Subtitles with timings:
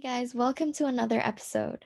[0.00, 1.84] Hey guys, welcome to another episode.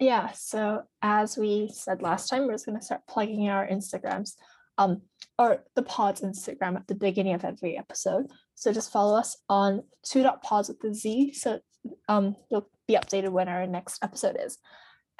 [0.00, 4.32] Yeah, so as we said last time, we're just gonna start plugging our Instagrams,
[4.78, 5.02] um,
[5.38, 8.32] or the pod's Instagram at the beginning of every episode.
[8.56, 11.60] So just follow us on two dot pods with the Z, so
[12.08, 14.58] um you'll be updated when our next episode is.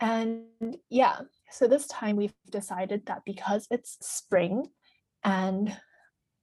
[0.00, 0.46] And
[0.90, 1.20] yeah,
[1.52, 4.66] so this time we've decided that because it's spring
[5.22, 5.76] and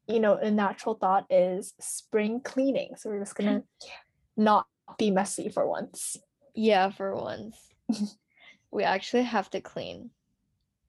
[0.07, 2.95] you know, a natural thought is spring cleaning.
[2.95, 3.63] So we're just gonna
[4.39, 4.65] not
[4.97, 6.17] be messy for once.
[6.55, 7.57] Yeah, for once.
[8.71, 10.11] we actually have to clean.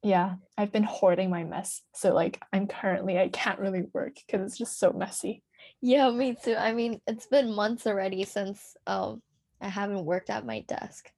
[0.03, 1.83] Yeah, I've been hoarding my mess.
[1.93, 5.43] So like I'm currently I can't really work because it's just so messy.
[5.83, 6.57] Yeah, me too.
[6.57, 9.21] I mean, it's been months already since um
[9.61, 11.11] I haven't worked at my desk.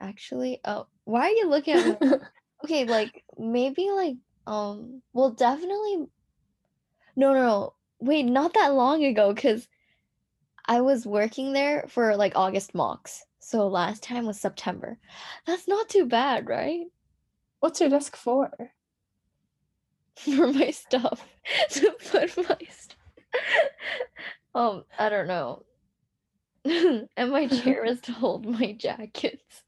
[0.00, 2.08] Actually, oh, why are you looking at me?
[2.64, 4.16] okay, like maybe like
[4.46, 6.06] um well definitely
[7.16, 9.68] no no no wait not that long ago because
[10.68, 13.24] I was working there for like August mocks.
[13.40, 14.98] So last time was September.
[15.46, 16.86] That's not too bad, right?
[17.60, 18.50] What's your desk for?
[20.18, 21.24] For my stuff.
[21.70, 22.96] to put my st-
[24.54, 25.64] um, I don't know.
[26.64, 29.62] and my chair is to hold my jackets.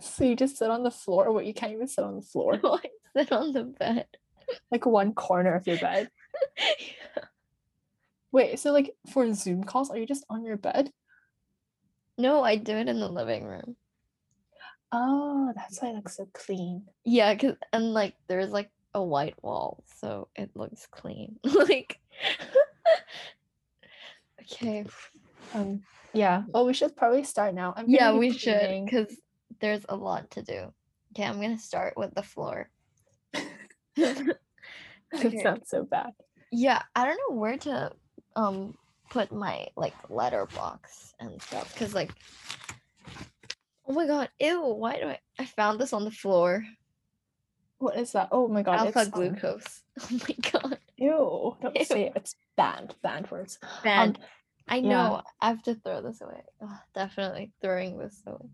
[0.00, 1.32] So you just sit on the floor?
[1.32, 2.60] What you can't even sit on the floor.
[2.62, 4.06] So I sit on the bed.
[4.70, 6.10] Like one corner of your bed.
[8.36, 10.92] Wait, so like for Zoom calls, are you just on your bed?
[12.18, 13.76] No, I do it in the living room.
[14.92, 16.82] Oh, that's why it looks so clean.
[17.02, 21.38] Yeah, cause and like there's like a white wall, so it looks clean.
[21.44, 21.98] like
[24.42, 24.84] okay.
[25.54, 25.80] Um,
[26.12, 26.42] yeah.
[26.52, 27.72] Oh, we should probably start now.
[27.74, 29.16] I'm Yeah, we should because
[29.62, 30.74] there's a lot to do.
[31.14, 32.68] Okay, I'm gonna start with the floor.
[35.14, 35.42] Okay.
[35.42, 36.10] sounds so bad.
[36.52, 37.92] Yeah, I don't know where to
[38.36, 38.76] um
[39.10, 42.12] put my like letterbox and stuff because like
[43.88, 46.64] oh my god, ew, why do I I found this on the floor.
[47.78, 48.28] What is that?
[48.32, 49.82] Oh my god, Alpha it's um, glucose.
[49.98, 50.78] Oh my god.
[50.96, 51.84] Ew, don't Ew.
[51.84, 52.12] say it.
[52.16, 52.94] It's banned.
[53.02, 53.58] Banned words.
[53.82, 54.18] Bad.
[54.68, 54.88] I yeah.
[54.88, 55.22] know.
[55.40, 56.42] I have to throw this away.
[56.94, 58.50] Definitely throwing this away.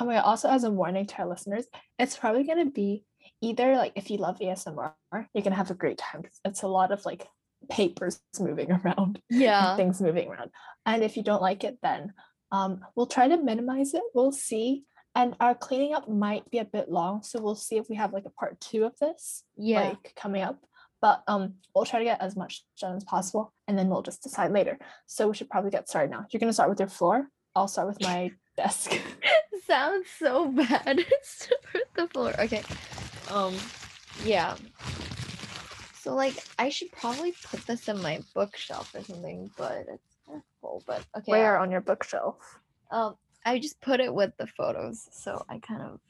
[0.00, 1.66] Oh my god, also as a warning to our listeners,
[1.98, 3.04] it's probably gonna be
[3.40, 6.92] either like if you love ASMR, you're gonna have a great time it's a lot
[6.92, 7.26] of like
[7.70, 9.20] papers moving around.
[9.30, 9.76] Yeah.
[9.76, 10.50] things moving around.
[10.86, 12.12] And if you don't like it, then
[12.52, 14.02] um, we'll try to minimize it.
[14.14, 14.84] We'll see.
[15.14, 18.12] And our cleaning up might be a bit long, so we'll see if we have
[18.12, 19.88] like a part two of this, Yeah.
[19.90, 20.58] like coming up.
[21.00, 24.22] But um, we'll try to get as much done as possible, and then we'll just
[24.22, 24.78] decide later.
[25.06, 26.26] So we should probably get started now.
[26.30, 27.28] You're gonna start with your floor.
[27.54, 28.98] I'll start with my desk.
[29.66, 31.04] Sounds so bad.
[31.96, 32.32] The floor.
[32.40, 32.62] Okay.
[33.30, 33.54] Um
[34.24, 34.56] yeah.
[36.08, 40.38] So like I should probably put this in my bookshelf or something, but it's kind
[40.38, 40.82] of full.
[40.86, 41.32] But okay.
[41.32, 42.60] Where on your bookshelf?
[42.90, 46.00] Um I just put it with the photos, so I kind of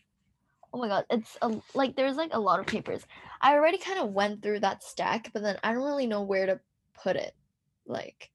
[0.72, 3.02] Oh my god, it's a, like there's like a lot of papers.
[3.40, 6.46] I already kind of went through that stack, but then I don't really know where
[6.46, 6.60] to
[7.02, 7.34] put it.
[7.84, 8.30] Like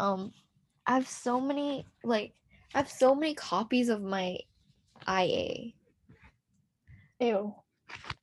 [0.00, 0.32] um
[0.84, 2.32] I have so many like
[2.74, 4.38] I have so many copies of my
[5.06, 5.74] IA.
[7.20, 7.54] Ew.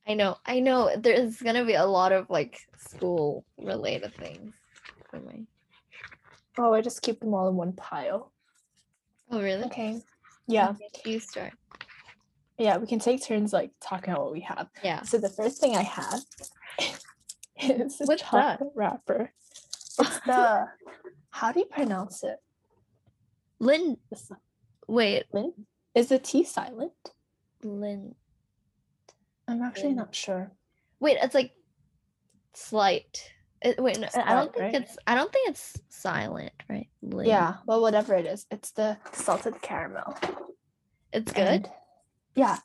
[0.06, 4.52] I know, I know there's gonna be a lot of like school related things
[5.10, 5.44] for my
[6.58, 8.32] Oh, I just keep them all in one pile.
[9.30, 9.64] Oh really?
[9.64, 10.00] Okay.
[10.48, 10.70] Yeah.
[10.70, 11.52] Okay, You start.
[12.58, 12.78] Yeah.
[12.78, 14.68] We can take turns like talking about what we have.
[14.82, 15.02] Yeah.
[15.02, 16.20] So the first thing I have
[17.62, 18.60] is a What's that?
[18.74, 19.32] wrapper.
[20.00, 20.66] It's the
[21.30, 22.36] how do you pronounce it?
[23.60, 23.96] Lin
[24.88, 25.54] wait, lint?
[25.94, 26.92] Is the T silent?
[27.62, 28.14] Lin
[29.50, 30.52] I'm actually not sure.
[31.00, 31.52] Wait, it's like
[32.54, 33.32] slight.
[33.62, 34.74] It, wait, no, I don't think right?
[34.74, 34.96] it's.
[35.06, 36.88] I don't think it's silent, right?
[37.02, 40.16] Yeah, well, whatever it is, it's the salted caramel.
[41.12, 41.46] it's good.
[41.46, 41.70] And
[42.34, 42.58] yeah.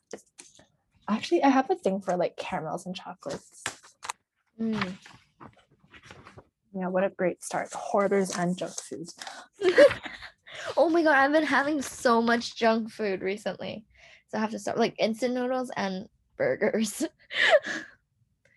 [1.10, 3.64] Actually, I have a thing for like caramels and chocolates.
[4.60, 4.94] Mm.
[6.74, 7.74] Yeah, what a great start.
[7.74, 9.16] Hoarders and junk foods.
[10.78, 13.86] oh my god, I've been having so much junk food recently,
[14.30, 17.04] so I have to start like instant noodles and burgers.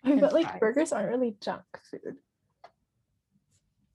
[0.03, 0.59] But like fries.
[0.61, 2.15] burgers aren't really junk food.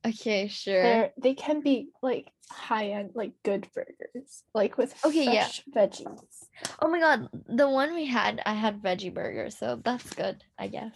[0.07, 0.83] okay, sure.
[0.83, 5.49] They're they can be like high end, like good burgers, like with Okay, yeah.
[5.75, 6.45] veggies.
[6.81, 10.69] Oh my god, the one we had, I had veggie burger, so that's good, I
[10.69, 10.93] guess.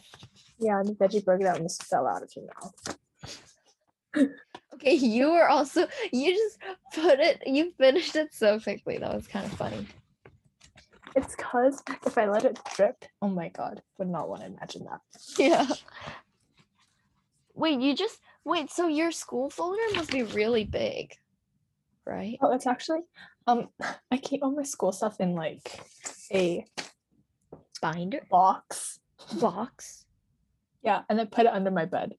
[0.58, 2.98] Yeah, and the veggie burger that almost fell out of your mouth.
[4.74, 6.58] Okay, you were also you just
[6.94, 8.98] put it, you finished it so quickly.
[8.98, 9.86] That was kind of funny.
[11.18, 14.84] It's cause if I let it drip, oh my god, would not want to imagine
[14.84, 15.00] that.
[15.36, 15.66] Yeah.
[17.54, 18.70] Wait, you just wait.
[18.70, 21.12] So your school folder must be really big.
[22.06, 22.38] right?
[22.40, 23.00] Oh, it's actually
[23.48, 23.68] um
[24.12, 25.80] I keep all my school stuff in like
[26.32, 26.64] a
[27.82, 29.00] Binder box.
[29.40, 30.04] box.
[30.84, 32.14] Yeah, and then put it under my bed.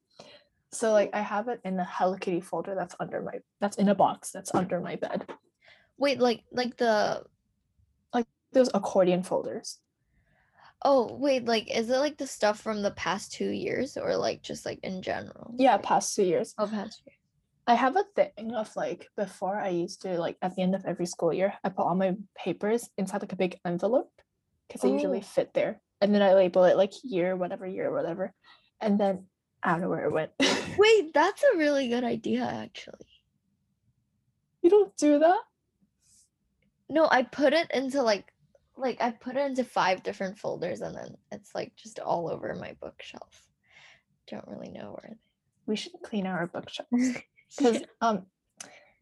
[0.74, 3.88] So like I have it in the Hello Kitty folder that's under my that's in
[3.88, 5.26] a box that's under my bed.
[5.98, 7.24] Wait, like like the
[8.52, 9.80] Those accordion folders.
[10.84, 14.42] oh wait, like is it like the stuff from the past two years or like
[14.42, 15.54] just like in general?
[15.58, 16.54] Yeah, past two years.
[16.58, 17.16] Oh, past year.
[17.68, 20.86] I have a thing of like before I used to like at the end of
[20.86, 24.12] every school year, I put all my papers inside like a big envelope
[24.68, 25.80] because they usually fit there.
[26.02, 28.34] And then I label it like year, whatever year, whatever.
[28.82, 29.26] And then
[29.62, 30.32] I don't know where it went.
[30.80, 33.06] Wait, that's a really good idea actually.
[34.64, 35.42] you don't do that?
[36.90, 38.34] No, I put it into like
[38.80, 42.54] like I put it into five different folders and then it's like just all over
[42.56, 43.44] my bookshelf.
[44.30, 45.18] Don't really know where they...
[45.66, 46.90] We should clean our bookshelves.
[47.58, 48.28] Because um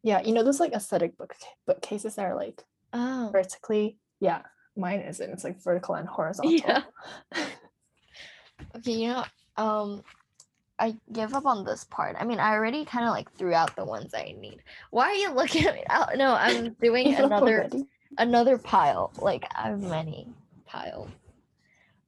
[0.04, 1.36] yeah, you know those like aesthetic book
[1.66, 2.64] bookcases that are like
[2.94, 3.30] Oh.
[3.34, 3.98] vertically.
[4.22, 4.44] Yeah,
[4.78, 5.30] mine isn't.
[5.30, 6.54] It's like vertical and horizontal.
[6.54, 6.84] Yeah.
[8.76, 9.24] Okay, you know,
[9.58, 10.04] um
[10.80, 12.16] I give up on this part.
[12.20, 14.62] I mean, I already kind of like threw out the ones I need.
[14.92, 15.84] Why are you looking at me?
[15.90, 17.86] Oh, no, I'm doing another already?
[18.18, 19.12] Another pile.
[19.20, 20.28] Like I have many
[20.66, 21.10] piles.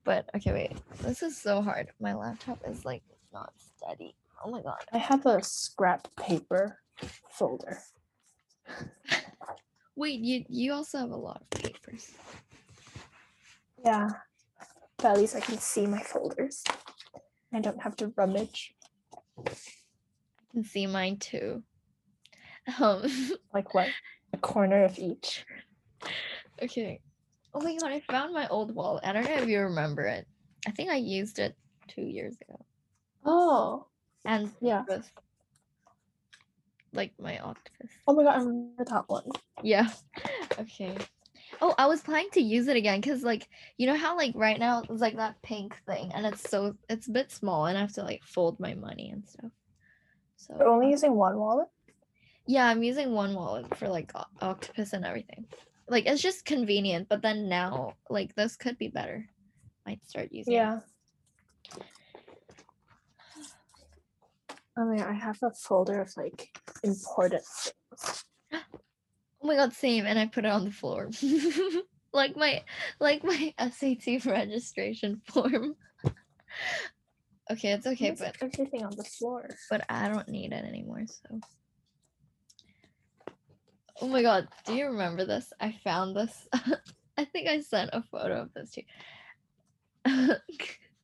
[0.03, 0.77] But okay, wait.
[1.01, 1.89] This is so hard.
[1.99, 3.03] My laptop is like
[3.33, 4.15] not steady.
[4.43, 4.79] Oh my god.
[4.93, 6.79] I have a scrap paper
[7.29, 7.79] folder.
[9.95, 12.11] Wait, you you also have a lot of papers.
[13.83, 14.07] Yeah.
[14.97, 16.63] But at least I can see my folders.
[17.53, 18.73] I don't have to rummage.
[19.45, 19.51] I
[20.51, 21.63] can see mine too.
[22.79, 23.03] Um
[23.53, 23.89] Like what?
[24.33, 25.45] A corner of each.
[26.61, 26.99] Okay.
[27.53, 29.03] Oh my god, I found my old wallet.
[29.05, 30.27] I don't know if you remember it.
[30.67, 31.55] I think I used it
[31.87, 32.63] two years ago.
[33.25, 33.85] Oh.
[34.25, 34.83] And Yeah.
[34.87, 35.09] with
[36.93, 37.89] like my octopus.
[38.07, 39.29] Oh my god, I remember that one.
[39.63, 39.89] Yeah.
[40.59, 40.95] Okay.
[41.61, 43.47] Oh, I was planning to use it again because, like,
[43.77, 47.07] you know how, like, right now it's like that pink thing, and it's so it's
[47.07, 49.51] a bit small, and I have to like fold my money and stuff.
[50.35, 51.67] So You're only using one wallet?
[52.45, 55.45] yeah, I'm using one wallet for like o- octopus and everything.
[55.89, 58.13] Like, it's just convenient, but then now, oh.
[58.13, 59.27] like, this could be better.
[59.85, 60.53] Might start using.
[60.53, 60.57] it.
[60.57, 60.79] Yeah.
[64.79, 66.49] Oh, I mean, I have a folder of like
[66.83, 68.23] important things.
[69.41, 71.09] Oh my god, same, and I put it on the floor.
[72.13, 72.61] like my
[72.99, 75.75] like my SAT registration form.
[77.51, 79.49] okay, it's okay, but everything on the floor.
[79.69, 81.39] but I don't need it anymore, so.
[84.01, 85.51] Oh my god, do you remember this?
[85.59, 86.47] I found this.
[87.17, 88.87] I think I sent a photo of this to you.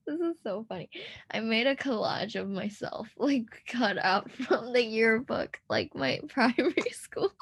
[0.08, 0.90] this is so funny.
[1.30, 6.90] I made a collage of myself, like cut out from the yearbook, like my primary
[6.92, 7.34] school.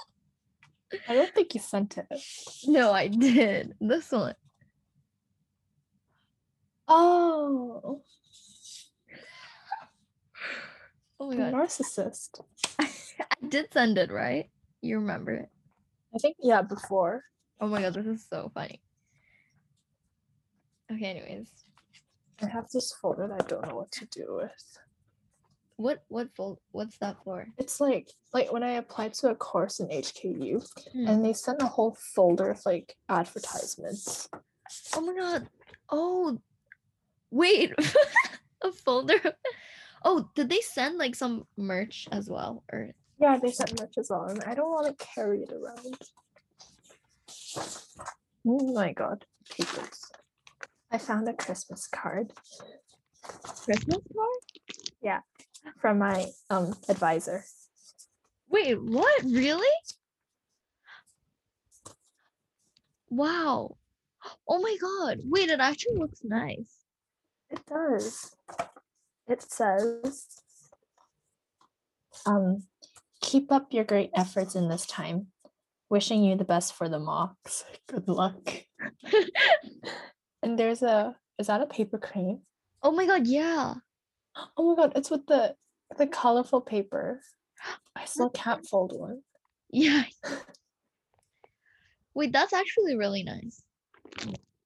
[1.08, 2.08] I don't think you sent it.
[2.66, 3.74] No, I did.
[3.80, 4.36] This one.
[6.88, 8.02] Oh,
[11.20, 11.54] Oh my god.
[11.54, 12.42] narcissist.
[12.80, 12.88] I
[13.48, 14.50] did send it, right?
[14.84, 15.50] You remember it.
[16.14, 17.24] I think yeah, before.
[17.62, 18.82] Oh my god, this is so funny.
[20.92, 21.48] Okay, anyways.
[22.42, 24.78] I have this folder that I don't know what to do with.
[25.78, 27.48] What what fold what's that for?
[27.58, 31.08] It's like like when I applied to a course in HKU Hmm.
[31.08, 34.28] and they sent a whole folder of like advertisements.
[34.94, 35.48] Oh my god.
[35.90, 36.38] Oh
[37.32, 37.74] wait.
[38.62, 39.22] a folder.
[40.04, 42.63] Oh, did they send like some merch as well?
[42.72, 45.98] Or Yeah, they sent as well, I don't want to carry it around.
[48.46, 50.12] Oh my god, papers.
[50.91, 52.34] I found a Christmas card
[53.63, 54.70] Christmas card?
[55.01, 55.20] Yeah,
[55.79, 57.43] from my um advisor.
[58.50, 59.24] Wait, what?
[59.24, 59.67] Really?
[63.10, 63.77] Wow.
[64.48, 65.20] Oh my god.
[65.25, 66.77] Wait, it actually looks nice.
[67.50, 68.36] It does.
[69.27, 70.27] It says,
[72.25, 72.63] um,
[73.24, 75.27] keep up your great efforts in this time.
[75.89, 77.63] Wishing you the best for the mocks.
[77.88, 78.53] Good luck.
[80.44, 82.42] and there's a is that a paper crane?
[82.84, 83.74] Oh my god, yeah.
[84.58, 85.56] Oh my god, it's with the
[85.98, 87.22] the colorful paper.
[87.96, 89.22] I still can't fold one.
[89.70, 90.03] Yeah.
[92.15, 93.63] Wait, that's actually really nice.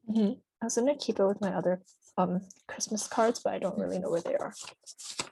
[0.09, 0.39] Mhm.
[0.61, 1.81] I was gonna keep it with my other
[2.17, 4.53] um Christmas cards, but I don't really know where they are.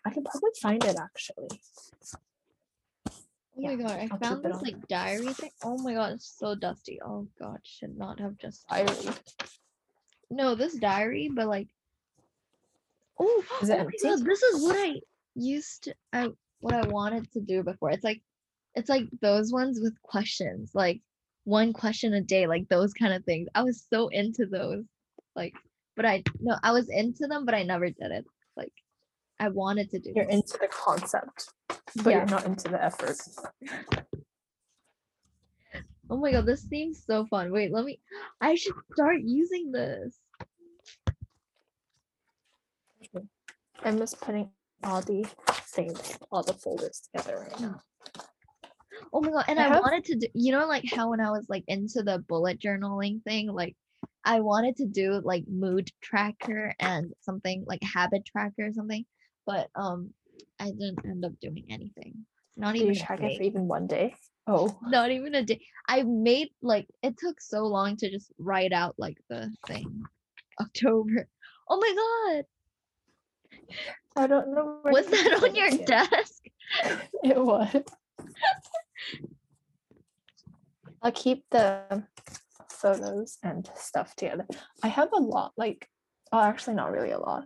[0.05, 1.61] I can probably find it actually.
[3.57, 4.63] Oh Yeah, my god, I I'll found this on.
[4.63, 5.51] like diary thing.
[5.63, 6.99] Oh my god, it's so dusty.
[7.03, 9.09] Oh god, should not have just Diary.
[10.29, 11.69] No, this diary, but like
[13.19, 13.97] Oh, Is it oh empty?
[14.03, 15.01] god, this is what I
[15.35, 17.91] used to I what I wanted to do before.
[17.91, 18.21] It's like
[18.75, 21.01] it's like those ones with questions, like
[21.45, 23.47] one question a day, like those kind of things.
[23.55, 24.83] I was so into those.
[25.35, 25.53] Like,
[25.95, 28.25] but I no, I was into them, but I never did it.
[28.57, 28.73] Like,
[29.39, 30.13] I wanted to do.
[30.15, 30.35] You're them.
[30.35, 32.17] into the concept, but Yeah.
[32.17, 33.17] you're not into the effort.
[36.09, 37.51] Oh my god, this seems so fun.
[37.51, 37.99] Wait, let me.
[38.39, 40.17] I should start using this.
[43.83, 44.49] I'm just putting
[44.83, 47.81] all the things, all the folders together right now.
[49.13, 50.27] Oh my god, and I I, have- wanted to do.
[50.33, 53.75] You know, like how when I was like into the bullet journaling thing, like
[54.23, 59.05] I wanted to do like mood tracker and something like habit tracker or something,
[59.45, 60.11] but um,
[60.59, 62.25] I didn't end up doing anything.
[62.57, 64.15] Not even you track it for even one day?
[64.47, 65.59] Oh, not even a day.
[65.87, 70.03] I made like it took so long to just write out like the thing.
[70.61, 71.27] October.
[71.67, 72.45] Oh my god.
[74.15, 74.77] I don't know.
[74.83, 76.43] where Was that on your it desk?
[77.23, 77.81] It was.
[81.01, 82.03] I'll keep the
[82.69, 84.45] photos and stuff together.
[84.83, 85.87] I have a lot, like,
[86.31, 87.45] oh, actually, not really a lot.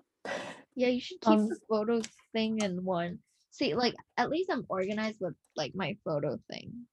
[0.79, 3.19] Yeah, you should keep Um, the photos thing in one.
[3.51, 6.88] See, like at least I'm organized with like my photo thing.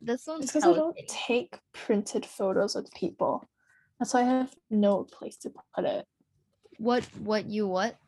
[0.00, 3.46] This one's because I don't take printed photos with people.
[3.98, 6.06] That's why I have no place to put it.
[6.78, 7.98] What what you what?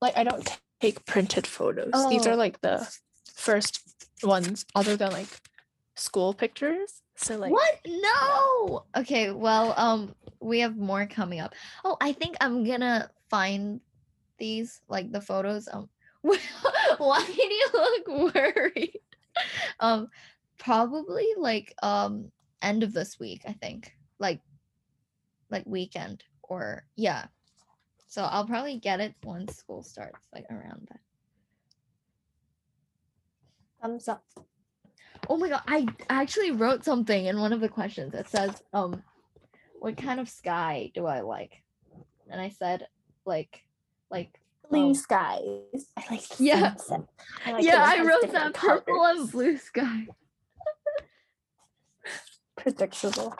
[0.00, 0.48] Like, I don't
[0.80, 1.90] take printed photos.
[2.08, 2.30] These Oh.
[2.30, 2.86] are like the
[3.34, 3.80] first
[4.22, 5.26] ones, other than like
[5.96, 7.02] school pictures.
[7.16, 7.80] So, like, what?
[7.84, 8.84] No.
[8.96, 11.56] Okay, well, um we have more coming up.
[11.84, 13.80] Oh, I think I'm gonna find
[14.38, 15.68] these like the photos.
[15.72, 15.88] Um
[16.22, 19.00] why do you look worried?
[19.80, 20.08] Um
[20.58, 22.30] probably like um
[22.62, 23.92] end of this week, I think.
[24.18, 24.40] Like
[25.50, 27.26] like weekend or yeah.
[28.06, 31.00] So I'll probably get it once school starts, like around that.
[33.80, 34.24] thumbs up.
[35.28, 38.14] Oh my god, I actually wrote something in one of the questions.
[38.14, 39.02] It says, um,
[39.80, 41.62] what kind of sky do I like?
[42.30, 42.86] And I said,
[43.24, 43.64] like,
[44.10, 45.86] like Blue um, skies.
[45.96, 46.74] I like Yeah.
[47.46, 50.06] I like yeah, I wrote that purple and blue sky.
[52.56, 53.34] Predictable.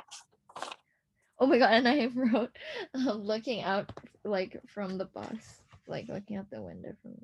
[1.40, 2.56] Oh my god, and I wrote,
[2.94, 3.92] um, looking out
[4.24, 7.14] like from the bus, like looking out the window from,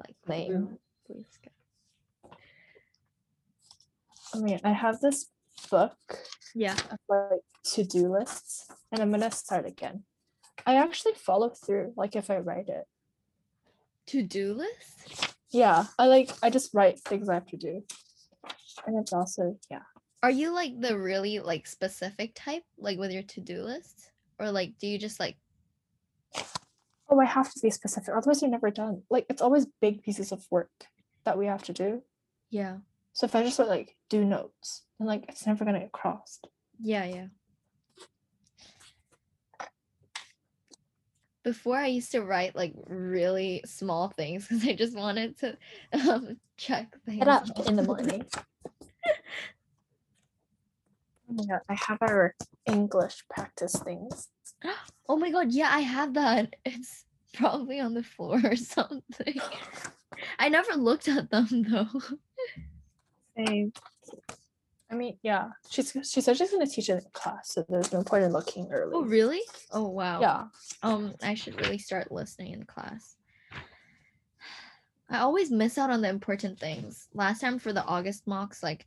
[0.00, 0.48] like Lame.
[0.48, 1.50] blue, blue sky.
[4.34, 5.26] I mean, I have this
[5.70, 5.96] book
[6.54, 6.74] Yeah.
[6.90, 10.04] of like to-do lists, and I'm gonna start again.
[10.64, 12.84] I actually follow through, like if I write it.
[14.08, 15.34] To do list?
[15.50, 17.82] Yeah, I like I just write things I have to do,
[18.86, 19.82] and it's also yeah.
[20.22, 24.50] Are you like the really like specific type, like with your to do list, or
[24.50, 25.36] like do you just like
[27.08, 29.02] Oh, I have to be specific, otherwise you're never done.
[29.10, 30.70] Like it's always big pieces of work
[31.24, 32.02] that we have to do.
[32.50, 32.78] yeah
[33.12, 36.48] So if I just like do notes, then like it's never gonna get crossed.
[36.80, 37.26] yeah yeah.
[41.46, 45.56] Before I used to write like really small things because I just wanted to
[45.92, 47.20] um check things.
[47.20, 47.68] Get up off.
[47.68, 48.26] in the morning.
[51.28, 52.34] Oh my god, I have our
[52.66, 54.28] English practice things.
[55.08, 56.56] Oh my god, yeah, I have that.
[56.64, 59.40] It's probably on the floor or something.
[60.40, 62.00] I never looked at them though.
[63.36, 63.72] Same.
[64.90, 65.48] I mean, yeah.
[65.68, 68.68] She's she said she's gonna teach it in class, so there's no point in looking
[68.70, 68.92] early.
[68.94, 69.42] Oh really?
[69.72, 70.20] Oh wow.
[70.20, 70.44] Yeah.
[70.82, 73.16] Um, I should really start listening in class.
[75.10, 77.08] I always miss out on the important things.
[77.14, 78.86] Last time for the August mocks, like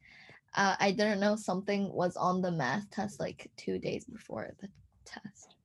[0.55, 4.69] uh, I didn't know something was on the math test like two days before the
[5.05, 5.55] test.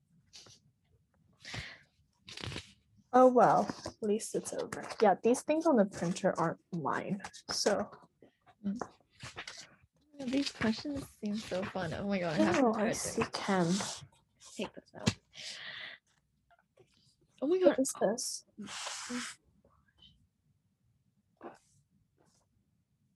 [3.13, 4.85] Oh well, at least it's over.
[5.01, 7.21] Yeah, these things on the printer aren't mine.
[7.51, 7.89] So
[8.65, 8.73] Yeah,
[10.21, 11.95] These questions seem so fun.
[11.99, 13.23] Oh my god, I have oh, to I see
[14.57, 15.15] take this out.
[17.43, 18.45] Oh my god, is this?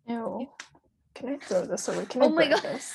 [0.06, 0.48] Ew.
[1.14, 2.06] Can I throw this away?
[2.06, 2.62] Can Oh I my God.
[2.62, 2.92] this?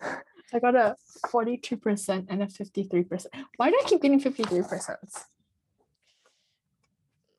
[0.52, 3.26] I got a 42% and a 53%.
[3.56, 4.96] Why do I keep getting 53%?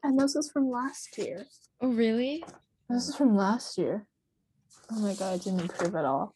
[0.04, 1.46] And this is from last year.
[1.82, 2.44] oh really?
[2.90, 4.08] This is from last year.
[4.92, 6.36] Oh my god, I didn't improve at all.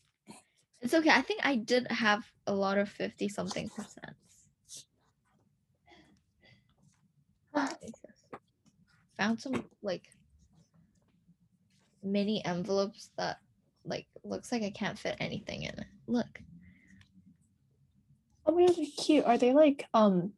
[0.81, 1.09] It's okay.
[1.09, 4.15] I think I did have a lot of fifty something percent.
[9.17, 10.03] Found some like
[12.03, 13.37] mini envelopes that
[13.85, 15.87] like looks like I can't fit anything in it.
[16.07, 16.41] Look.
[18.45, 19.25] Oh my god, they're cute.
[19.25, 20.33] Are they like um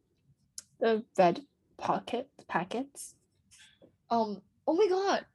[0.80, 1.42] the red
[1.76, 3.14] pocket packets?
[4.10, 5.26] Um oh my god.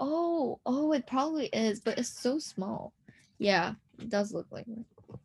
[0.00, 2.92] Oh, oh, it probably is, but it's so small.
[3.38, 5.18] Yeah, it does look like it.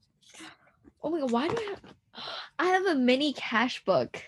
[1.02, 1.82] Oh my god, why do I have
[2.60, 4.22] I have a mini cash book.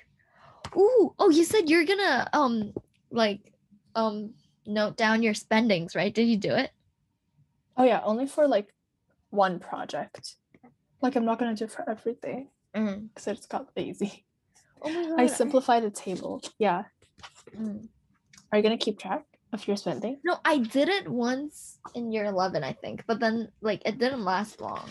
[0.76, 2.74] Ooh, oh, you said you're gonna um
[3.12, 3.54] like
[3.96, 4.34] um
[4.66, 6.14] note down your spendings, right?
[6.14, 6.72] Did you do it?
[7.78, 8.74] Oh yeah, only for like
[9.30, 10.36] one project.
[11.02, 13.08] Like I'm not gonna do it for everything Mm.
[13.08, 14.26] because I just got lazy.
[14.82, 15.20] Oh my god.
[15.22, 16.42] I simplified the table.
[16.60, 16.84] Yeah.
[17.58, 17.88] Mm.
[18.52, 19.24] Are you gonna keep track
[19.56, 20.20] of your spending?
[20.24, 24.24] No, I did it once in year 11, I think, but then like it didn't
[24.24, 24.90] last long.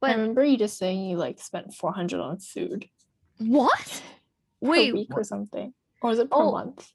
[0.00, 2.86] But I remember you just saying you like spent 400 on food
[3.38, 4.02] what?
[4.60, 5.72] Wait, week or something.
[6.02, 6.52] Or was it per Oh.
[6.52, 6.86] month?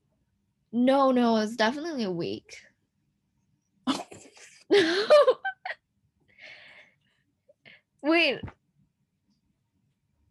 [0.72, 2.56] no, no, it was definitely a week.
[8.02, 8.40] Wait.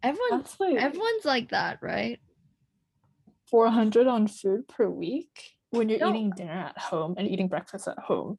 [0.02, 2.20] Everyone like everyone's like that, right?
[3.50, 6.10] 400 on food per week when you're No.
[6.10, 8.38] eating dinner at home and eating breakfast at home.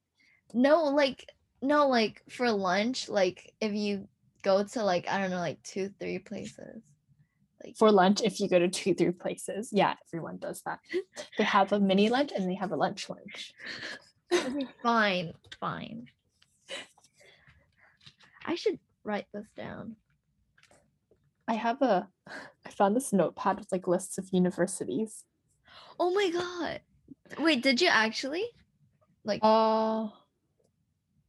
[0.53, 1.25] No, like
[1.61, 4.07] no, like for lunch, like if you
[4.43, 6.83] go to like I don't know, like two, three places.
[7.63, 10.79] Like For lunch, if you go to two, three places, yeah, everyone does that.
[11.37, 13.53] They have a mini lunch and they have a lunch lunch.
[14.81, 16.07] fine, fine.
[18.45, 19.97] I should write this down.
[21.47, 22.07] I have a,
[22.65, 25.25] I found this notepad with like lists of universities.
[25.99, 26.81] Oh my god.
[27.37, 28.45] Wait, did you actually?
[29.23, 30.09] Like Uh, I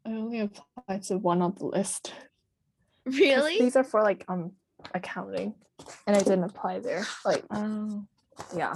[0.07, 2.12] only applied to one on the list.
[3.04, 3.59] really?
[3.59, 4.52] These are for like um
[4.95, 5.54] accounting,
[6.07, 7.07] and I didn't apply there.
[7.25, 8.04] Like, Oh.
[8.57, 8.75] yeah.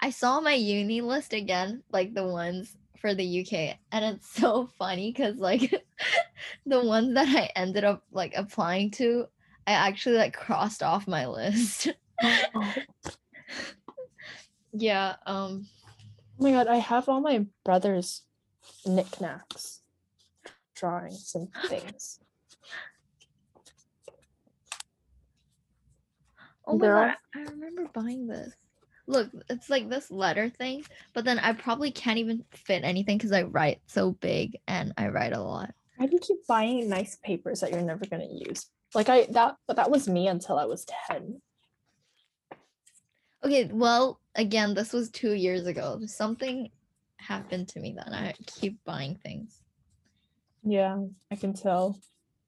[0.00, 4.66] I saw my uni list again, like the ones for the UK, and it's so
[4.78, 5.70] funny because like
[6.66, 9.26] the ones that I ended up like applying to,
[9.66, 11.88] I actually like crossed off my list.
[12.54, 12.72] Oh
[14.72, 15.66] yeah, um
[16.42, 18.22] my god, I have all my brother's
[18.84, 19.80] knickknacks,
[20.74, 22.18] drawings, and things.
[26.66, 28.54] oh my They're god, I remember buying this.
[29.06, 33.32] Look, it's like this letter thing, but then I probably can't even fit anything because
[33.32, 35.74] I write so big and I write a lot.
[35.96, 38.66] Why do you keep buying nice papers that you're never gonna use?
[38.94, 41.40] Like I that but that was me until I was 10.
[43.44, 46.00] Okay, well, again, this was two years ago.
[46.06, 46.70] Something
[47.16, 48.14] happened to me then.
[48.14, 49.60] I keep buying things.
[50.62, 50.98] Yeah,
[51.30, 51.98] I can tell.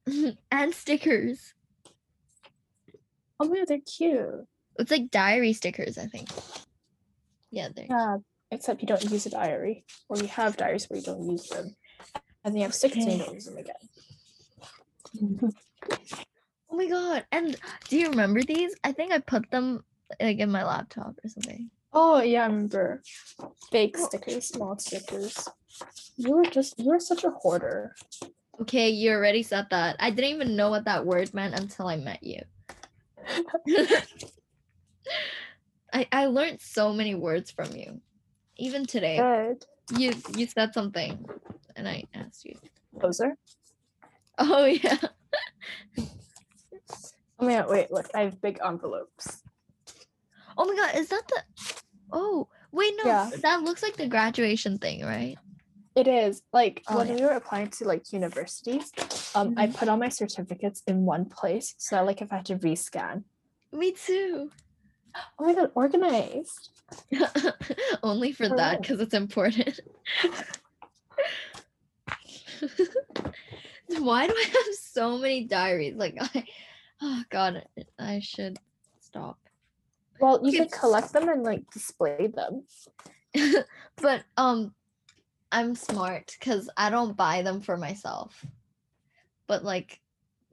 [0.53, 1.55] and stickers.
[3.41, 4.47] Oh my god, they're cute.
[4.79, 6.29] It's like diary stickers, I think.
[7.51, 7.87] Yeah, there.
[7.89, 8.19] Yeah,
[8.53, 9.85] except you don't use a diary.
[10.09, 11.75] Or you have diaries where you don't use them.
[12.45, 13.25] And they have stickers and you Okay.
[13.25, 13.75] don't use them again.
[16.71, 17.25] Oh my god.
[17.31, 17.57] And
[17.89, 18.75] do you remember these?
[18.83, 19.85] I think I put them
[20.20, 21.70] like in my laptop or something.
[21.92, 23.03] Oh yeah, I remember.
[23.70, 24.07] Fake Oh.
[24.07, 25.48] stickers, small stickers.
[26.16, 27.94] You were just you were such a hoarder.
[28.61, 29.96] Okay, you already said that.
[29.98, 32.40] I didn't even know what that word meant until I met you.
[35.92, 38.00] I, I learned so many words from you.
[38.57, 39.16] Even today.
[39.18, 39.64] Good.
[39.98, 41.24] You you said something
[41.77, 42.57] and I asked you.
[42.98, 43.37] Poser.
[44.38, 44.98] Oh yeah.
[47.38, 49.42] Oh my god, wait, look, I have big envelopes.
[50.57, 51.43] Oh my god, is that the
[52.12, 53.31] Oh, wait no, Yeah.
[53.43, 55.37] that looks like the graduation thing, right?
[55.97, 57.14] It is like Oh, when yeah.
[57.14, 58.93] we were applying to like universities,
[59.35, 59.75] um, I Mhm.
[59.79, 61.75] put all my certificates in one place.
[61.79, 63.25] So like if I had to rescan.
[63.73, 64.51] Me too.
[65.38, 66.71] Oh my god, organized.
[68.03, 69.81] Only for that because it's important.
[73.99, 75.95] Why do I have so many diaries?
[75.97, 76.45] Like I
[77.03, 77.64] oh god,
[77.99, 78.59] I should
[79.01, 79.38] stop.
[80.25, 82.65] Well, you could collect them and like display them.
[84.01, 84.75] but um
[85.53, 88.43] I'm smart because I don't buy them for myself.
[89.47, 90.01] But like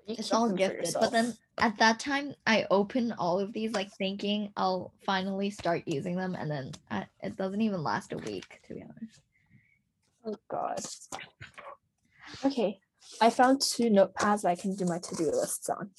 [0.06, 0.94] You it's all gifted.
[1.00, 5.84] But then at that time I open all of these like thinking I'll finally start
[5.86, 9.22] using them and then I, it doesn't even last a week to be honest.
[10.26, 10.84] Oh god.
[12.44, 12.82] Okay.
[13.22, 15.92] I found two notepads I can do my to-do lists on.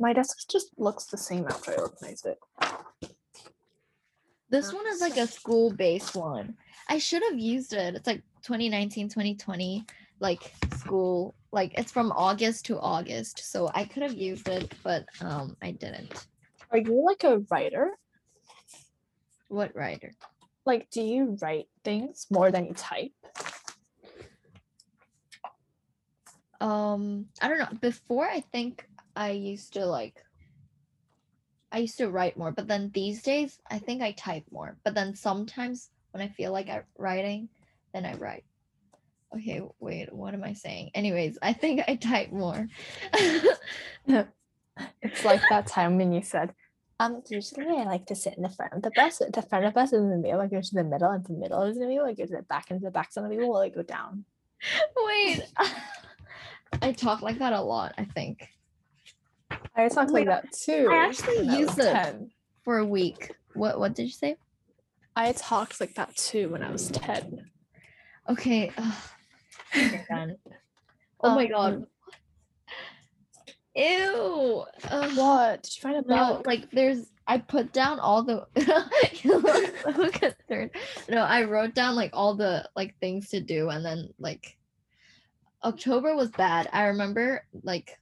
[0.00, 2.38] My desk just looks the same after I organized it.
[4.48, 6.56] This one is like a school based one.
[6.88, 7.94] I should have used it.
[7.94, 9.84] It's like 2019, 2020,
[10.18, 13.52] like school, like it's from August to August.
[13.52, 16.26] So I could have used it, but um I didn't.
[16.70, 17.90] Are you like a writer?
[19.48, 20.14] What writer?
[20.64, 23.12] Like, do you write things more than you type?
[26.58, 27.78] Um I don't know.
[27.80, 28.86] Before I think
[29.16, 30.16] I used to like
[31.72, 34.76] I used to write more, but then these days I think I type more.
[34.84, 37.48] But then sometimes when I feel like I'm writing,
[37.94, 38.44] then I write.
[39.36, 40.90] Okay, wait, what am I saying?
[40.94, 42.66] Anyways, I think I type more.
[45.02, 46.54] It's like that time when you said,
[46.98, 49.18] um, usually I like to sit in the front of the bus.
[49.18, 51.24] The front of the bus is in the middle, I go to the middle, and
[51.24, 53.22] the middle is in the middle, I go to the back, and the back of
[53.22, 54.24] the middle, I go down.
[54.96, 55.42] wait.
[56.82, 58.48] I talk like that a lot, I think.
[59.76, 60.88] I talk Oh my like that too.
[60.90, 61.92] I actually when I use it.
[61.92, 62.30] 10.
[62.64, 63.32] For a week.
[63.54, 64.36] What what did you say?
[65.16, 67.50] I talked like that too when I was 10.
[68.28, 68.72] Okay.
[68.76, 68.94] ugh.
[69.76, 70.36] Okay, done.
[71.22, 71.74] Oh my god.
[71.74, 71.86] Um,
[73.74, 74.64] Ew.
[74.90, 75.16] Ugh.
[75.16, 75.62] What?
[75.62, 76.46] Did you find a No, bug?
[76.46, 78.46] like there's I put down all the
[79.22, 80.70] you look so concerned.
[81.08, 84.56] No, I wrote down like all the like things to do and then like
[85.62, 86.68] October was bad.
[86.72, 87.99] I remember like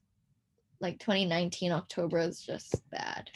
[0.81, 3.31] like 2019 October is just bad.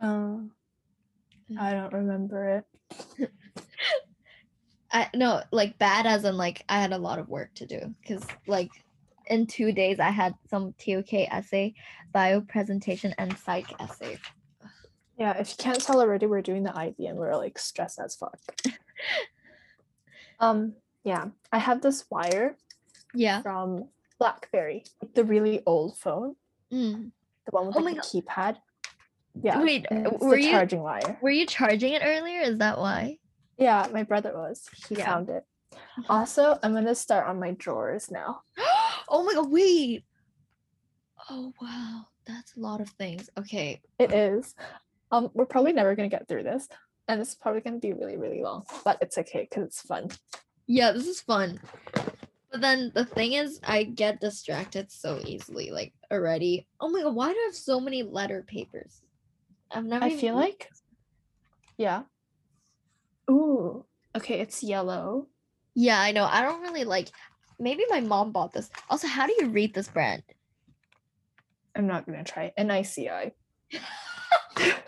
[0.00, 0.48] Oh,
[1.58, 2.64] I don't remember
[3.20, 3.30] it.
[4.90, 7.94] I no like bad as in like I had a lot of work to do
[8.00, 8.70] because like
[9.26, 11.74] in two days I had some TOK essay,
[12.12, 14.18] bio presentation, and psych essay.
[15.18, 18.14] Yeah, if you can't tell already, we're doing the IB and we're like stressed as
[18.16, 18.38] fuck.
[20.40, 22.56] um, yeah, I have this wire
[23.14, 23.42] Yeah.
[23.42, 26.36] from BlackBerry, the really old phone,
[26.72, 27.12] Mm.
[27.46, 28.56] the one with Oh like, the keypad.
[29.40, 29.86] Yeah, Wait,
[30.20, 31.18] were the you charging wire.
[31.22, 32.40] were you charging it earlier?
[32.40, 33.18] Is that why?
[33.56, 34.66] Yeah, my brother was.
[34.88, 35.06] He Yeah.
[35.06, 35.44] found it.
[36.08, 38.42] Also, I'm gonna start on my drawers now.
[39.08, 39.50] oh my god!
[39.50, 40.04] Wait.
[41.30, 43.28] Oh wow, that's a lot of things.
[43.38, 43.80] Okay.
[43.98, 44.54] It is.
[45.10, 46.68] Um, we're probably never gonna get through this,
[47.06, 50.08] and it's probably gonna be really, really long, but it's okay because it's fun.
[50.66, 51.60] Yeah, this is fun.
[52.50, 55.70] But then the thing is, I get distracted so easily.
[55.70, 56.66] Like already.
[56.80, 57.14] Oh my god!
[57.14, 59.02] Why do I have so many letter papers?
[59.70, 60.04] I've never.
[60.04, 60.70] I feel like,
[61.76, 62.02] yeah.
[63.30, 63.84] Ooh,
[64.16, 65.26] okay, it's yellow.
[65.74, 66.24] Yeah, I know.
[66.24, 67.10] I don't really like.
[67.60, 68.70] Maybe my mom bought this.
[68.88, 70.22] Also, how do you read this brand?
[71.76, 73.32] I'm not gonna try NICI.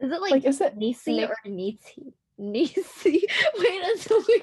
[0.00, 2.14] Is it like, Like, is it Nisi or Nisi?
[2.38, 3.22] Nisi.
[3.58, 4.42] Wait, that's so weird.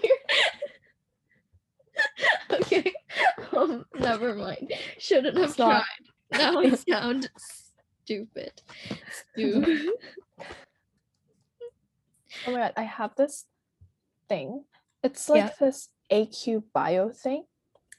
[2.52, 2.94] okay.
[3.56, 4.74] Um, never mind.
[5.00, 5.84] Shouldn't have not.
[6.32, 6.40] tried.
[6.40, 8.62] Now I sound stupid.
[9.34, 9.90] Stupid.
[12.46, 13.46] Oh my god, I have this
[14.30, 14.64] thing.
[15.04, 15.50] It's like Yeah.
[15.60, 17.46] this AQ bio thing,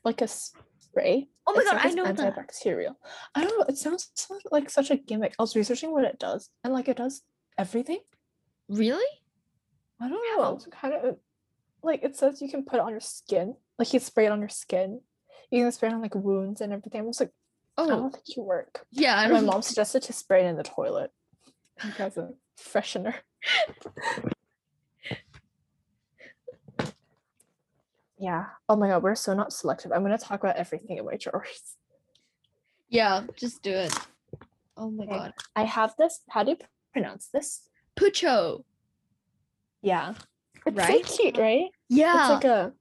[0.05, 1.29] like a spray.
[1.47, 2.37] Oh my It's god, like I know that.
[2.37, 2.95] antibacterial.
[3.35, 3.65] I don't know.
[3.69, 4.11] It sounds
[4.51, 5.35] like such a gimmick.
[5.39, 7.23] I was researching what it does, and like it does
[7.57, 7.99] everything.
[8.69, 9.07] Really?
[10.01, 10.43] I don't know.
[10.45, 10.55] How?
[10.55, 11.17] It's kind of
[11.83, 13.57] like it says you can put it on your skin.
[13.79, 15.01] Like you spray it on your skin.
[15.51, 17.01] You can spray it on like wounds and everything.
[17.03, 17.33] I'm just like,
[17.77, 18.85] I Oh, don't think you work.
[18.91, 19.23] yeah.
[19.23, 21.13] And my mom suggested to spray it in the toilet
[21.85, 23.15] like as a freshener.
[28.19, 28.47] yeah.
[28.69, 29.93] Oh my god, we're so not selective.
[29.93, 31.77] I'm gonna talk about everything in my drawers.
[32.89, 33.95] Yeah, just do it.
[34.77, 35.13] Oh my Okay.
[35.13, 35.33] god.
[35.55, 36.21] I have this.
[36.31, 36.57] How do you
[36.93, 37.69] pronounce this?
[37.99, 38.65] Pucho.
[39.83, 40.15] Yeah.
[40.67, 41.07] It's Right?
[41.07, 41.67] so cute, right?
[41.89, 42.21] Yeah.
[42.21, 42.73] It's like a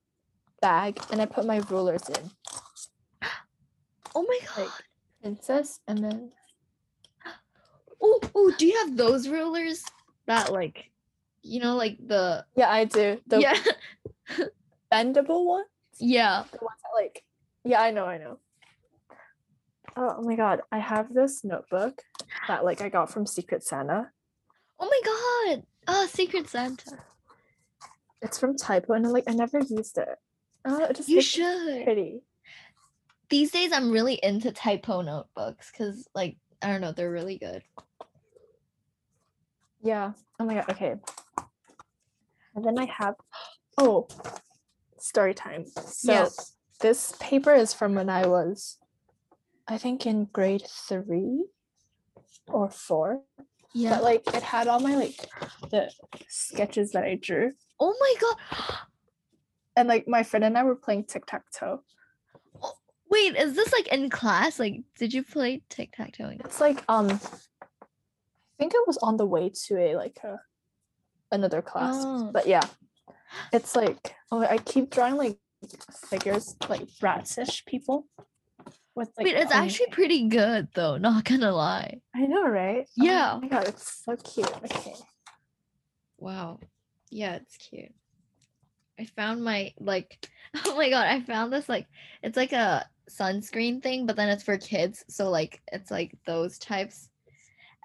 [0.62, 2.32] bag, and I put my rulers in.
[4.16, 4.64] oh my god.
[4.66, 4.72] like-
[5.22, 6.32] Princess, and then
[8.00, 9.84] Oh, oh, do you have those rulers
[10.28, 10.92] that like,
[11.42, 13.58] you know, like the yeah, I do the yeah,
[14.94, 15.64] bendable one.
[16.00, 16.44] yeah.
[16.52, 17.24] The ones that like,
[17.64, 18.40] yeah, I know, I know.
[19.96, 22.02] Oh, oh my god, I have this notebook
[22.48, 24.12] that like I got from Secret Santa.
[24.80, 25.64] Oh my god.
[25.88, 27.00] Ah, Secret Santa.
[28.22, 30.18] It's from Typo, and like I never used it.
[30.68, 31.84] Oh, it just You should.
[31.86, 32.24] pretty.
[33.30, 37.62] These days, I'm really into typo notebooks because, like, I don't know, they're really good.
[39.82, 40.14] Yeah.
[40.40, 40.70] Oh my god.
[40.72, 40.96] Okay.
[42.56, 43.16] And then I have
[43.78, 44.08] oh
[44.98, 45.66] story time.
[45.66, 46.30] So Yeah.
[46.82, 48.78] this paper is from when I was
[49.68, 51.46] I think in grade three
[52.48, 53.22] or four.
[53.74, 53.92] Yeah.
[53.96, 55.16] But like it had all my like
[55.70, 55.92] the
[56.28, 57.52] sketches that I drew.
[57.80, 58.78] oh my god.
[59.78, 61.82] And like my friend and I were playing tic-tac-toe.
[63.10, 64.60] Wait, is this like in class?
[64.60, 66.32] Like, did you play tic tac toe?
[66.44, 70.42] It's like um I think it was on the way to a like a
[71.32, 71.96] another class.
[72.00, 72.32] Oh.
[72.34, 72.64] But yeah.
[73.54, 75.38] It's like oh I keep drawing like
[76.10, 78.08] figures like bratish people
[78.96, 80.98] with like Wait, it's um, actually pretty good though.
[80.98, 82.02] Not gonna lie.
[82.16, 82.90] I know, right?
[82.96, 83.34] Yeah.
[83.34, 83.40] Oh Yeah.
[83.42, 84.52] my god, it's so cute.
[84.66, 84.96] Okay.
[86.18, 86.60] Wow.
[87.12, 87.94] Yeah, it's cute.
[89.00, 90.30] I found my like
[90.66, 91.88] oh my god, I found this like
[92.24, 96.58] it's like a sunscreen thing, but then it's for kids, so like it's like those
[96.58, 97.10] types.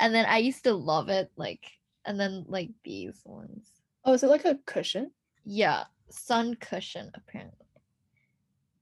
[0.00, 1.64] And then I used to love it, like,
[2.04, 3.68] and then like these ones.
[4.04, 5.12] Oh, is it like a cushion?
[5.44, 7.66] Yeah, sun cushion apparently.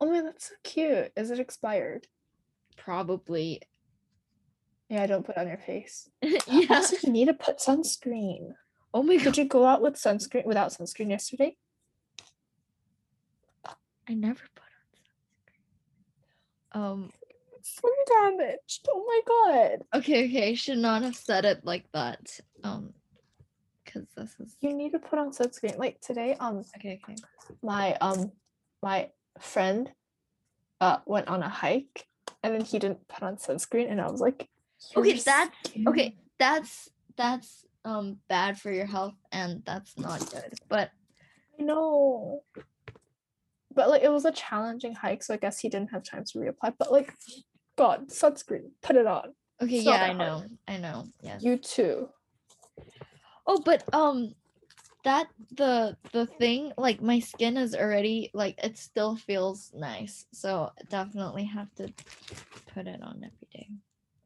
[0.00, 1.12] Oh my, that's so cute.
[1.16, 2.06] Is it expired?
[2.76, 3.60] Probably.
[4.88, 6.08] Yeah, I don't put it on your face.
[6.22, 6.66] yeah.
[6.70, 8.54] Also, you need to put sunscreen.
[8.94, 9.24] Oh my god.
[9.24, 11.56] Did you go out with sunscreen without sunscreen yesterday?
[14.10, 14.64] I never put
[16.76, 16.80] on sunscreen.
[16.80, 17.10] Um
[17.62, 18.88] Sun damaged.
[18.90, 19.98] Oh my god.
[19.98, 22.40] okay, okay, I should not have said it like that.
[22.64, 22.94] Um
[23.84, 25.78] because this is You need to put on sunscreen.
[25.78, 27.16] Like today, um, okay, okay.
[27.62, 28.30] my um,
[28.82, 29.90] my friend,
[30.80, 32.06] uh, went on a hike,
[32.42, 34.48] and then he didn't put on sunscreen, and I was like,
[34.96, 40.20] Okay, "Your that- skin Okay, that's that's um bad for your health and that's not
[40.30, 40.54] good.
[40.68, 40.90] But
[41.58, 42.42] I know.
[43.74, 46.38] But like it was a challenging hike, so I guess he didn't have time to
[46.38, 46.74] reapply.
[46.78, 47.12] But like,
[47.78, 49.33] God, sunscreen, put it on.
[49.62, 50.38] okay, It's yeah, I know.
[50.38, 50.50] hard.
[50.68, 51.04] I know.
[51.22, 52.09] Yeah, You too.
[53.46, 54.35] Oh, but um
[55.04, 60.26] that the the thing like my skin is already like it still feels nice.
[60.33, 61.92] So definitely have to
[62.74, 63.68] put it on every day.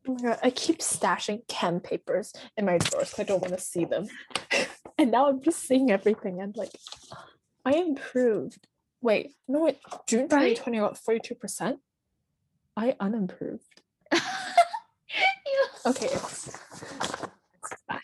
[0.09, 3.55] Oh my god, I keep stashing chem papers in my drawers 'cause I don't want
[3.55, 4.09] to see them.
[4.99, 6.73] and now I'm just seeing everything and like
[7.65, 8.67] I improved.
[9.05, 11.77] Wait, no wait, June 2020 I got 42%.
[12.75, 13.83] I unimproved.
[15.87, 18.01] Okay, it's, it's fine.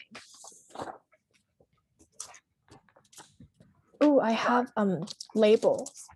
[4.02, 6.06] Oh, I have um labels.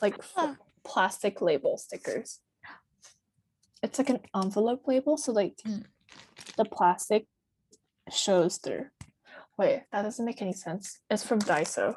[0.00, 0.56] Like Ah.
[0.82, 2.40] plastic label stickers.
[3.82, 5.84] It's like an envelope label, so like Mm.
[6.56, 7.26] the plastic
[8.10, 8.86] shows through.
[9.58, 11.00] Wait, that doesn't make any sense.
[11.10, 11.96] It's from Daiso,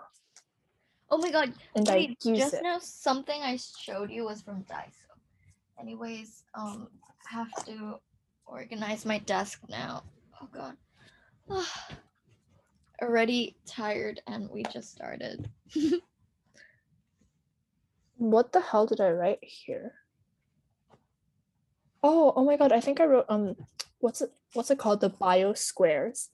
[1.09, 1.53] Oh my god.
[1.75, 2.63] and Wait, I just it.
[2.63, 5.15] now something I showed you was from Daiso.
[5.79, 6.87] Anyways, um
[7.29, 7.99] have to
[8.45, 10.03] organize my desk now.
[10.41, 10.77] Oh god.
[13.01, 15.49] Already tired and we just started.
[18.17, 19.93] What the hell did I write here?
[22.01, 23.55] Oh, oh my god, I think I wrote um
[23.99, 25.01] what's it what's it called?
[25.01, 26.29] The bio squares.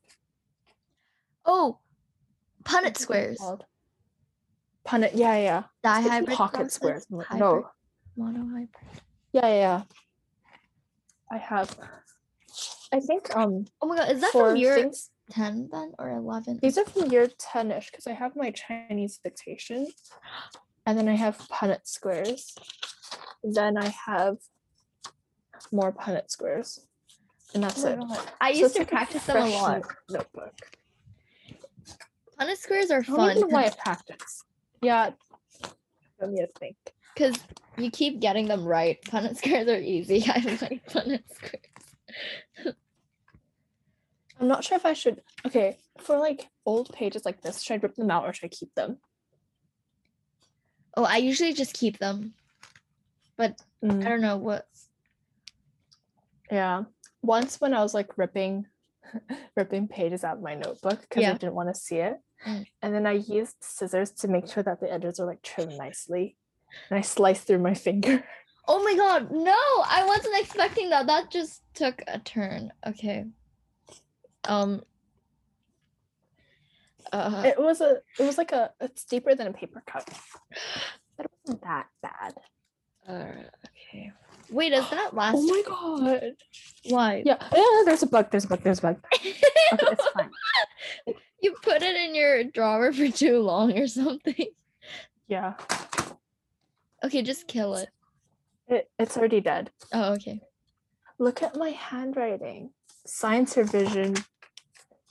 [1.45, 1.79] Oh,
[2.63, 3.37] Punnett squares.
[3.37, 3.65] called?
[4.87, 5.63] Punnett, yeah, yeah.
[5.83, 7.05] Die It's like hybrid pocket squares.
[7.11, 7.69] Hybrid, No,
[8.17, 8.67] monohybrid.
[9.31, 9.81] yeah, yeah, yeah.
[11.31, 11.75] I have
[12.93, 16.59] I think um Oh my god, is that from year things 10 then or 11?
[16.61, 19.87] these are from year 10ish because I have my Chinese dictation.
[20.85, 22.53] And then I have Punnett squares.
[23.41, 24.35] Then I have
[25.71, 26.85] more Punnett squares.
[27.55, 27.99] And that's Oh it.
[27.99, 28.19] God.
[28.41, 29.81] I So used to like practice them a lot.
[30.09, 30.53] Notebook.
[32.39, 34.43] Punnett squares are I don't fun know why I practice.
[34.83, 35.11] Yeah.
[36.19, 36.75] Let me think.
[37.15, 37.37] because
[37.77, 38.97] you keep getting them right.
[39.05, 40.23] Punnett squares are easy.
[40.27, 42.75] I like Punnett squares.
[44.39, 45.21] I'm not sure if I should.
[45.45, 48.49] Okay, for like old pages like this, should I rip them out or should I
[48.49, 48.97] keep them?
[50.95, 52.33] Oh, I usually just keep them.
[53.37, 54.65] But I Mm, don't know what.
[56.51, 56.83] yeah.
[57.21, 58.65] Once when I was like ripping,
[59.57, 62.65] ripping pages out of my notebook because I didn't want to see it, Mm.
[62.81, 66.35] and then I used scissors to make sure that the edges are like trimmed nicely,
[66.89, 68.23] and I sliced through my finger.
[68.65, 69.51] Oh my god, no!
[69.85, 71.05] I wasn't expecting that.
[71.07, 72.71] That just took a turn.
[72.87, 73.25] Okay.
[74.47, 74.83] Um.
[77.11, 77.97] Uh, It was a.
[78.17, 78.71] It was like a.
[78.79, 80.07] It's deeper than a paper cut.
[81.17, 82.33] But it wasn't that bad.
[83.07, 84.11] uh, okay.
[84.49, 85.35] Wait, is that last?
[85.37, 86.35] Oh my god.
[86.89, 87.21] Why?
[87.25, 87.37] Yeah.
[87.53, 87.81] Yeah.
[87.85, 88.31] There's a bug.
[88.31, 88.61] There's a bug.
[88.63, 88.97] There's a bug.
[89.73, 90.29] Okay, it's fine.
[91.43, 94.47] you put it in your drawer for too long or something.
[95.27, 95.53] Yeah.
[97.03, 97.89] Okay, just kill it.
[98.67, 99.69] It, it's already dead.
[99.93, 100.41] Oh, okay.
[101.19, 102.71] Look at my handwriting.
[103.05, 104.13] Science revision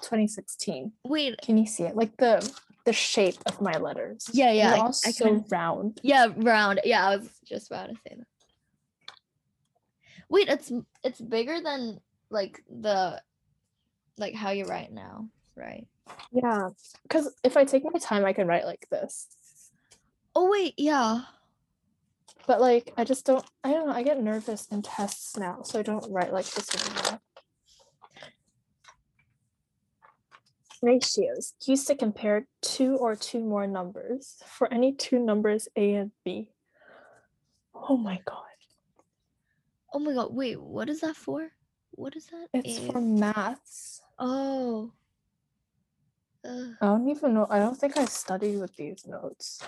[0.03, 0.93] 2016.
[1.05, 1.37] Wait.
[1.43, 1.95] Can you see it?
[1.97, 2.41] Like the
[2.85, 4.29] the shape of my letters.
[4.33, 6.01] Yeah, yeah, They're I- all I so kinda- round.
[6.03, 6.81] Yeah, round.
[6.85, 8.27] Yeah, I was just about to say that.
[10.29, 10.73] Wait, it's
[11.05, 13.21] it's bigger than like the
[14.19, 15.87] like how you write now, right?
[16.33, 16.69] Yeah.
[17.03, 19.29] Because if I take my time, I can write like this.
[20.35, 21.23] Oh wait, yeah.
[22.47, 25.79] But like I just don't I don't know, I get nervous in tests now, so
[25.79, 27.21] I don't write like this anymore.
[30.83, 36.11] Ratios used to compare two or two more numbers for any two numbers A and
[36.25, 36.49] B.
[37.75, 38.39] Oh my god.
[39.95, 41.53] Oh my god, wait, what is that for?
[41.93, 42.49] What is that?
[42.55, 44.01] It's A- for maths.
[44.19, 44.93] Oh.
[46.45, 46.75] Ugh.
[46.81, 47.47] I don't even know.
[47.49, 49.61] I don't think I studied with these notes.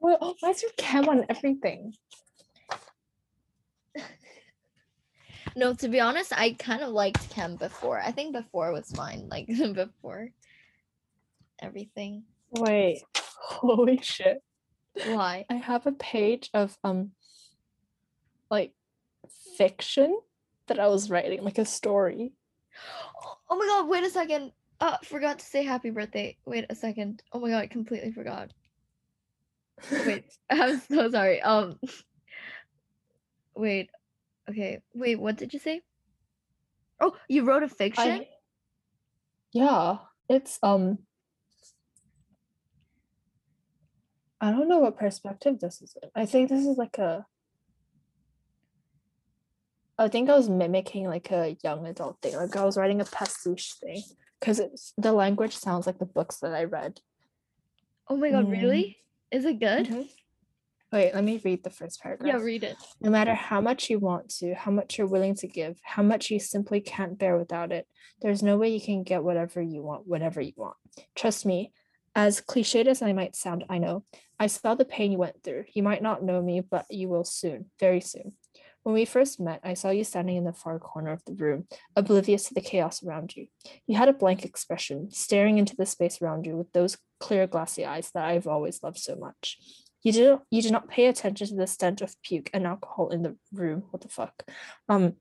[0.00, 1.94] Well, why is your chem on everything?
[5.58, 8.00] No, to be honest, I kind of liked Chem before.
[8.00, 9.28] I think before was fine.
[9.28, 10.30] Like before
[11.60, 12.22] everything.
[12.52, 14.40] Wait, holy shit.
[15.06, 15.46] Why?
[15.50, 17.10] I have a page of um
[18.50, 18.72] like
[19.56, 20.16] fiction
[20.68, 22.34] that I was writing, like a story.
[23.50, 24.52] Oh my god, wait a second.
[24.80, 26.36] Uh forgot to say happy birthday.
[26.44, 27.22] Wait a second.
[27.32, 28.52] Oh my god, I completely forgot.
[29.90, 31.40] Wait, I'm so sorry.
[31.42, 31.78] Um
[33.54, 33.90] wait.
[34.48, 34.80] Okay.
[34.94, 35.82] Wait, what did you say?
[37.00, 38.20] Oh, you wrote a fiction?
[38.20, 38.26] I,
[39.52, 39.96] yeah,
[40.28, 40.98] it's um
[44.40, 46.10] I don't know what perspective this is in.
[46.14, 47.26] I think this is like a
[49.98, 52.36] I think I was mimicking like a young adult thing.
[52.36, 54.02] Like I was writing a pastiche thing
[54.38, 54.60] because
[54.96, 57.00] the language sounds like the books that I read.
[58.08, 58.52] Oh my god, Mm.
[58.52, 58.98] really?
[59.30, 59.86] Is it good?
[59.86, 60.08] Mhm.
[60.90, 62.28] Wait, let me read the first paragraph.
[62.32, 62.76] Yeah, read it.
[63.00, 66.30] No matter how much you want to, how much you're willing to give, how much
[66.30, 67.86] you simply can't bear without it,
[68.22, 70.76] there's no way you can get whatever you want, whatever you want.
[71.14, 71.72] Trust me,
[72.14, 74.04] as cliched as I might sound, I know.
[74.40, 75.64] I saw the pain you went through.
[75.74, 78.32] You might not know me, but you will soon, very soon.
[78.82, 81.66] When we first met, I saw you standing in the far corner of the room,
[81.94, 83.48] oblivious to the chaos around you.
[83.86, 87.84] You had a blank expression, staring into the space around you with those clear, glassy
[87.84, 89.58] eyes that I've always loved so much.
[90.02, 93.22] You did you did not pay attention to the stench of puke and alcohol in
[93.22, 93.84] the room.
[93.90, 94.44] What the fuck?
[94.88, 95.14] Um,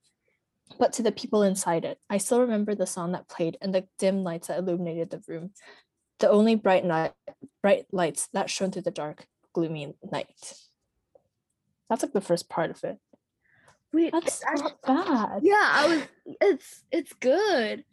[0.79, 1.97] but to the people inside it.
[2.09, 5.51] I still remember the song that played and the dim lights that illuminated the room.
[6.19, 7.13] The only bright night,
[7.61, 10.27] bright lights that shone through the dark, gloomy night.
[11.89, 12.97] That's like the first part of it.
[13.97, 15.39] Wait, That's act- not bad.
[15.41, 16.03] yeah, I was
[16.39, 17.83] it's it's good.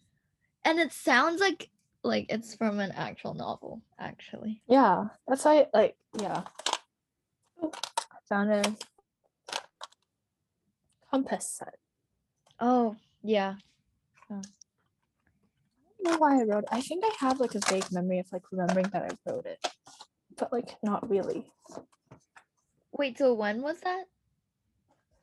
[0.62, 1.70] And it sounds like
[2.02, 4.60] like it's from an actual novel, actually.
[4.68, 6.42] Yeah, that's why like yeah.
[7.62, 7.70] Oh,
[8.12, 8.76] I found a
[11.10, 11.76] compass set.
[12.60, 13.54] Oh, yeah.
[14.30, 14.44] I don't
[16.04, 16.68] know why I wrote it.
[16.70, 19.66] I think I have like a vague memory of like remembering that I wrote it.
[20.36, 21.50] But like not really.
[22.92, 24.04] Wait, so when was that?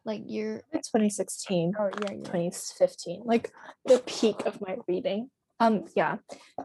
[0.06, 1.74] Like you're It's 2016.
[1.78, 2.24] oh yeah, yeah.
[2.24, 3.52] 2015 like
[3.86, 6.18] the peak of my reading um yeah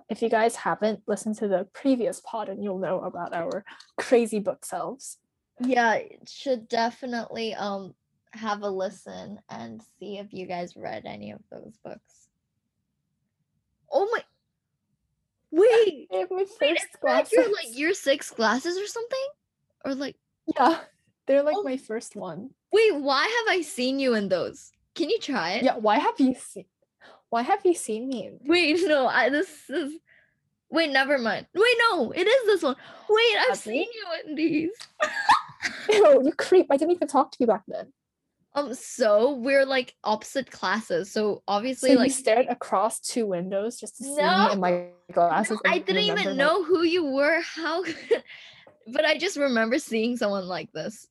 [0.09, 3.63] if you guys haven't listened to the previous pod and you'll know about our
[3.99, 5.19] crazy book selves
[5.61, 7.95] Yeah, should definitely um
[8.33, 12.29] have a listen and see if you guys read any of those books.
[13.91, 14.23] Oh my
[15.51, 19.27] Wait, I my wait, is that your like year six glasses or something?
[19.85, 20.17] Or like
[20.57, 20.81] yeah
[21.27, 21.63] they're like Oh.
[21.63, 24.71] my first one wait, why have I seen you in those?
[24.95, 25.65] Can you try it?
[25.65, 26.67] yeah why have you seen
[27.31, 29.93] why have you seen me Wait, no, I this is
[30.71, 31.47] wait, never mind.
[31.55, 32.77] Wait, no, it is this one.
[33.09, 33.87] Wait, I've Have seen you?
[33.95, 34.71] you in these.
[35.91, 37.93] Ew, you creep i didn't even talk to you back then
[38.55, 41.11] Um, so we're like opposite classes.
[41.13, 44.47] So so obviously, you like stared across two windows just to see No.
[44.47, 44.75] me in my
[45.13, 47.41] glasses I didn't even my- know who you were.
[47.43, 47.85] How
[48.95, 51.07] but I just remember seeing someone like this.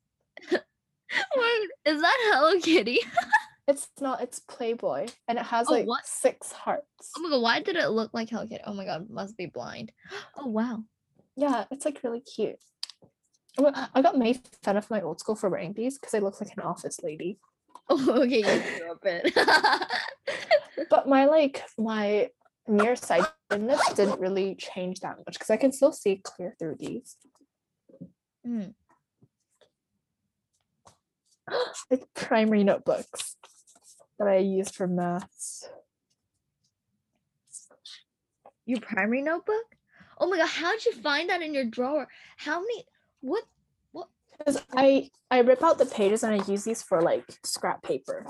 [1.12, 3.00] Wait, is that Hello Kitty?
[3.68, 6.06] it's not it's playboy and it has Oh, like what?
[6.06, 8.64] six hearts Oh my god, why did it look like Hello Kitty?
[8.66, 9.92] Oh my god, must be blind.
[10.38, 10.84] Oh wow.
[11.36, 12.58] Yeah, it's like really cute.
[13.94, 16.52] I got made fun of my old school for wearing these because I look like
[16.58, 17.40] an office lady.
[17.90, 19.34] Oh, okay, you grew up it.
[20.90, 22.30] But my like my
[22.68, 27.16] nearsightedness didn't really change that much because I can still see clear through these.
[28.46, 28.74] Mm.
[31.92, 33.38] Like primary notebooks
[34.18, 35.70] that I use for maths.
[38.66, 39.76] Your primary notebook?
[40.18, 42.08] Oh my god, how'd you find that in your drawer?
[42.38, 42.86] How many?
[43.22, 43.44] What?
[43.92, 47.84] what Because I I rip out the pages and I use these for like scrap
[47.84, 48.26] paper.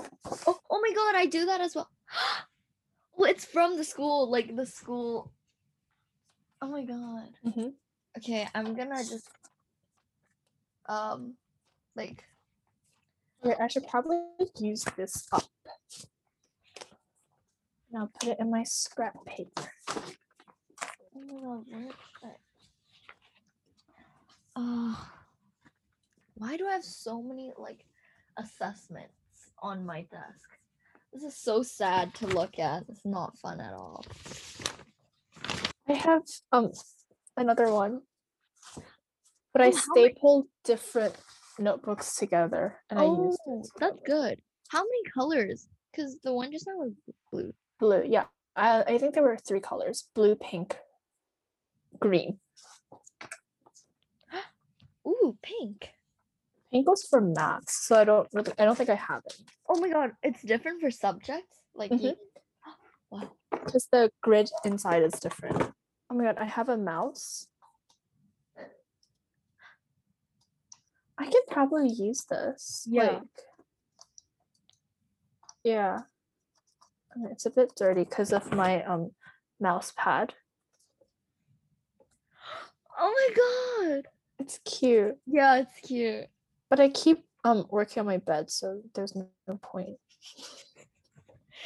[0.46, 1.88] Oh, oh my god, I do that as well.
[3.16, 5.32] well, it's from the school, like the school.
[6.60, 7.30] Oh my god.
[7.46, 7.72] Mhm.
[8.18, 9.28] Okay, I'm gonna just
[10.86, 11.34] um
[11.94, 12.24] like
[13.46, 14.22] Wait, I should probably
[14.58, 15.44] use this up.
[17.92, 19.70] And I'll put it in my scrap paper.
[19.88, 20.04] oh
[21.14, 21.94] my god, where is
[22.24, 22.38] that?
[26.34, 27.84] Why do I have so many like
[28.36, 30.48] assessments on my desk?
[31.12, 32.82] This is so sad to look at.
[32.88, 34.04] It's not fun at all.
[35.88, 36.72] I have um
[37.36, 38.00] another one,
[39.52, 41.14] but I Oh, stapled different
[41.58, 44.40] notebooks together and I used Oh, it that's good.
[44.68, 45.68] How many colors?
[45.92, 46.92] Because the one just now was
[47.32, 47.52] blue.
[47.80, 48.04] blue.
[48.06, 48.24] Yeah,
[48.56, 50.76] I, I think there were three colors: blue, pink,
[52.00, 52.38] green.
[55.06, 55.90] Ooh, pink.
[56.72, 59.36] Pink was for maths, so I don't really, I don't think I have it.
[59.68, 61.58] Oh my god, it's different for subjects.
[61.74, 62.00] Like, Mhm.
[62.02, 62.16] you-
[63.10, 63.32] wow.
[63.50, 65.72] Because the grid inside is different.
[66.10, 67.46] Oh my god, I have a mouse.
[71.18, 72.86] I could probably use this.
[72.90, 73.04] Yeah.
[73.04, 73.22] Like,
[75.64, 76.00] yeah.
[77.14, 79.10] I mean, it's a bit dirty because of my um
[79.58, 80.34] mouse pad.
[82.98, 83.12] Oh
[83.88, 84.08] my god.
[84.38, 86.26] It's cute, Yeah, it's cute.
[86.68, 89.26] but I keep um working on my bed, so there's no,
[89.62, 89.96] point.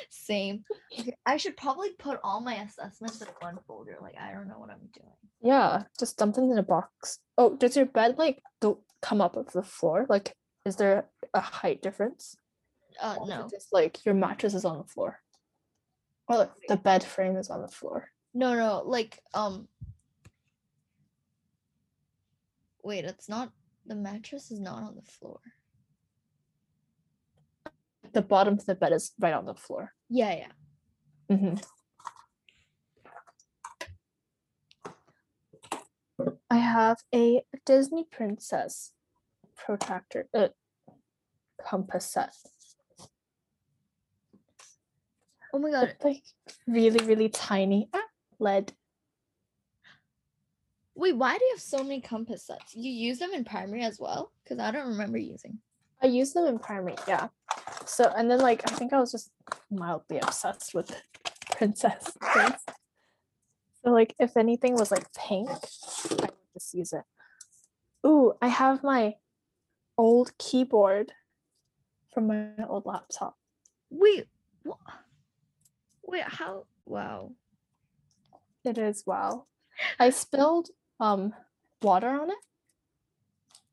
[0.08, 0.64] Same.
[0.98, 3.98] Okay, I should probably put all my assessments in one folder.
[4.00, 5.12] Like, I don't know what I'm doing.
[5.42, 7.18] Yeah, just dump them in a box.
[7.36, 10.06] Oh, does your bed like go come up off the floor?
[10.08, 10.34] Like,
[10.64, 12.36] is there a height difference?
[13.00, 13.48] Uh, no.
[13.50, 15.20] Just like your mattress is on the floor.
[16.28, 18.10] Or like the bed frame is on the floor.
[18.34, 18.82] No, no.
[18.84, 19.68] Like, um.
[22.82, 23.52] Wait, it's not.
[23.86, 25.40] The mattress is not on the floor.
[28.12, 29.92] The bottom of the bed is right on the floor.
[30.08, 31.34] Yeah, yeah.
[31.36, 31.56] Mm hmm
[36.50, 38.92] I have a Disney princess
[39.56, 40.48] protractor uh,
[41.64, 42.34] compass set.
[45.52, 45.88] Oh my god.
[45.88, 46.22] It's like
[46.66, 47.88] really, really tiny.
[47.92, 48.02] Ah,
[48.38, 48.72] lead.
[50.94, 52.74] Wait, why do you have so many compass sets?
[52.74, 54.32] You use them in primary as well?
[54.42, 55.58] Because I don't remember using.
[56.02, 57.28] I use them in primary, yeah.
[57.86, 59.30] So and then like I think I was just
[59.70, 60.90] mildly obsessed with
[61.52, 62.60] princess things.
[63.84, 65.54] So like if anything was like pink, I
[66.20, 67.04] would just use it.
[68.06, 69.14] Ooh, I have my
[69.96, 71.12] old keyboard
[72.12, 73.36] from my old laptop.
[73.90, 74.26] Wait,
[74.62, 74.78] what?
[76.04, 76.64] Wait, how?
[76.86, 77.32] Wow.
[78.64, 79.46] It is wow.
[79.98, 80.68] I spilled
[80.98, 81.32] um
[81.80, 82.36] water on it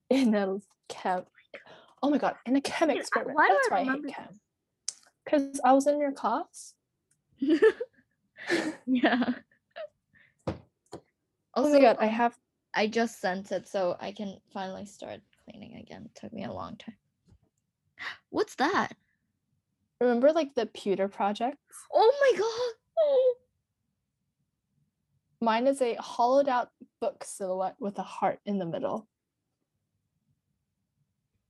[0.10, 1.24] in a chem.
[2.02, 3.36] Oh my god, in a chem experiment.
[3.36, 4.40] why do That's I why I remember hate chem.
[5.26, 6.74] Because I was in your class.
[8.86, 9.34] yeah.
[11.58, 12.38] Oh my god, I have
[12.76, 16.04] I just sent it so I can finally start cleaning again.
[16.06, 16.96] It took me a long time.
[18.30, 18.96] What's that?
[20.00, 21.58] remember like the pewter project?
[21.92, 22.76] Oh my god!
[25.42, 26.70] Mine is a hollowed out
[27.02, 29.08] book silhouette with a heart in the middle.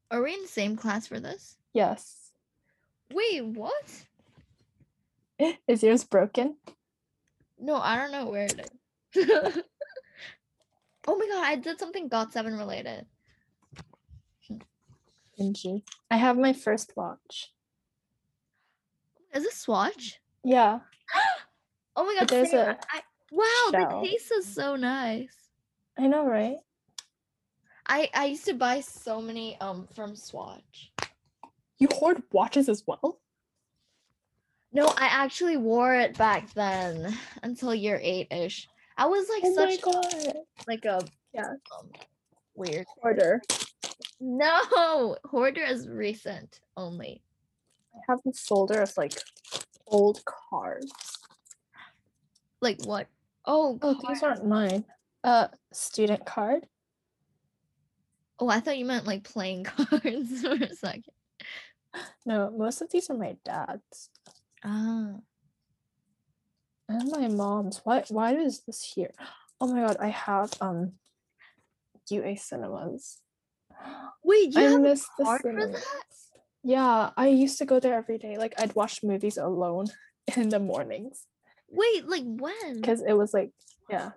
[0.10, 1.58] Are we in the same class for this?
[1.74, 2.32] Yes.
[3.14, 4.06] Wait, what?
[5.68, 6.56] Is yours broken?
[7.60, 8.72] No, I don't know where it
[9.14, 9.64] is.
[11.08, 13.06] oh my god, I did something Got 7 related.
[15.34, 15.84] Stingy.
[16.10, 17.54] I have my first watch.
[19.34, 20.20] Is this Swatch?
[20.44, 20.80] Yeah.
[22.00, 23.02] Oh my god, there's a I,
[23.32, 24.02] wow, shell.
[24.02, 25.34] the case is so nice.
[25.98, 26.58] I know, right?
[27.88, 30.92] I I used to buy so many um from Swatch.
[31.80, 33.20] You hoard watches as well?
[34.72, 38.68] No, I actually wore it back then until year eight ish.
[38.98, 40.38] I was like oh such god.
[40.68, 41.02] like a
[41.34, 41.54] Yeah.
[41.78, 41.90] um,
[42.56, 42.86] weird.
[43.02, 43.42] Hoarder.
[44.20, 47.22] No, hoarder is recent only.
[47.96, 49.14] I have a folder of like
[49.86, 50.92] old cards.
[52.62, 53.08] Like what?
[53.46, 54.84] Oh, Oh, card- these aren't mine.
[55.24, 56.66] Uh student card.
[58.40, 61.04] oh, I thought you meant like playing cards for a second.
[62.26, 64.10] No, most of these are my dad's.
[64.64, 65.14] Ah,
[66.90, 67.82] And my mom's.
[67.84, 69.12] Why why is this here?
[69.60, 70.94] Oh my god, I have um
[72.10, 73.20] UA cinemas.
[74.24, 75.72] wait, you I have miss a the card for cinema.
[75.74, 76.04] that?
[76.64, 78.38] Yeah, I used to go there every day.
[78.38, 79.88] Like I'd watch movies alone
[80.36, 81.26] in the mornings
[81.70, 82.76] Wait, like when?
[82.82, 83.52] because it was like
[83.90, 84.12] yeah,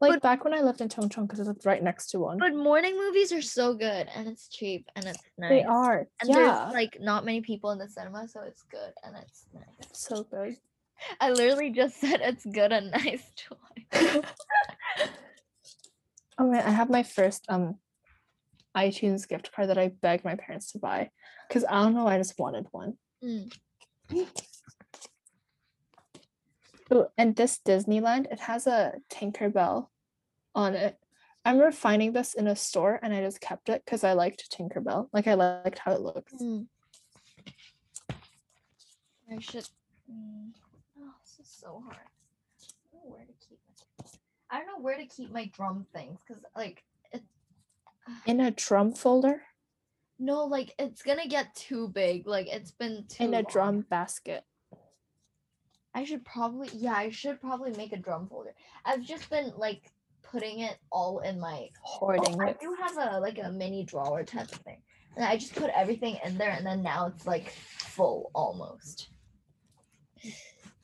[0.00, 2.38] like But- back when I lived in Chongchong because it was right next to one.
[2.38, 5.50] But morning movies are so good and it's cheap and it's nice.
[5.50, 8.92] they are And yeah, there's like not many people in the cinema, so it's good
[9.04, 9.88] and it's nice.
[9.92, 10.56] so good.
[11.20, 14.22] I literally just said it's good and nice toy.
[16.38, 17.76] oh man, I have my first um
[18.76, 21.10] iTunes gift card that I begged my parents to buy
[21.48, 22.94] because I don't know, I just wanted one.
[23.24, 23.52] Mm.
[26.92, 29.86] Oh, and this Disneyland, it has a Tinkerbell
[30.54, 30.96] on it.
[31.44, 34.50] I remember finding this in a store and I just kept it because I liked
[34.50, 35.08] Tinkerbell.
[35.12, 36.32] Like I liked how it looks.
[36.34, 36.66] Mm.
[39.30, 39.66] I should.
[40.10, 40.50] Mm.
[41.60, 41.98] So hard.
[41.98, 44.10] I don't know where to keep it.
[44.50, 46.82] I don't know where to keep my drum things because, like,
[47.12, 47.22] it.
[48.26, 49.42] In a drum folder,
[50.18, 52.26] No, like it's gonna get too big.
[52.26, 53.24] Like it's been too.
[53.24, 53.44] in a long.
[53.50, 54.44] drum basket.
[55.94, 58.54] I should probably yeah, I should probably make a drum folder.
[58.84, 59.90] I've just been like
[60.22, 64.24] putting it all in my Hoarding Oh, I do have a like a mini drawer
[64.24, 64.80] type of thing.
[65.16, 69.08] And I just put everything in there and then now it's like full almost.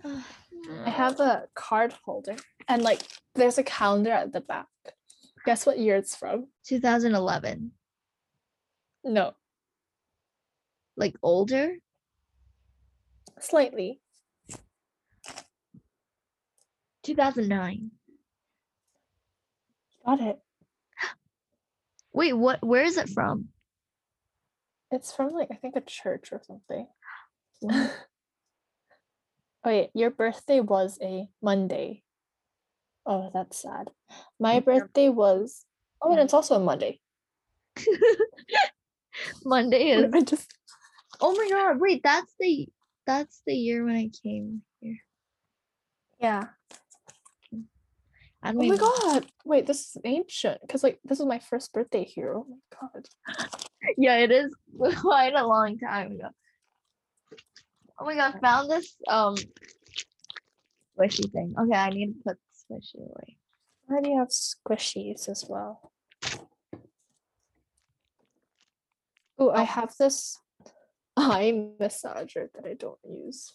[0.05, 2.37] I have a card holder
[2.69, 3.03] and like
[3.35, 4.67] there's a calendar at the back.
[5.45, 6.49] Guess what year it's from?
[6.67, 7.73] 2011.
[9.05, 9.35] No,
[10.97, 11.77] Like older?
[13.39, 14.01] slightly.
[17.05, 17.91] 2009.
[20.05, 20.39] Got it.
[22.13, 23.49] Wait, what where is it from?
[24.91, 26.89] It's from like I think a church or something.
[29.67, 32.05] wait, your birthday was a Monday.
[33.05, 33.91] Oh, that's sad.
[34.39, 35.65] My birthday was
[36.01, 36.25] oh, and Mm.
[36.25, 37.01] it's also a Monday.
[39.45, 40.55] Monday is I just
[41.21, 42.69] Oh my god, wait, that's the
[43.07, 44.99] that's the year when I came here.
[46.21, 46.45] yeah.
[48.43, 49.27] I Oh my god!
[49.45, 52.35] Wait, this is ancient because like this is my first birthday here.
[52.37, 53.09] Oh my god!
[53.99, 54.55] Yeah, it is
[55.01, 56.29] quite a long time ago.
[57.99, 59.37] Oh my god, found this um
[60.99, 61.55] squishy thing.
[61.59, 63.39] Okay, I need to put squishy away.
[63.87, 65.93] Why do you have squishies as well.
[69.39, 70.39] Oh, I have this
[71.17, 73.53] eye massager that I don't use.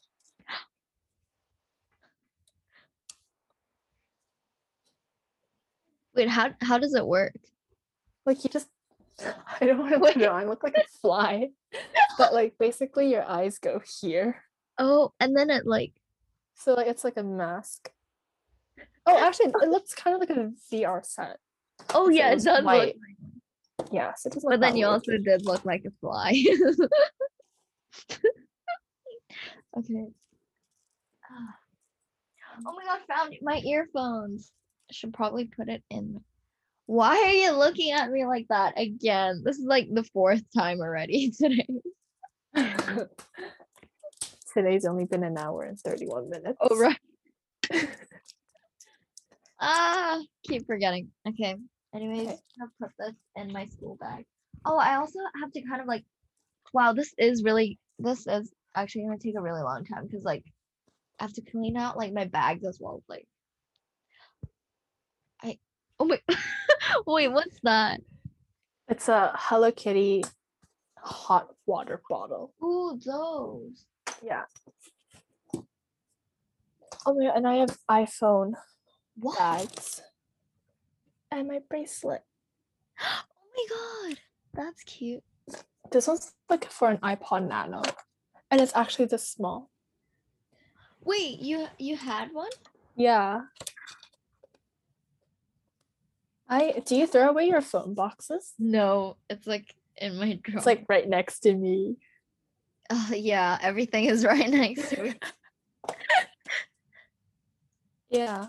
[6.13, 7.33] Wait, how how does it work?
[8.25, 8.67] Like you just
[9.61, 10.41] I don't want to put it on.
[10.41, 11.49] I look like a fly.
[12.17, 14.43] But like basically your eyes go here.
[14.77, 15.93] Oh, and then it like
[16.55, 17.91] So like it's like a mask.
[19.05, 21.37] Oh, actually it looks kind of like a VR set.
[21.93, 22.95] oh yeah, it does look white,
[23.79, 24.93] like Yeah, so it doesn't but then you weird.
[24.93, 26.31] also did look like a fly.
[29.77, 30.07] okay.
[31.31, 31.55] Ah.
[32.67, 34.51] Oh my god, found my earphones.
[34.89, 36.21] I should probably put it in.
[36.85, 39.43] Why are you looking at me like that again?
[39.45, 41.67] This is like the fourth time already today.
[44.53, 46.57] Today's only been an hour and 31 minutes.
[46.59, 46.99] Oh right.
[49.59, 51.09] ah, keep forgetting.
[51.27, 51.55] Okay.
[51.95, 52.37] Anyways, Okay.
[52.61, 54.25] I'll put this in my school bag.
[54.65, 56.03] Oh, I also have to kind of like
[56.73, 60.43] wow, this is really this is actually gonna take a really long time because like
[61.19, 63.03] I have to clean out like my bags as well.
[63.07, 63.27] Like
[65.43, 65.57] I
[65.99, 66.19] oh my
[67.05, 68.01] wait, what's that?
[68.87, 70.23] It's a Hello Kitty
[70.97, 72.53] hot water bottle.
[72.63, 73.85] Ooh, those.
[74.23, 74.43] Yeah.
[77.05, 78.53] Oh my god, and I have iPhone
[79.15, 79.37] What?
[79.37, 80.01] bags.
[81.31, 82.23] And my bracelet.
[83.03, 84.17] Oh my god.
[84.53, 85.23] That's cute.
[85.91, 87.81] This one's like for an iPod Nano.
[88.49, 89.69] And it's actually this small.
[91.03, 92.49] Wait, you you had one?
[92.95, 93.41] Yeah.
[96.51, 98.53] I do you throw away your phone boxes?
[98.59, 100.57] No, it's like in my drawer.
[100.57, 101.95] It's like right next to me.
[102.89, 105.23] Uh, yeah, everything is right next to it.
[108.09, 108.47] Yeah.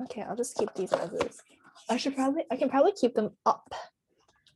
[0.00, 1.42] Okay, I'll just keep these as is.
[1.90, 3.74] I should probably I can probably keep them up.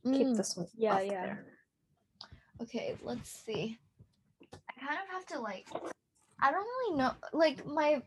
[0.03, 0.65] Keep Mm, this one.
[0.75, 1.25] yeah, up yeah.
[1.25, 1.45] there.
[2.63, 3.77] Okay, let's see.
[4.51, 5.67] I kind of have to like
[6.41, 8.01] I don't really know like my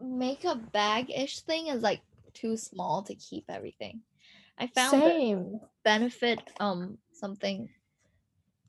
[0.00, 2.00] makeup bag ish thing is like
[2.32, 4.00] too small to keep everything.
[4.58, 5.60] I found Same.
[5.84, 7.68] benefit um something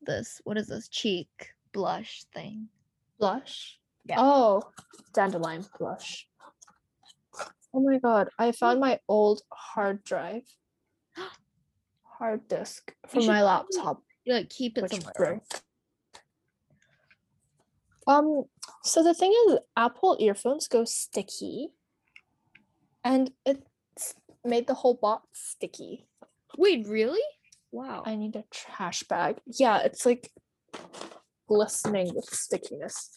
[0.06, 1.30] this what is this cheek
[1.74, 2.70] blush thing.
[3.20, 3.80] Blush.
[4.06, 4.16] Yeah.
[4.20, 4.64] Oh,
[5.14, 6.28] dandelion blush.
[7.74, 10.44] Oh my god, I found my old hard drive.
[12.04, 15.42] hard disk should my laptop, You like keep it somewhere.
[18.08, 18.44] Um,
[18.84, 21.70] so the thing is, Apple earphones go sticky,
[23.04, 23.68] and it's
[24.46, 26.08] made the whole box sticky.
[26.58, 27.22] Wait, really?
[27.72, 28.04] Wow.
[28.06, 29.38] I need a trash bag.
[29.46, 30.32] Yeah, it's like
[31.48, 33.12] glistening with stickiness.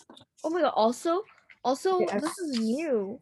[0.45, 1.23] Oh my god, also
[1.65, 3.21] also Yeah, this is new.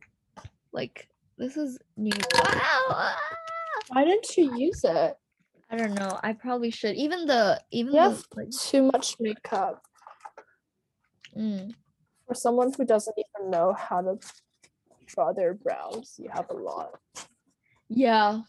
[0.72, 2.12] Like this is new.
[2.34, 3.14] Wow.
[3.88, 5.16] Why didn't you use it?
[5.70, 6.18] I don't know.
[6.22, 6.96] I probably should.
[6.96, 9.82] Even the even You the like, too much makeup
[11.36, 11.74] mm,
[12.26, 14.18] for someone who doesn't even know how to
[15.06, 16.14] draw their brows.
[16.18, 16.98] You have a lot.
[17.88, 18.40] Yeah.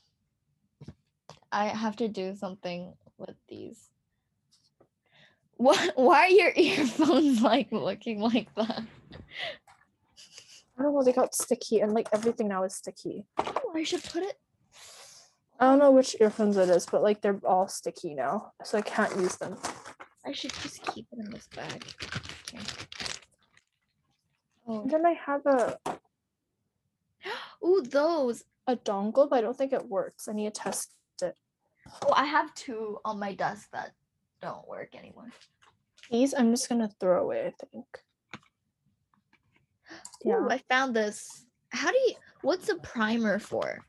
[1.51, 3.89] I have to do something with these.
[5.55, 8.83] What why are your earphones like looking like that?
[10.77, 11.03] I don't know.
[11.03, 13.25] They got sticky, and like everything now is sticky.
[13.39, 14.37] Oh, I should put it
[15.59, 18.81] I don't know which earphones it is, but like they're all sticky now, so I
[18.81, 19.57] can't use them.
[20.23, 21.83] I should just keep it in this bag.
[22.53, 22.63] Okay.
[24.67, 24.85] Oh.
[24.85, 25.79] Then I have a
[27.65, 28.43] Ooh, those.
[28.67, 30.27] A dongle, but I don't think it works.
[30.27, 30.91] I need to test
[31.21, 31.35] it.
[32.05, 33.91] Oh, I have two on my desk that
[34.41, 35.31] don't work anymore.
[36.11, 37.85] These I'm just gonna throw away, I think.
[40.23, 40.39] Yeah.
[40.39, 40.47] Yeah.
[40.49, 41.45] I found this.
[41.69, 43.79] How do you what's a primer for?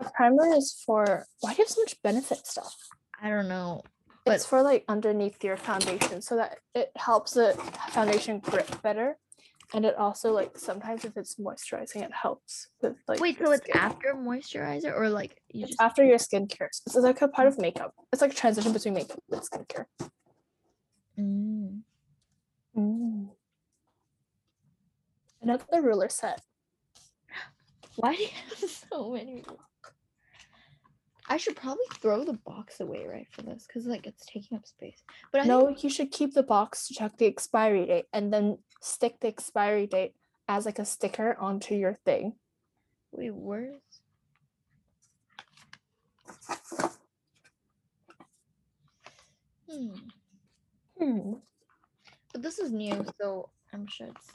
[0.00, 2.74] A primer is for why do you have so much benefit stuff?
[3.20, 3.82] I don't know.
[4.26, 7.54] it's for like underneath your foundation so that it helps the
[7.90, 9.18] foundation grip better.
[9.74, 13.62] And it also like sometimes if it's moisturizing, it helps with like Wait, so it's
[13.64, 13.76] skin.
[13.76, 16.68] after moisturizer or like you It's just after your skincare.
[16.72, 17.92] So It's like a part of makeup.
[18.12, 19.84] It's like a transition between makeup and skincare.
[21.18, 21.80] Mm.
[25.42, 26.40] Another ruler set.
[27.96, 29.44] Why do you have so many?
[31.28, 34.66] I should probably throw the box away right for this because like it's taking up
[34.66, 35.02] space.
[35.30, 38.32] But I no, think, you should keep the box to check the expiry date and
[38.32, 40.14] then stick the expiry date
[40.48, 42.34] as like a sticker onto your thing.
[43.12, 43.74] wait, where's
[49.70, 49.94] hmm.
[50.98, 51.32] Hmm.
[52.32, 54.30] But this is new, so I'm sure it's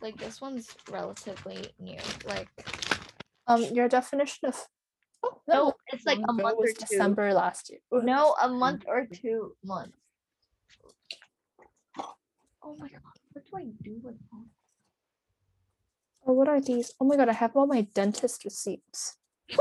[0.00, 1.98] like this one's relatively new.
[2.26, 2.48] Like
[3.46, 4.66] Um, your definition of
[5.24, 6.74] oh no, that it's like a month or two.
[6.74, 7.80] December last year.
[7.90, 9.96] No, a month or two months.
[12.62, 13.00] Oh my god,
[13.32, 14.50] what do I do with them?
[16.26, 16.92] Oh, what are these?
[17.00, 19.16] Oh my god, I have all my dentist receipts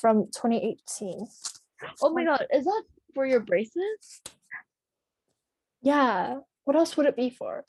[0.00, 1.26] from 2018.
[2.02, 2.84] Oh my god, is that
[3.14, 4.20] for your braces?
[5.82, 6.38] Yeah.
[6.64, 7.64] What else would it be for?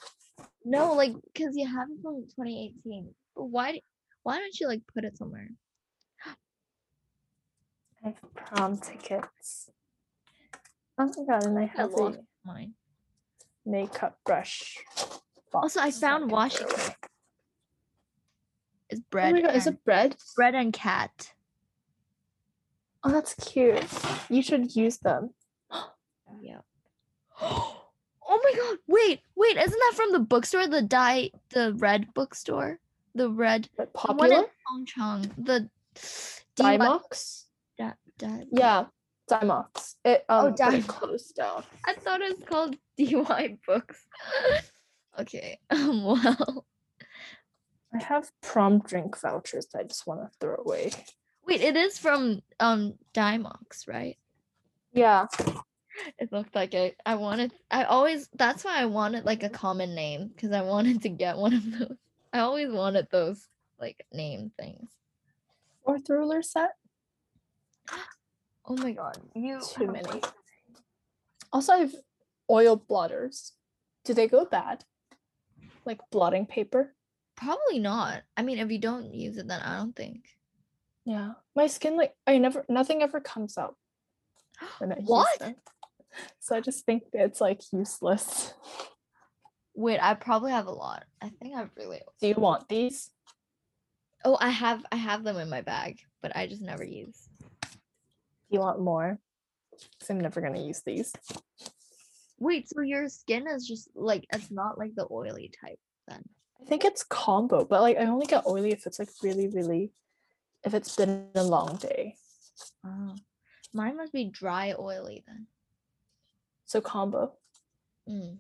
[0.64, 3.14] No, like because you have it from 2018.
[3.36, 3.82] But why?
[4.24, 5.50] Why don't you like put it somewhere?
[8.06, 9.70] I have prom tickets.
[10.98, 12.74] Oh my god, and I I have lost the mine.
[13.66, 14.78] makeup brush.
[15.54, 16.96] Also, I found washi tape.
[18.90, 20.16] It's Oh my god, is it bread?
[20.36, 21.34] bread and cat?
[23.04, 23.86] Oh, that's cute.
[24.30, 25.34] You should use them.
[26.42, 26.60] Yeah.
[27.42, 27.82] oh
[28.28, 28.78] my god!
[28.88, 29.56] Wait, wait!
[29.56, 30.68] Isn't that from the bookstore?
[30.68, 32.80] The dye, the red bookstore,
[33.16, 33.70] the red.
[33.78, 34.46] But the one in.
[35.38, 35.70] The
[37.78, 38.86] da- da- Yeah,
[39.30, 39.96] Dymocks.
[40.04, 40.88] It Oh, um it Dymocks.
[40.88, 41.64] closed down.
[41.86, 44.06] I thought it was called DY Books.
[45.20, 45.60] okay.
[45.70, 46.04] Um.
[46.04, 46.66] Well.
[47.94, 50.92] I have prom drink vouchers that I just want to throw away.
[51.46, 51.62] Wait.
[51.62, 54.18] It is from um Dymocks, right?
[54.94, 55.28] Yeah.
[56.18, 56.96] It looked like it.
[57.06, 57.54] I wanted.
[57.70, 58.28] I always.
[58.34, 61.72] That's why I wanted like a common name because I wanted to get one of
[61.80, 61.98] those.
[62.34, 63.48] I always wanted those
[63.80, 64.92] like name things.
[65.86, 66.72] Fourth ruler set?
[68.66, 69.18] Oh my god.
[69.36, 70.22] You Too many.
[71.52, 71.96] Also, I have
[72.50, 73.54] oil blotters.
[74.04, 74.84] Do they go bad?
[75.86, 76.96] Like blotting paper?
[77.36, 78.24] Probably not.
[78.36, 80.26] I mean, if you don't use it, then I don't think.
[81.06, 81.34] Yeah.
[81.56, 83.76] My skin, like, I never, nothing ever comes out
[84.80, 85.56] when I use What?
[86.40, 88.54] So I just think it's like useless.
[89.76, 91.06] Wait, I probably have a lot.
[91.22, 92.02] I think I really.
[92.22, 93.10] Do you want these?
[94.24, 94.86] Oh, I have.
[94.92, 97.28] I have them in my bag, but I just never use.
[97.40, 97.68] Do
[98.52, 99.20] you want more?
[99.72, 101.14] Because I'm never going to use these.
[102.40, 106.22] Wait, so your skin is just like it's not like the oily type then.
[106.62, 109.92] I think it's combo, but like I only get oily if it's like really, really,
[110.64, 112.16] if it's been a long day.
[112.86, 113.16] Oh.
[113.74, 115.48] Mine must be dry oily then.
[116.66, 117.34] So combo.
[118.08, 118.38] Mm.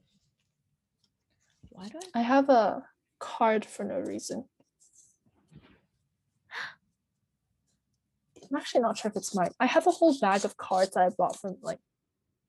[1.74, 2.20] Why do I?
[2.20, 2.84] I have a
[3.20, 4.46] card for no reason.
[8.50, 9.50] I'm actually not sure if it's mine.
[9.60, 11.80] I have a whole bag of cards that I bought from like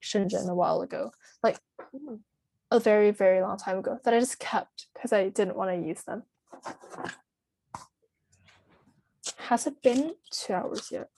[0.03, 1.13] Shenzhen a while ago,
[1.43, 1.59] like
[2.71, 5.89] a very, very long time ago that I just kept because I didn't want to
[5.89, 6.25] use them.
[9.39, 11.09] Has it been two hours yet?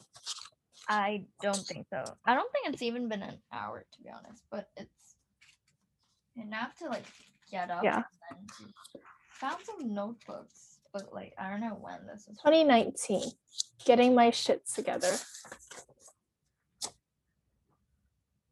[0.89, 2.05] I don't think so.
[2.25, 5.17] I don't think it's even been an hour to be honest, but it's
[6.37, 7.05] enough to like
[7.51, 7.85] get up.
[7.85, 8.03] Yeah.
[8.31, 12.37] And then found some notebooks, but like I don't know when this is.
[12.39, 13.31] 2019.
[13.85, 15.13] Getting my shit together.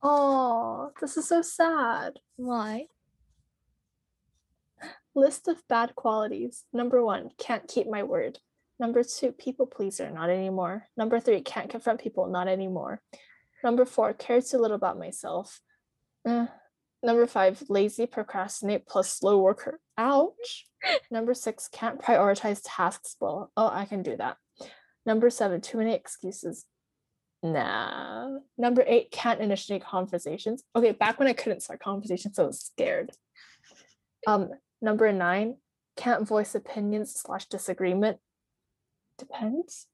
[0.03, 2.21] Oh, this is so sad.
[2.37, 2.87] Why?
[5.15, 6.65] List of bad qualities.
[6.73, 8.39] Number one, can't keep my word.
[8.79, 10.89] Number two, people pleaser, not anymore.
[10.97, 13.01] Number three, can't confront people, not anymore.
[13.63, 15.61] Number four, care too little about myself.
[16.27, 16.47] Eh.
[17.05, 19.79] Number five, lazy, procrastinate, plus slow worker.
[19.99, 20.65] Ouch.
[21.11, 23.53] Number six, can't prioritize tasks well.
[23.59, 24.39] Oh, I can do that.
[25.05, 26.65] Number seven, too many excuses.
[27.43, 28.39] Nah.
[28.57, 30.65] Number eight, can't initiate conversations.
[30.75, 33.11] Okay, back when I couldn't start conversations, I was scared.
[34.27, 34.49] Um,
[34.81, 35.59] number nine,
[35.99, 38.17] can't voice opinions slash disagreement.
[39.19, 39.89] Depends.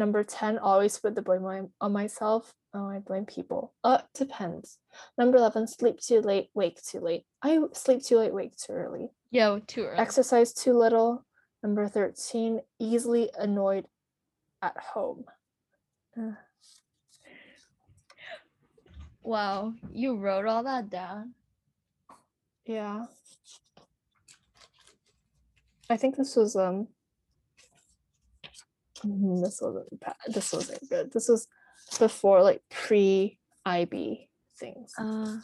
[0.00, 2.54] Number 10, always put the blame on myself.
[2.72, 3.74] Oh, I blame people.
[3.84, 4.78] Uh, depends.
[5.18, 7.24] Number 11, sleep too late, wake too late.
[7.42, 9.10] I sleep too late, wake too early.
[9.30, 9.98] Yeah, too early.
[9.98, 11.26] Exercise too little.
[11.62, 13.88] Number 13, easily annoyed
[14.62, 15.24] at home.
[16.18, 16.32] Uh,
[19.22, 21.34] wow, you wrote all that down.
[22.64, 23.04] yeah.
[25.90, 26.88] I think this was um
[29.04, 30.14] mm, this wasn't bad.
[30.28, 31.12] This wasn't good.
[31.12, 31.46] This was
[31.98, 34.28] before like pre IB
[34.58, 34.92] things.
[34.98, 35.38] Uh,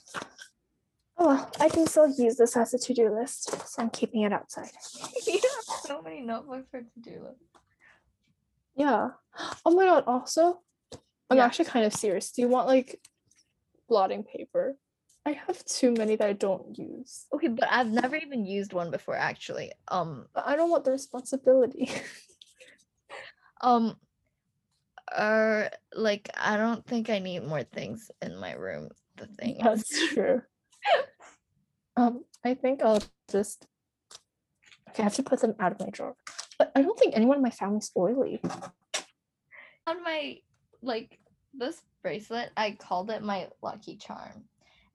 [1.18, 4.34] Oh well, I can still use this as a to-do list, so I'm keeping it
[4.34, 4.68] outside.
[5.26, 7.40] you have so many notebooks for to do list.
[8.76, 9.08] Yeah.
[9.64, 10.60] Oh my god, also,
[11.30, 11.46] I'm Yeah.
[11.46, 12.32] actually kind of serious.
[12.32, 13.00] Do you want like
[13.88, 14.76] blotting paper?
[15.24, 17.24] I have too many that I don't use.
[17.32, 19.72] Okay, but I've never even used one before actually.
[19.88, 21.90] Um, But I don't want the responsibility.
[23.60, 23.96] um,
[25.16, 28.88] or like I don't think I need more things in my room.
[29.16, 29.62] The thing is.
[29.64, 30.42] That's true.
[31.96, 33.66] um, I think I'll just
[34.90, 36.14] okay, I have to put them out of my drawer.
[36.58, 38.40] But I don't think anyone in my family's oily.
[39.86, 40.38] on my
[40.82, 41.18] like
[41.54, 44.44] this bracelet i called it my lucky charm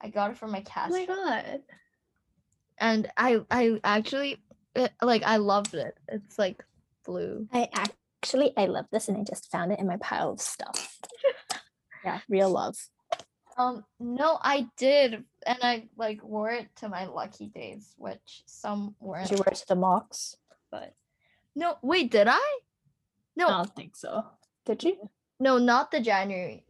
[0.00, 1.62] i got it from my Oh cast my god.
[2.78, 4.38] and i i actually
[4.74, 6.64] it, like i loved it it's like
[7.04, 7.68] blue I
[8.22, 10.98] actually I love this and I just found it in my pile of stuff.
[12.04, 12.76] yeah, real love.
[13.58, 18.94] um no i did and i like wore it to my lucky days which some
[18.98, 20.36] weren't Did you wear it to the mocks?
[20.70, 20.94] but
[21.54, 22.58] no wait did i
[23.36, 24.24] no I don't think so.
[24.64, 25.10] Did you?
[25.38, 26.64] no not the january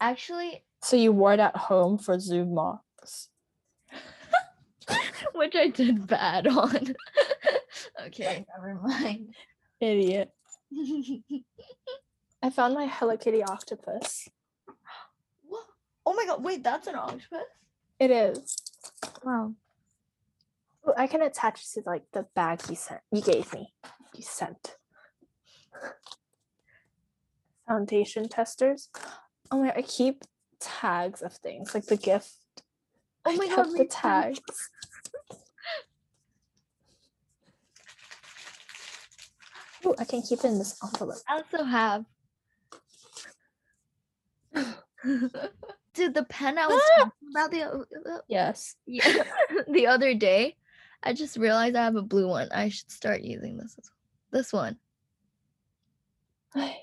[0.00, 3.28] actually So you wore it at home for Zoom mocks.
[5.34, 6.94] which i did bad on
[8.06, 9.34] okay never mind
[9.80, 10.30] Idiot.
[12.42, 14.28] I found my Hello Kitty octopus.
[15.46, 15.64] What?
[16.04, 17.44] Oh my god, wait, that's an octopus?
[17.98, 18.56] It is.
[19.22, 19.54] Wow.
[20.88, 23.00] Ooh, I can attach it to like the bag you sent.
[23.12, 23.72] You gave me.
[24.14, 24.76] You sent.
[27.68, 28.90] Foundation testers.
[29.50, 29.72] Oh my!
[29.74, 30.24] I keep
[30.60, 32.36] tags of things like the gift.
[33.24, 33.88] Oh I my kept God, the me too.
[33.90, 34.40] tags.
[39.86, 41.18] Ooh, I can keep it in this envelope.
[41.28, 42.04] I also have.
[45.94, 48.74] Dude, the pen I was talking about the uh, Yes.
[48.86, 49.22] yeah,
[49.68, 50.56] the other day,
[51.02, 52.48] I just realized I have a blue one.
[52.52, 53.76] I should start using this.
[53.78, 54.40] as well.
[54.40, 54.76] This one.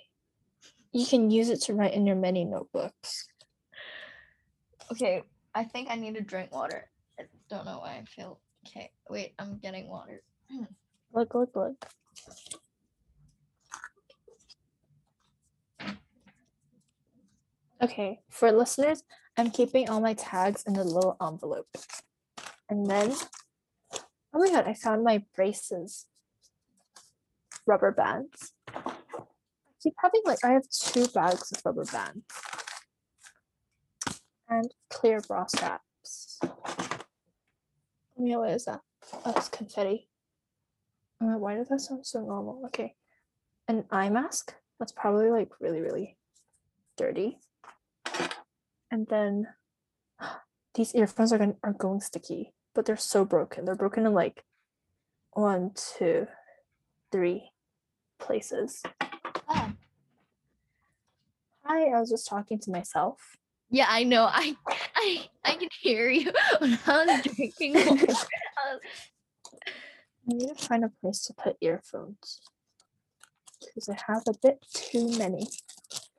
[0.94, 3.26] You can use it to write in your many notebooks.
[4.92, 5.24] Okay,
[5.56, 6.90] I think I need to drink water.
[7.18, 8.42] I don't know why I feel.
[8.68, 10.22] Okay, wait, I'm getting water.
[11.14, 11.76] Look, look, look.
[17.84, 19.04] Okay, for listeners,
[19.38, 21.68] I'm keeping all my tags in a little envelope.
[22.70, 23.14] And then,
[24.34, 26.06] oh my god, I found my braces.
[27.66, 28.54] Rubber bands.
[28.68, 28.84] I
[29.82, 32.24] keep having like, I have two bags of rubber bands.
[34.48, 36.40] And clear bra straps.
[38.18, 38.82] Yeah, what is that?
[39.26, 40.08] Oh, it's confetti.
[41.20, 42.62] Uh, why does that sound so normal?
[42.68, 42.94] Okay.
[43.68, 44.54] An eye mask.
[44.78, 46.18] That's probably like really, really
[46.96, 47.40] dirty.
[48.92, 49.48] And then
[50.76, 53.66] these earphones are going are going sticky, but they're so broken.
[53.66, 54.44] They're broken in like
[55.32, 56.28] one, two,
[57.12, 57.52] three
[58.20, 58.84] places.
[59.50, 59.72] Oh.
[61.64, 63.38] Hi, I was just talking to myself.
[63.70, 64.26] Yeah, I know.
[64.30, 64.56] I
[64.96, 67.78] I I can hear you when I was drinking.
[67.78, 68.26] I was-
[70.30, 72.42] I need to find a place to put earphones
[73.60, 75.48] because I have a bit too many.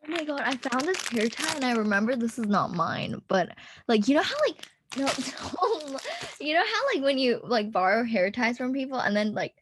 [0.05, 3.23] Oh my god, I found this hair tie and I remember this is not mine,
[3.29, 3.51] but
[3.89, 5.07] like you know how like no
[6.41, 9.55] you know how like when you like borrow hair ties from people and then like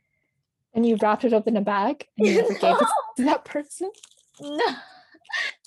[0.74, 2.86] And you wrapped it up in a bag and you never gave it
[3.18, 3.90] to that person.
[4.40, 4.58] no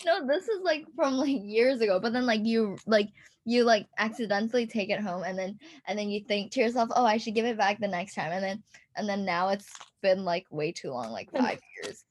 [0.06, 3.10] no this is like from like years ago but then like you like
[3.46, 5.58] you like accidentally take it home and then
[5.88, 8.32] and then you think to yourself oh i should give it back the next time
[8.32, 8.64] and then
[8.98, 9.70] and then now it's
[10.02, 12.04] been like way too long like five years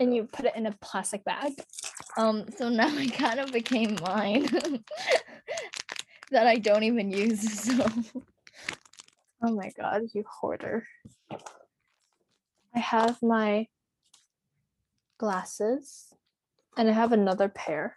[0.00, 1.52] And you put it in a plastic bag.
[2.16, 4.48] um so now it kind of became mine
[6.30, 7.86] that i don't even use so
[9.42, 10.86] Oh my god, you hoarder.
[12.74, 13.68] I have my
[15.18, 16.12] glasses
[16.76, 17.96] and I have another pair.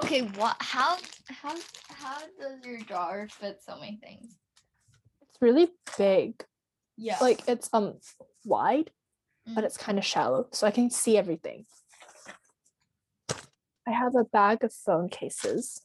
[0.00, 0.56] Okay, what?
[0.60, 0.98] How
[1.28, 1.56] how
[1.88, 4.36] how does your jar fit so many things?
[5.22, 6.44] It's really big.
[6.96, 7.18] Yeah.
[7.20, 7.94] Like it's um
[8.44, 8.90] wide,
[9.46, 9.66] but Mm.
[9.66, 11.66] it's kind of shallow, so I can see everything.
[13.86, 15.82] I have a bag of phone cases.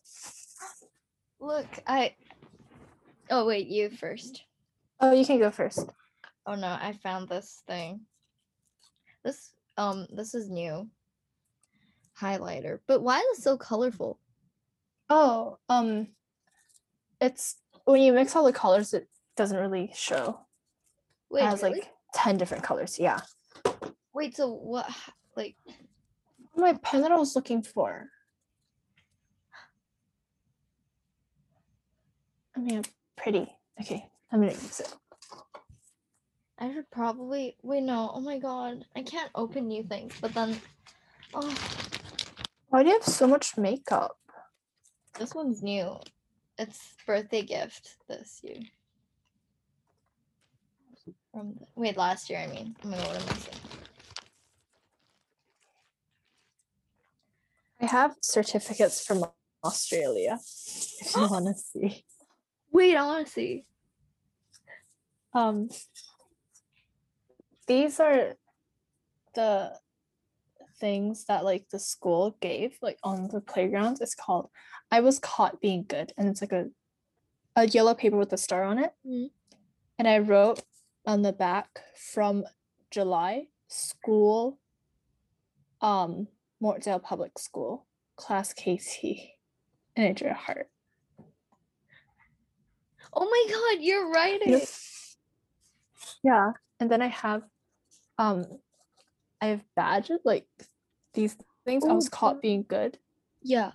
[1.39, 2.15] Look, I.
[3.29, 4.43] Oh wait, you first.
[4.99, 5.85] Oh, you can go first.
[6.45, 8.01] Oh no, I found this thing.
[9.23, 10.89] This um this is new.
[12.19, 12.79] Highlighter.
[12.87, 14.19] But why is it so colorful?
[15.09, 16.07] Oh, um,
[17.19, 17.55] it's
[17.85, 20.39] when you mix all the colors, it doesn't really show.
[21.31, 21.79] Wait, it has really?
[21.79, 22.97] like ten different colors.
[22.99, 23.19] Yeah.
[24.13, 25.55] wait, so what h- like
[26.55, 28.09] My pen that I was looking for.
[32.55, 32.83] I mean,
[33.15, 33.47] pretty.
[33.79, 34.93] Okay, I'm gonna use it.
[36.57, 38.85] I should probably wait no, oh my god.
[38.95, 40.59] I can't open new things, but then
[41.33, 41.55] oh
[42.67, 44.17] Why do you have so much makeup?
[45.17, 45.97] this one's new.
[46.57, 48.59] It's birthday gift this year.
[51.39, 52.75] From the, wait, last year I mean.
[52.83, 53.57] Oh my god, what am I saying?
[57.79, 59.23] I have certificates from
[59.63, 60.37] Australia.
[60.99, 62.03] If you want to see.
[62.73, 63.65] Wait, I wanna see.
[65.33, 65.69] Um,
[67.67, 68.33] these are
[69.33, 69.77] the
[70.77, 73.99] things that like the school gave like on the playground.
[74.01, 74.49] It's called
[74.91, 76.65] "I was caught being good," and it's like a
[77.55, 78.91] a yellow paper with a star on it.
[79.07, 79.31] Mhm.
[79.97, 80.63] And I wrote
[81.09, 82.43] on the back from
[82.91, 84.59] July school,
[85.81, 86.27] um,
[86.61, 89.05] Mortdale Public School, class KT,
[89.95, 90.69] and I drew a heart.
[93.11, 94.61] Oh my god, you're writing.
[96.23, 96.51] Yeah.
[96.79, 97.41] And then I have
[98.19, 98.45] um
[99.41, 100.45] I have badges like
[101.15, 101.35] these
[101.65, 101.85] things.
[101.85, 102.99] I Oh, was caught being good.
[103.41, 103.71] Yeah.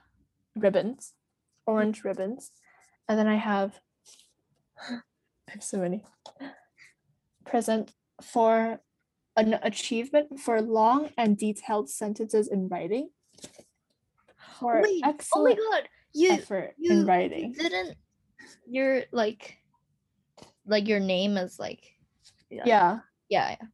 [0.55, 1.15] Ribbons.
[1.67, 2.53] Orange ribbons.
[3.09, 3.81] And then I have
[4.89, 5.01] I
[5.49, 6.05] have so many.
[7.45, 7.93] Present
[8.23, 8.81] for
[9.37, 13.11] an achievement for long and detailed sentences in writing.
[14.61, 15.03] For Wait,
[15.35, 15.89] oh my god.
[16.13, 17.53] You effort you- in writing.
[17.53, 17.97] didn't
[18.67, 19.59] your like
[20.67, 21.85] like your name is like
[22.51, 22.99] yeah Yeah.
[23.29, 23.67] yeah, yeah.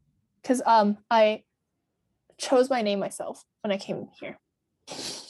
[0.42, 1.44] Because um I
[2.38, 4.38] chose my name myself when I came here.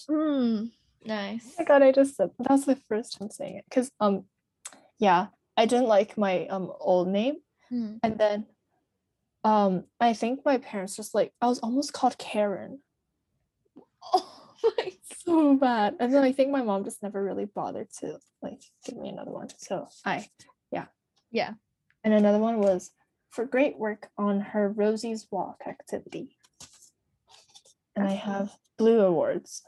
[0.09, 0.71] Mm,
[1.05, 3.65] nice Oh my god, I just said that was the first time saying it.
[3.71, 4.25] Cause um
[4.99, 5.27] yeah,
[5.57, 7.37] I didn't like my um old name.
[7.71, 7.97] Hmm.
[8.03, 8.47] And then
[9.45, 12.81] um I think my parents just like I was almost called Karen.
[14.15, 14.93] oh my
[15.25, 15.97] So bad.
[16.01, 19.31] And then I think my mom just never really bothered to like give me another
[19.31, 19.49] one.
[19.59, 20.27] So I
[20.71, 20.87] yeah.
[21.31, 21.55] Yeah.
[22.03, 22.91] And another one was
[23.31, 26.37] for great work on her Rosie's Walk activity.
[27.95, 29.63] And I have blue awards.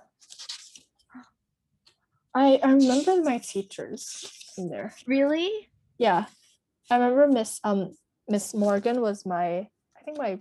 [2.34, 4.94] I, I remember my teachers in there.
[5.06, 6.26] really Yeah.
[6.90, 7.96] I remember Miss um
[8.28, 10.38] Miss Morgan was my I think my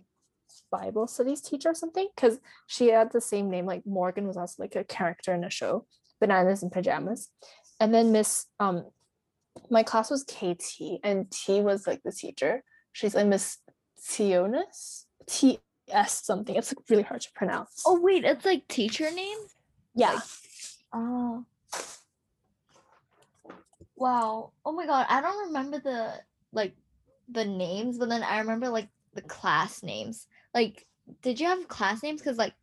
[0.71, 4.61] Bible studies teacher or something because she had the same name like Morgan was also
[4.61, 5.85] like a character in a show
[6.19, 7.29] Bananas in Pajamas.
[7.79, 8.85] And then Miss um
[9.69, 12.63] my class was KT and T was like the teacher.
[12.93, 13.57] She's like Miss
[14.01, 15.05] Tionis?
[15.27, 16.55] T S something.
[16.55, 17.83] It's like really hard to pronounce.
[17.85, 19.55] Oh wait it's like teacher names
[19.95, 20.19] yeah.
[20.93, 21.45] Oh.
[23.95, 24.51] Wow.
[24.65, 26.13] Oh my god i don't remember the
[26.53, 26.75] like
[27.29, 30.27] the names but then i remember like the class names.
[30.53, 30.85] Like
[31.21, 32.21] did you have class names?
[32.21, 32.53] Because like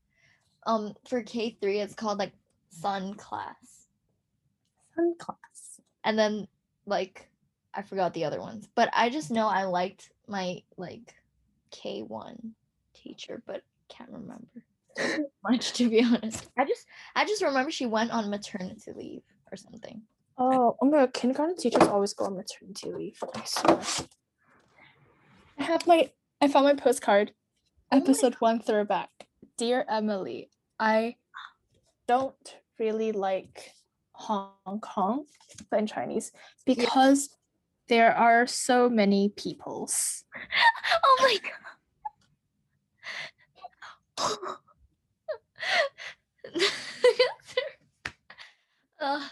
[0.67, 2.33] um for k3 it's called like
[2.71, 3.89] sun class.
[4.95, 5.81] Sun class.
[6.05, 6.49] And then
[6.87, 7.29] like
[7.75, 11.15] I forgot the other ones, but I just know I liked my like
[11.71, 12.53] K1
[12.95, 16.49] teacher, but can't remember much to be honest.
[16.57, 19.23] I just I just remember she went on maternity leave
[19.53, 20.03] or something.
[20.41, 23.19] Oh, oh my god, kindergarten teachers always go on maternity leave.
[23.35, 23.81] I swear.
[25.59, 26.11] I have my
[26.41, 27.33] I found my postcard.
[27.91, 29.11] Oh my Episode one throwback.
[29.57, 31.17] Dear Emily, I
[32.07, 33.73] don't really like
[34.13, 35.25] Hong Kong,
[35.71, 36.31] but in Chinese,
[36.65, 37.31] because
[37.89, 40.25] there are so many peoples.
[41.05, 41.37] Oh my
[44.17, 44.39] god.
[49.01, 49.29] uh,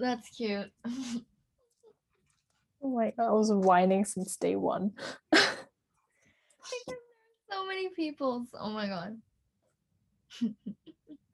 [0.00, 0.70] that's cute.
[2.82, 4.92] Oh my god, I was whining since day one.
[5.34, 5.42] so
[7.66, 8.48] many peoples.
[8.58, 9.18] Oh my god.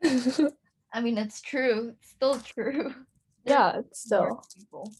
[0.93, 1.91] I mean, it's true.
[1.91, 2.93] It's still true.
[3.45, 4.43] yeah, it's still.
[4.59, 4.93] people.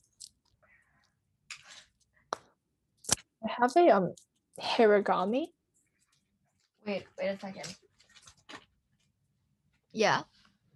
[3.45, 4.15] I have a um
[4.61, 5.47] Hairagami.
[6.87, 7.75] Wait, wait a second.
[9.93, 10.23] Yeah.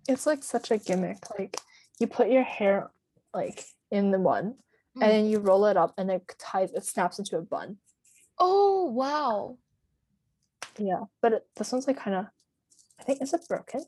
[0.09, 1.18] it's like such a gimmick.
[1.38, 1.61] Like
[2.01, 2.90] you put your hair
[3.32, 4.57] like in the one
[4.96, 5.03] Mm.
[5.05, 7.76] and then you roll it up and it ties it snaps into a bun.
[8.40, 9.57] Oh wow.
[10.78, 11.05] Yeah.
[11.22, 12.26] But it, this one's like kind of
[12.98, 13.84] I think is it broken?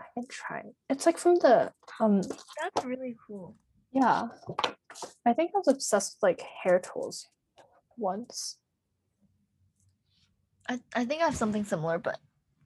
[0.00, 0.62] I can try.
[0.88, 3.54] It's like from the um That's really cool.
[3.92, 4.28] yeah.
[5.26, 7.28] I think I was obsessed with like hair tools
[7.98, 8.56] once.
[10.70, 12.18] I, I think I have something similar, but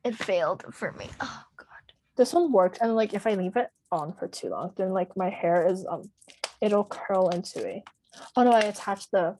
[0.04, 1.08] it failed for me.
[1.20, 1.92] Oh god.
[2.16, 5.16] This one worked and like if I leave it on for too long, then like
[5.16, 6.10] my hair is um
[6.60, 7.82] it'll curl into a
[8.36, 9.36] oh no, I attached the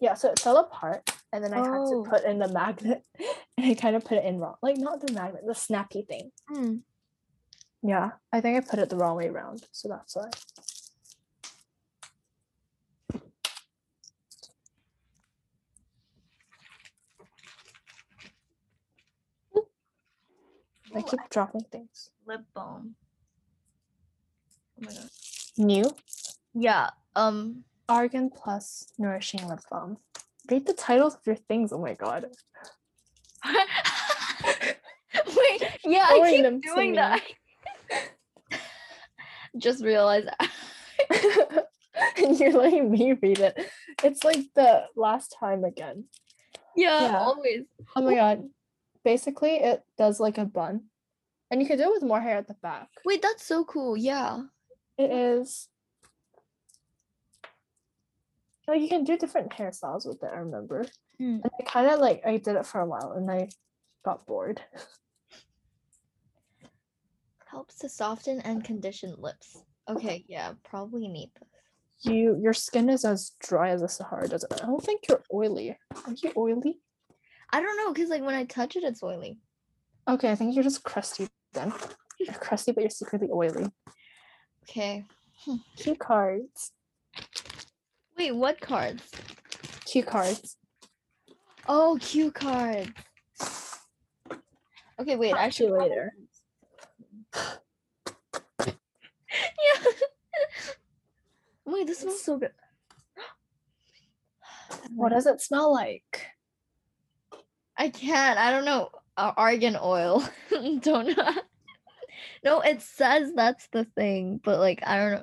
[0.00, 2.04] yeah, so it fell apart and then I had Oh.
[2.04, 3.02] to put in the magnet
[3.58, 4.54] and I kind of put it in wrong.
[4.62, 6.30] Like not the magnet, the snappy thing.
[6.50, 6.80] Mm.
[7.82, 10.30] Yeah, I think I put it the wrong way around, so that's why.
[20.94, 22.10] I Oh, keep dropping things.
[22.26, 22.96] lip balm.
[24.78, 25.08] Oh my god.
[25.56, 25.84] New
[26.54, 26.90] Yeah.
[27.16, 27.64] Um.
[27.88, 29.96] Argan Plus Nourishing Lip Balm.
[30.50, 31.72] Read the titles of your things.
[31.72, 32.26] Oh my god.
[35.14, 35.62] Wait.
[35.84, 37.22] Yeah, I keep them doing that.
[39.56, 40.28] Just realized.
[42.16, 43.70] and you're letting me read it.
[44.04, 46.04] It's like the last time again.
[46.76, 47.18] yeah, Yeah.
[47.18, 47.64] always.
[47.96, 48.48] Oh my god.
[49.04, 50.82] Basically, it does like a bun.
[51.50, 52.88] And you can do it with more hair at the back.
[53.06, 53.96] Wait, that's so cool.
[53.96, 54.42] Yeah.
[54.98, 55.68] It is.
[58.66, 60.84] Like you can do different hairstyles with it, I remember.
[61.20, 61.40] Mm.
[61.42, 63.48] And I kind of like, I did it for a while and I
[64.04, 64.60] got bored.
[67.46, 69.62] Helps to soften and condition lips.
[69.88, 71.48] Okay, yeah, probably need this.
[72.02, 74.60] You, your skin is as dry as the Sahara Desert.
[74.62, 75.78] I don't think you're oily.
[76.06, 76.78] Are you oily?
[77.50, 79.38] I don't know, cause like when I touch it, it's oily.
[80.06, 81.72] Okay, I think you're just crusty then.
[82.20, 83.70] You're crusty, but you're secretly oily.
[84.68, 85.04] Okay.
[85.76, 86.72] Cue cards.
[88.16, 89.02] Wait, what cards?
[89.86, 90.56] Cue cards.
[91.66, 92.90] Oh, cue cards.
[95.00, 95.30] Okay, wait.
[95.30, 96.12] Talk I to should you later.
[98.66, 98.72] yeah.
[101.64, 102.52] Wait, this smells so good.
[104.94, 106.26] What does it smell like?
[107.76, 108.38] I can't.
[108.38, 108.90] I don't know.
[109.16, 110.24] Uh, argan oil.
[110.50, 111.32] don't know.
[112.44, 115.22] No, it says that's the thing, but like I don't know.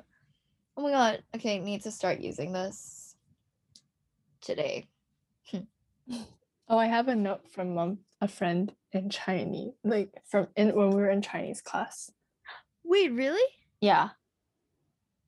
[0.76, 1.22] Oh my god.
[1.34, 3.14] Okay, need to start using this
[4.40, 4.88] today.
[6.68, 10.90] Oh, I have a note from um, a friend in Chinese, like from in when
[10.90, 12.10] we were in Chinese class.
[12.82, 13.46] Wait, really?
[13.80, 14.08] Yeah.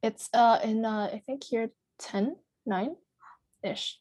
[0.02, 1.70] It's uh in uh I think here
[2.00, 2.36] 10,
[2.66, 2.96] 9
[3.62, 4.00] ish.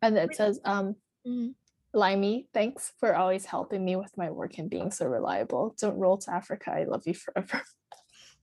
[0.00, 0.36] And it Wait.
[0.36, 0.96] says um
[1.26, 1.54] Mhm.
[1.96, 5.74] Limey, thanks for always helping me with my work and being so reliable.
[5.80, 6.70] Don't roll to Africa.
[6.70, 7.62] I love you forever.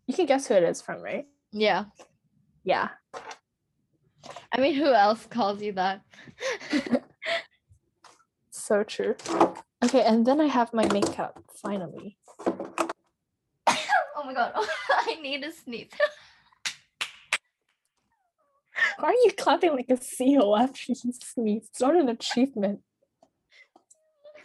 [0.06, 1.24] You can guess who it is from, right?
[1.54, 1.86] Yeah.
[2.66, 2.90] Yeah.
[4.52, 6.02] I mean, who else calls you that?
[8.50, 9.16] So true.
[9.84, 12.18] Okay, and then I have my makeup finally.
[12.48, 14.54] oh my god.
[14.90, 15.90] I need a sneeze.
[19.00, 21.68] Why are you clapping like a seal after you sneeze?
[21.70, 22.80] It's not an achievement.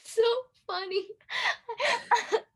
[0.09, 0.23] So
[0.67, 1.07] funny.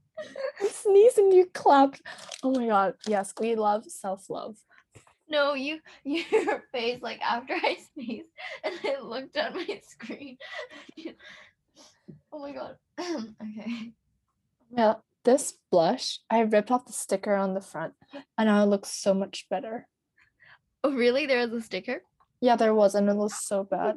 [0.61, 2.01] You sneezed and you clapped.
[2.43, 2.95] Oh my god.
[3.07, 4.57] Yes, we love self-love.
[5.29, 8.29] no, you your face like after I sneezed
[8.63, 10.37] and I looked at my screen.
[12.33, 12.77] oh my god.
[13.01, 13.93] okay.
[14.77, 14.95] Yeah,
[15.25, 17.95] this blush, I ripped off the sticker on the front
[18.39, 19.89] and now it looks so much better.
[20.85, 21.27] Oh really?
[21.27, 22.03] There is a sticker?
[22.41, 23.97] Yeah, there was and it was so bad.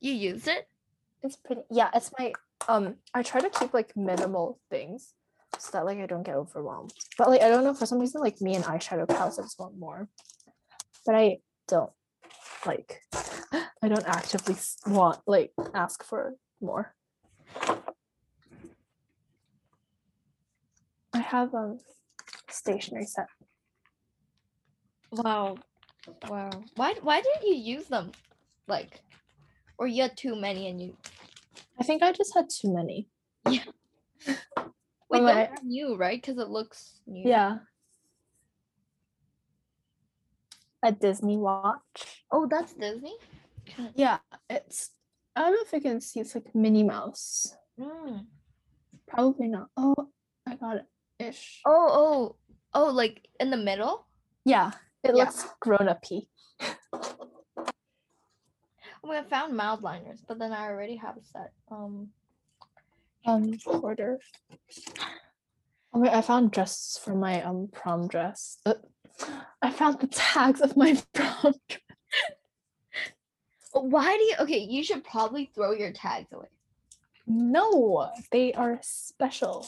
[0.00, 0.68] You used it?
[1.22, 2.32] It's pretty yeah, it's my
[2.68, 5.14] um I try to keep like minimal things
[5.58, 6.92] so that like I don't get overwhelmed.
[7.18, 9.58] But like I don't know for some reason like me and eyeshadow palettes I just
[9.58, 10.08] want more.
[11.06, 11.38] But I
[11.68, 11.90] don't
[12.66, 13.00] like
[13.52, 14.56] I don't actively
[14.86, 16.94] want like ask for more.
[21.14, 21.78] I have um
[22.48, 23.26] stationery set.
[25.10, 25.56] Wow.
[26.28, 26.50] Wow.
[26.76, 28.12] Why why didn't you use them?
[28.66, 29.00] Like
[29.78, 30.96] or you had too many and you
[31.82, 33.08] I think I just had too many.
[33.50, 33.64] Yeah.
[35.10, 36.22] Wait, those I- are new, right?
[36.22, 37.28] Because it looks new.
[37.28, 37.58] Yeah.
[40.84, 42.22] A Disney watch.
[42.30, 43.16] Oh, that's Disney?
[43.96, 44.18] Yeah,
[44.48, 44.90] it's
[45.34, 47.52] I don't know if you can see it's like Minnie Mouse.
[47.80, 48.26] Mm.
[49.08, 49.68] Probably not.
[49.76, 49.94] Oh,
[50.46, 50.86] I got it
[51.18, 51.62] ish.
[51.66, 52.36] Oh, oh,
[52.74, 54.06] oh, like in the middle?
[54.44, 54.70] Yeah,
[55.02, 55.24] it Yeah.
[55.24, 56.04] looks grown up
[59.04, 61.52] Oh, I found mild liners, but then I already have a set.
[61.70, 62.08] Um,
[63.24, 64.18] Um, order.
[65.94, 68.58] Oh wait, I found dresses for my um prom dress.
[68.64, 68.74] Uh,
[69.60, 71.80] I found the tags of my prom dress.
[73.72, 74.34] Why do you?
[74.40, 76.48] Okay, you should probably throw your tags away.
[77.26, 79.66] No, they are special.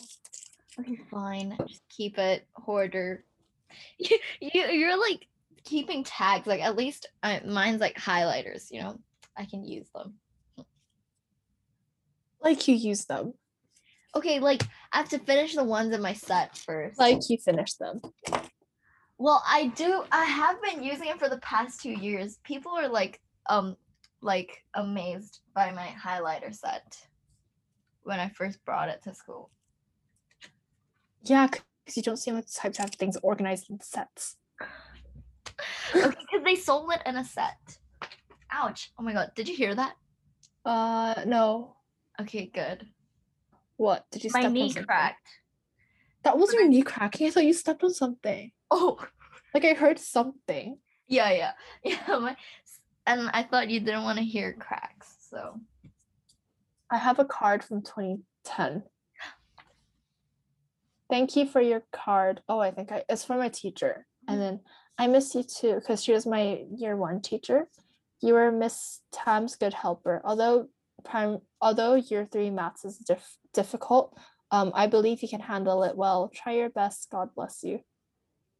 [0.78, 1.56] Okay, fine.
[1.66, 3.24] Just keep it, hoarder.
[3.98, 5.26] You, you you're like
[5.64, 6.46] keeping tags.
[6.46, 8.70] Like at least uh, mine's like highlighters.
[8.70, 8.98] You know,
[9.36, 10.14] I can use them.
[12.40, 13.34] Like you use them.
[14.14, 14.62] Okay, like
[14.92, 16.98] I have to finish the ones in my set first.
[16.98, 18.00] Like you finish them.
[19.18, 20.04] Well, I do.
[20.12, 22.38] I have been using it for the past two years.
[22.44, 23.76] People are like, um,
[24.20, 26.96] like amazed by my highlighter set
[28.02, 29.50] when I first brought it to school.
[31.22, 34.36] Yeah, because you don't seem like the type to have things organized in sets.
[35.94, 37.78] okay, because they sold it in a set.
[38.54, 38.92] Ouch!
[38.98, 39.94] Oh my god, did you hear that?
[40.64, 41.76] Uh, no.
[42.20, 42.86] Okay, good.
[43.76, 44.30] What did you?
[44.32, 45.28] My step on knee cracked.
[46.22, 47.26] That was your knee cracking.
[47.26, 48.52] I thought you stepped on something.
[48.70, 48.98] Oh,
[49.52, 50.78] Like I heard something.
[51.08, 51.52] yeah, yeah,
[51.84, 52.18] yeah.
[52.18, 52.36] My,
[53.06, 55.60] and I thought you didn't want to hear cracks, so
[56.90, 58.84] I have a card from 2010.
[61.10, 62.40] Thank you for your card.
[62.48, 64.06] Oh, I think I, it's from my teacher.
[64.26, 64.60] And then
[64.96, 67.68] I miss you too because she was my year one teacher.
[68.24, 70.22] You were Miss Tam's good helper.
[70.24, 70.68] Although
[71.04, 74.16] prime, although year three maths is dif- difficult,
[74.50, 76.30] um, I believe you can handle it well.
[76.34, 77.10] Try your best.
[77.10, 77.80] God bless you.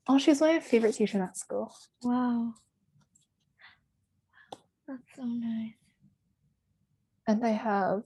[0.06, 1.74] Oh, she's my favorite teacher in that school.
[2.02, 2.52] wow,
[4.86, 5.72] that's so nice.
[7.26, 8.02] And I have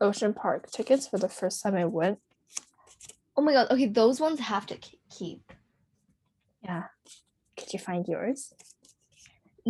[0.00, 2.20] Ocean Park tickets for the first time I went.
[3.36, 3.66] Oh my god.
[3.72, 4.78] Okay, those ones have to
[5.10, 5.42] keep.
[6.62, 6.84] Yeah.
[7.56, 8.54] Could you find yours?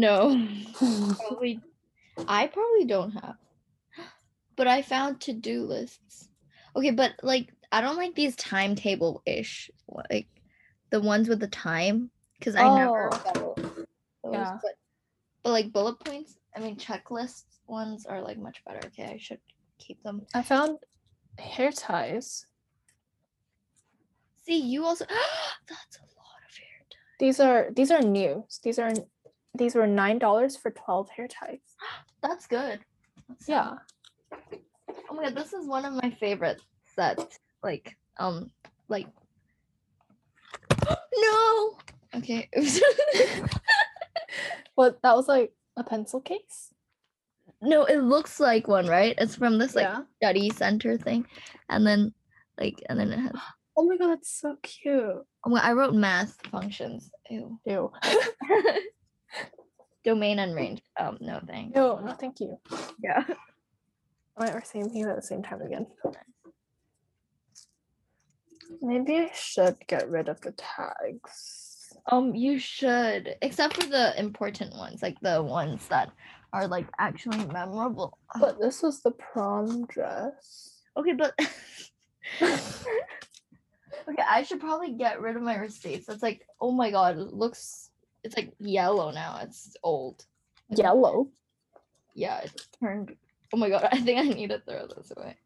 [0.00, 0.48] No,
[1.18, 1.60] probably.
[2.26, 3.36] I probably don't have.
[4.56, 6.28] But I found to-do lists.
[6.74, 10.26] Okay, but like I don't like these timetable ish like
[10.90, 14.32] the ones with the time because I never Oh, follow those.
[14.32, 14.58] yeah.
[14.62, 14.72] But,
[15.42, 18.80] but like bullet points, I mean checklist ones are like much better.
[18.88, 19.40] Okay, I should
[19.78, 20.26] keep them.
[20.34, 20.78] I found
[21.38, 22.46] hair ties.
[24.44, 25.04] See, you also
[25.68, 26.80] that's a lot of hair.
[26.90, 26.96] tie.
[27.18, 28.44] These are these are new.
[28.62, 28.92] These are
[29.54, 31.60] these were nine dollars for twelve hair ties.
[32.22, 32.80] That's good.
[33.28, 33.74] That's Yeah.
[35.10, 36.60] Oh my god, this is one of my favorite
[36.94, 37.38] sets.
[37.62, 38.50] Like, um,
[38.88, 39.06] like.
[41.16, 41.78] no.
[42.14, 42.48] Okay.
[44.80, 46.72] Well, that was like a pencil case.
[47.60, 49.14] no, it looks like one, right?
[49.18, 50.04] It's from this like yeah.
[50.16, 51.26] study center thing,
[51.68, 52.14] and then
[52.58, 53.32] like, and then it has.
[53.76, 54.94] Oh my god, that's so cute.
[54.94, 57.10] Oh my, I wrote math functions.
[57.30, 57.58] Ew.
[57.64, 57.92] Ew.
[60.04, 60.82] Domain and range.
[60.98, 61.76] Um, no thanks.
[61.76, 61.98] Ew.
[62.02, 62.58] No, thank you.
[63.02, 63.24] Yeah.
[63.28, 63.34] Oh,
[64.52, 65.86] we're saying things at the same time again.
[68.80, 71.92] Maybe I should get rid of the tags.
[72.06, 76.10] Um, you should, except for the important ones, like the ones that
[76.52, 78.18] are like actually memorable.
[78.38, 80.80] But this was the prom dress.
[80.96, 81.34] Okay, but
[82.42, 86.08] okay, I should probably get rid of my receipts.
[86.08, 87.89] It's like, oh my god, it looks
[88.24, 89.38] it's like yellow now.
[89.42, 90.24] It's old.
[90.70, 91.28] Yellow.
[92.14, 93.16] Yeah, it's turned.
[93.52, 95.36] Oh my god, I think I need to throw this away.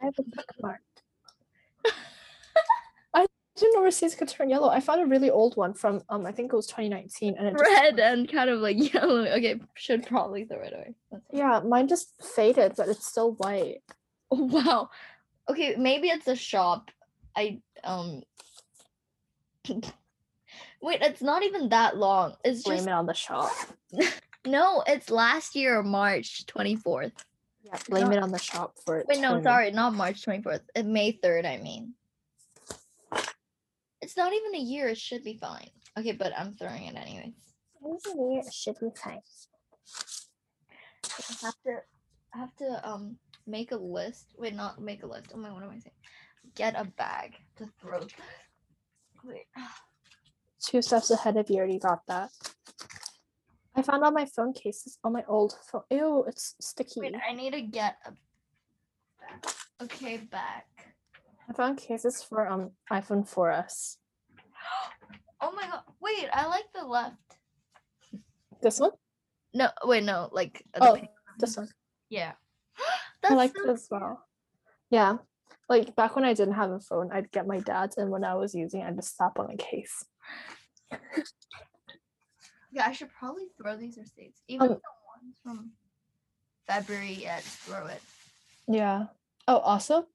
[0.00, 0.80] I have a bookmark.
[3.14, 4.68] I didn't know receipts could turn yellow.
[4.68, 7.58] I found a really old one from um I think it was 2019 and it
[7.58, 9.26] just- Red and kind of like yellow.
[9.26, 10.94] Okay, should probably throw it away.
[11.10, 13.82] That's yeah, mine just faded, but it's still white.
[14.30, 14.90] Oh, wow.
[15.48, 16.90] Okay, maybe it's a shop.
[17.36, 18.22] I um.
[20.80, 22.34] Wait, it's not even that long.
[22.44, 23.52] It's Blame just it on the shop.
[24.46, 24.82] no.
[24.86, 27.12] It's last year, March twenty fourth.
[27.64, 29.06] Yeah, blame it on the shop for it.
[29.08, 29.44] Wait, no, turning.
[29.44, 30.62] sorry, not March 24th.
[30.74, 31.92] uh, May 3rd, I mean.
[34.00, 34.88] It's not even a year.
[34.88, 35.68] It should be fine.
[35.98, 37.34] Okay, but I'm throwing it anyways.
[37.84, 39.20] It should be fine.
[41.04, 41.78] I have to
[42.34, 44.34] I have to um make a list.
[44.38, 45.32] Wait, not make a list.
[45.34, 45.92] Oh my, what am I saying?
[46.54, 48.06] Get a bag to throw.
[49.24, 49.46] Wait.
[50.64, 52.30] Two steps ahead of you already got that.
[53.76, 55.82] I found all my phone cases on my old phone.
[55.90, 57.00] Ew, it's sticky.
[57.00, 59.84] Wait, I need to get a.
[59.84, 60.66] Okay, back.
[61.48, 63.96] I found cases for um iPhone 4S.
[65.40, 65.82] Oh my god.
[66.00, 67.14] Wait, I like the left.
[68.60, 68.90] This one?
[69.54, 71.08] No, wait, no, like the Oh, pink-
[71.38, 71.68] this one.
[72.10, 72.32] yeah.
[73.24, 74.26] I like so it as well.
[74.90, 75.18] Yeah.
[75.68, 78.34] Like back when I didn't have a phone, I'd get my dad's, and when I
[78.34, 80.04] was using, I'd just slap on a case.
[82.70, 84.42] Yeah, I should probably throw these receipts.
[84.46, 84.80] Even Um, the
[85.24, 85.72] ones from
[86.66, 88.02] February, yeah, throw it.
[88.66, 89.06] Yeah.
[89.46, 90.06] Oh, also,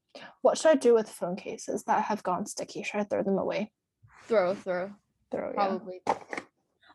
[0.41, 2.83] What should I do with phone cases that have gone sticky?
[2.83, 3.71] Should I throw them away?
[4.27, 4.91] Throw, throw.
[5.31, 5.53] Throw, yeah.
[5.55, 6.01] Probably.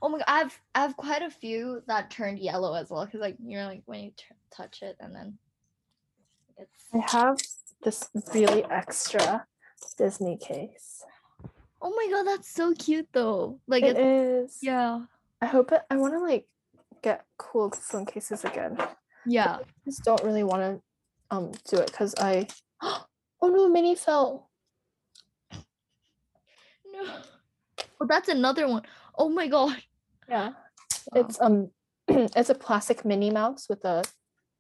[0.01, 3.37] Oh my god, I've I've quite a few that turned yellow as well because like
[3.45, 4.25] you're like when you t-
[4.57, 5.39] touch it and then
[6.57, 7.39] it's I have
[7.83, 9.45] this really extra
[9.97, 11.03] Disney case.
[11.81, 14.59] Oh my god that's so cute though like It it's is.
[14.63, 15.01] yeah
[15.41, 15.83] I hope it.
[15.91, 16.47] I want to like
[17.03, 18.77] get cool phone cases again.
[19.27, 20.81] yeah I just don't really want to
[21.31, 22.47] um do it because I.
[23.41, 24.51] Oh no, Minnie fell.
[26.93, 27.05] no
[28.01, 28.83] oh that's another one.
[29.17, 29.77] Oh my god
[30.29, 30.51] Yeah,
[31.13, 31.21] Wow.
[31.23, 31.71] it's um,
[32.09, 34.03] it's a plastic Minnie Mouse with a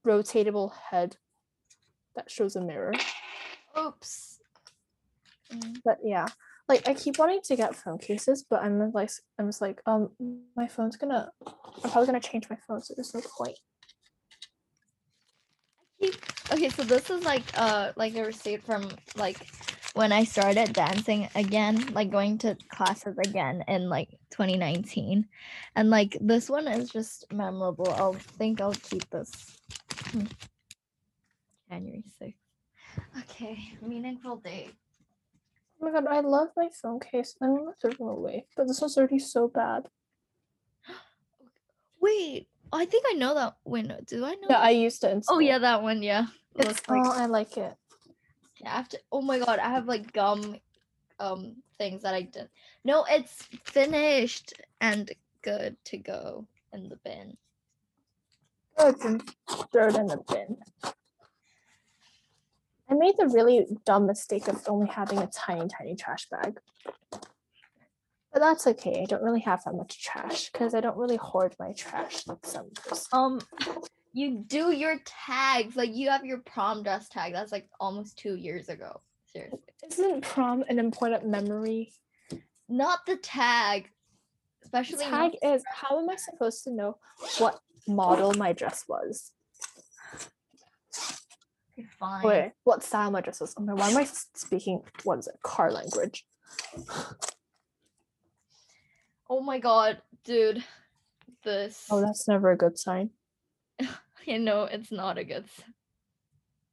[0.07, 1.17] rotatable head
[2.15, 2.93] that shows a mirror.
[3.77, 4.39] oops
[5.53, 6.27] Mm, But yeah,
[6.69, 10.11] like I keep wanting to get phone cases, but I'm like, I'm just like, um,
[10.57, 13.59] my phone's gonna, I'm probably gonna change my phone, so there's no point.
[16.53, 19.37] okay so this is like uh like a receipt from like
[19.99, 25.27] when I started dancing again, like going to classes again in like 2019.
[25.75, 27.91] And like this one is just memorable.
[27.97, 29.33] I'll think I'll keep this.
[30.13, 30.27] Hmm.
[31.69, 32.35] January 6th.
[33.23, 34.75] Okay, meaningful date.
[35.81, 37.37] Oh my god, I love my phone case.
[37.41, 39.87] I'm gonna throw them away, but this one's already so bad.
[42.01, 43.57] Wait, I think I know that.
[43.65, 44.39] No, do I know?
[44.43, 44.63] Yeah, that?
[44.63, 45.11] I used to.
[45.11, 46.03] In oh yeah, that one.
[46.03, 46.27] Yeah.
[46.57, 47.75] It's, like oh, I like it.
[48.67, 48.99] I have to.
[49.13, 50.57] Oh my god, I have like gum,
[51.21, 52.51] um, things that I didn't.
[52.85, 55.11] No, it's finished and
[55.43, 57.37] good to go in the bin.
[58.77, 59.21] Good, then
[59.73, 60.57] throw it in the bin.
[62.91, 66.59] I made the really dumb mistake of only having a tiny, tiny trash bag.
[68.33, 69.03] But that's okay.
[69.03, 72.45] I don't really have that much trash because I don't really hoard my trash like
[72.45, 73.07] some person.
[73.13, 73.41] Um,
[74.13, 77.33] you do your tags like you have your prom dress tag.
[77.33, 79.01] That's like almost two years ago.
[79.33, 79.59] Seriously,
[79.91, 81.93] Isn't prom an important memory?
[82.69, 83.91] not the tag.
[84.63, 86.99] Especially not- tag is how am I supposed to know
[87.39, 89.33] what model my dress was?
[91.99, 92.25] Fine.
[92.25, 93.55] Wait, what style my dress was?
[93.59, 94.05] Oh my, why am I
[94.35, 95.35] speaking what is it?
[95.43, 96.25] Car language.
[99.31, 100.65] Oh my god, dude.
[101.45, 101.87] This.
[101.91, 103.11] Oh, that's never a good sign.
[104.27, 105.45] you know it's not a good.
[105.45, 105.65] s-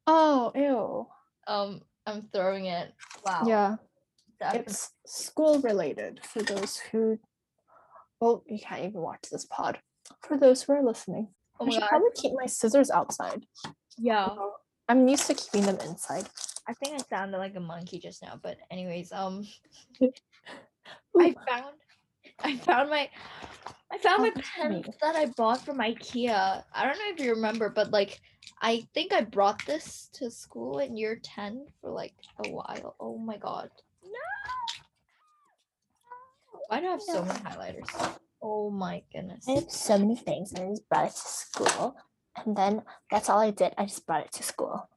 [0.07, 1.07] Oh, ew.
[1.47, 2.93] Um, I'm throwing it.
[3.25, 3.43] Wow.
[3.47, 3.75] Yeah.
[4.39, 7.19] definitely- It's school related for those who
[8.21, 9.79] well, you can't even watch this pod.
[10.21, 11.29] For those who are listening.
[11.59, 11.89] Oh I should god.
[11.89, 13.45] probably keep my scissors outside.
[13.97, 14.29] Yeah.
[14.87, 16.29] I'm used to keeping them inside.
[16.67, 19.47] I think I sounded like a monkey just now, but anyways, um
[21.19, 21.75] I found
[22.39, 23.09] I found my
[23.91, 26.63] I found my pen that I bought from IKEA.
[26.73, 28.19] I don't know if you remember, but like
[28.61, 32.13] I think I brought this to school in year 10 for like
[32.45, 32.95] a while.
[32.99, 33.69] Oh my god.
[34.03, 34.09] No.
[36.67, 38.17] Why do I have so many highlighters?
[38.41, 39.45] Oh my goodness.
[39.47, 41.95] I have so many things and I just brought it to school.
[42.43, 43.73] And then that's all I did.
[43.77, 44.89] I just brought it to school.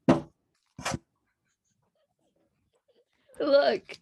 [3.41, 3.99] Look.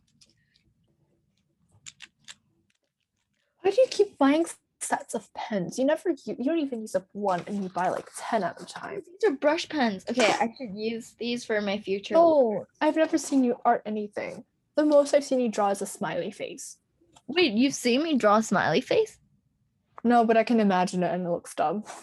[3.61, 4.47] Why do you keep buying
[4.81, 5.79] sets of pens?
[5.79, 8.61] You never u- you don't even use up one and you buy like 10 at
[8.61, 9.03] a time.
[9.05, 10.05] These are brush pens.
[10.09, 12.15] Okay, I should use these for my future.
[12.17, 14.45] Oh, I've never seen you art anything.
[14.77, 16.79] The most I've seen you draw is a smiley face.
[17.27, 19.19] Wait, you've seen me draw a smiley face?
[20.05, 21.83] No, but I can imagine it and it looks dumb.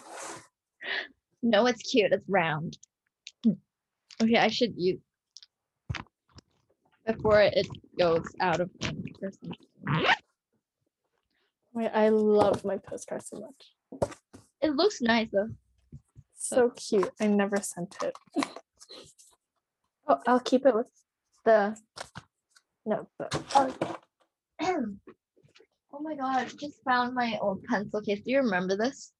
[1.44, 2.10] No, it's cute.
[2.10, 2.78] It's round.
[4.22, 4.98] Okay, I should use
[7.04, 7.68] before it
[7.98, 10.06] goes out of ink or something.
[11.74, 14.10] Wait, I love my postcard so much.
[14.62, 15.50] It looks nice though.
[16.34, 17.10] So cute.
[17.20, 18.16] I never sent it.
[20.08, 20.86] Oh, I'll keep it with
[21.44, 21.76] the
[22.86, 23.34] notebook.
[23.54, 23.74] Oh,
[25.92, 28.22] oh my god, just found my old pencil case.
[28.22, 29.12] Do you remember this?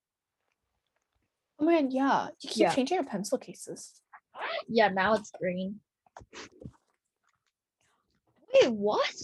[1.59, 2.29] Oh man, yeah.
[2.41, 2.75] You keep Yeah.
[2.75, 4.01] changing your pencil cases.
[4.69, 5.81] Yeah, now it's green.
[8.53, 9.15] Wait, what?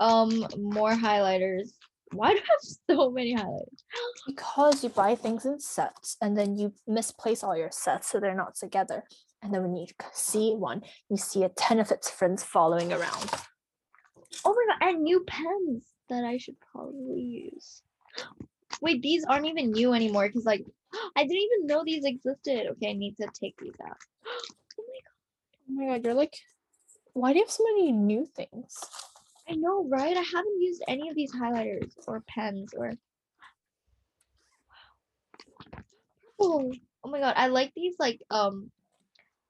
[0.00, 1.70] Um, more highlighters.
[2.12, 3.82] Why do I have so many highlighters?
[4.26, 8.34] Because you buy things in sets and then you misplace all your sets so they're
[8.34, 9.04] not together.
[9.42, 13.30] And then when you see one, you see a 10 of its friends following around.
[14.44, 17.20] Oh my god, and new pens that I should probably
[17.52, 17.82] use.
[18.80, 20.64] Wait, these aren't even new anymore because like
[21.16, 22.66] I didn't even know these existed.
[22.72, 23.96] Okay, I need to take these out.
[24.76, 25.14] Oh my god.
[25.68, 26.36] Oh my god, you're like,
[27.12, 28.76] why do you have so many new things?
[29.48, 30.16] I know, right?
[30.16, 32.92] I haven't used any of these highlighters or pens or.
[36.40, 36.72] Oh,
[37.04, 37.34] oh my god!
[37.36, 38.70] I like these like um,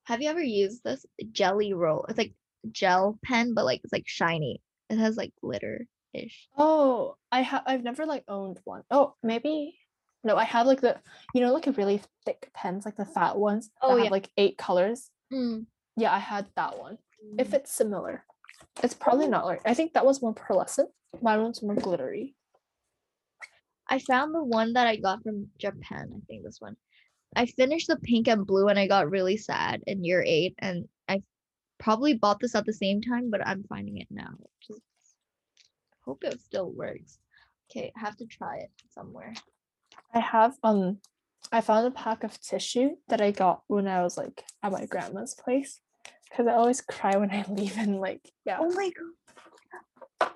[0.04, 2.04] Have you ever used this Gelly Roll?
[2.08, 2.34] It's like
[2.70, 4.60] gel pen, but like it's like shiny.
[4.90, 6.48] It has like glitter ish.
[6.56, 7.62] Oh, I have.
[7.66, 8.82] I've never like owned one.
[8.90, 9.78] Oh, maybe.
[10.24, 10.96] No, I have like the
[11.34, 13.70] you know like a really thick pens, like the fat ones.
[13.82, 14.04] Oh, that yeah.
[14.04, 15.10] have like eight colors.
[15.32, 15.66] Mm.
[15.96, 16.98] Yeah, I had that one.
[17.38, 18.24] If it's similar,
[18.82, 19.60] it's probably not like.
[19.64, 20.88] I think that was more pearlescent.
[21.22, 22.34] Mine was more glittery.
[23.88, 26.10] I found the one that I got from Japan.
[26.14, 26.76] I think this one.
[27.36, 30.54] I finished the pink and blue and I got really sad in year eight.
[30.58, 31.22] And I
[31.78, 34.30] probably bought this at the same time, but I'm finding it now.
[34.66, 34.80] Just
[36.04, 37.18] hope it still works.
[37.70, 39.34] Okay, I have to try it somewhere.
[40.12, 40.98] I have um
[41.52, 44.86] I found a pack of tissue that I got when I was like at my
[44.86, 45.80] grandma's place.
[46.34, 48.58] Cause I always cry when I leave and like yeah.
[48.60, 50.30] Oh my god.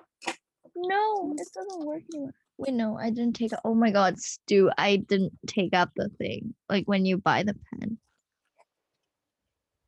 [0.75, 2.33] No, it doesn't work anymore.
[2.57, 3.61] Wait, no, I didn't take out.
[3.63, 6.53] Oh my god, Stu, I didn't take out the thing.
[6.69, 7.97] Like when you buy the pen.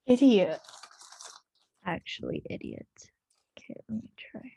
[0.06, 0.60] Idiot.
[1.86, 2.88] Actually, idiot.
[3.58, 4.52] Okay, let me try.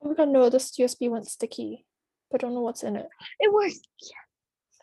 [0.00, 1.84] Oh my god, no, this USB went sticky.
[2.30, 3.08] But I don't know what's in it.
[3.40, 3.80] It works.
[4.00, 4.12] Yes.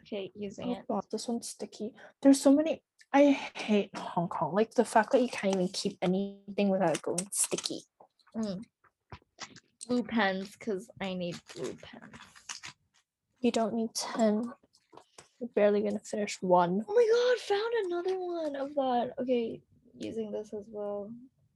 [0.01, 0.87] Okay, using Oh it.
[0.87, 1.91] god, this one's sticky.
[2.21, 2.81] There's so many
[3.13, 4.53] I hate Hong Kong.
[4.53, 7.83] Like the fact that you can't even keep anything without it going sticky.
[8.35, 8.63] Mm.
[9.87, 12.11] Blue pens, because I need blue pens.
[13.39, 14.51] You don't need 10.
[15.39, 16.83] You're barely gonna finish one.
[16.87, 19.13] Oh my god, found another one of that.
[19.21, 19.61] Okay,
[19.97, 21.09] using this as well.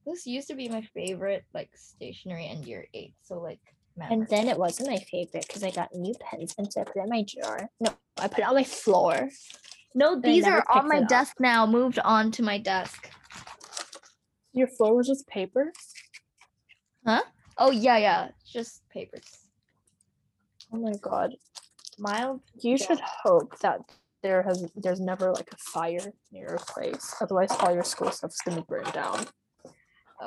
[0.05, 3.15] This used to be my favorite, like stationery in year eight.
[3.23, 3.59] So like,
[4.09, 6.97] And then it wasn't my favorite because I got new pens and so I put
[6.97, 7.69] it in my drawer.
[7.79, 9.29] No, I put it on my floor.
[9.95, 11.09] no, these are on my it up.
[11.09, 11.65] desk now.
[11.65, 13.09] Moved on to my desk.
[14.53, 15.71] Your floor was just paper?
[17.05, 17.21] Huh?
[17.57, 19.23] Oh yeah, yeah, just papers.
[20.73, 21.35] Oh my god.
[21.97, 22.41] Mild.
[22.61, 22.85] You Yeah.
[22.85, 23.79] should hope that
[24.21, 27.15] there has there's never like a fire near your place.
[27.21, 29.27] Otherwise all your school stuff's gonna burn down.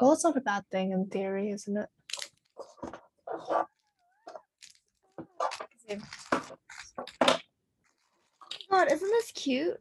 [0.01, 1.89] Well, Oh, it's not a bad thing in theory, isn't it?
[8.71, 9.77] God, isn't this cute?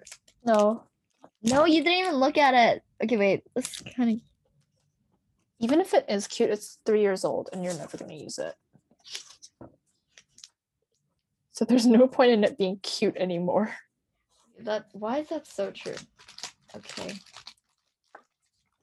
[0.46, 0.84] No.
[1.44, 2.84] No, you didn't even look at it.
[3.04, 3.44] Okay, wait.
[3.56, 4.20] This kind of
[5.60, 8.54] Even if it is cute, it's three years old and you're never gonna use it.
[11.54, 13.74] So there's no point in it being cute anymore.
[14.60, 14.88] that.
[14.94, 15.96] Why is that so true?
[16.76, 17.14] Okay.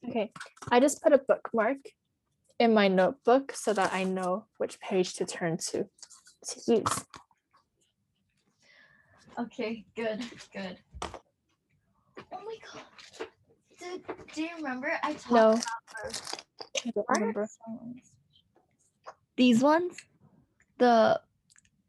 [0.08, 0.30] Okay,
[0.70, 1.78] I just put a bookmark
[2.58, 5.86] in my notebook so that I know which page to turn to
[6.48, 7.04] to use.
[9.38, 10.78] Okay, good, good.
[11.02, 12.82] Oh my god.
[13.78, 14.02] Did,
[14.34, 15.64] do you remember I talked No, about
[16.84, 17.48] I don't remember.
[19.36, 19.96] These ones?
[20.78, 21.20] The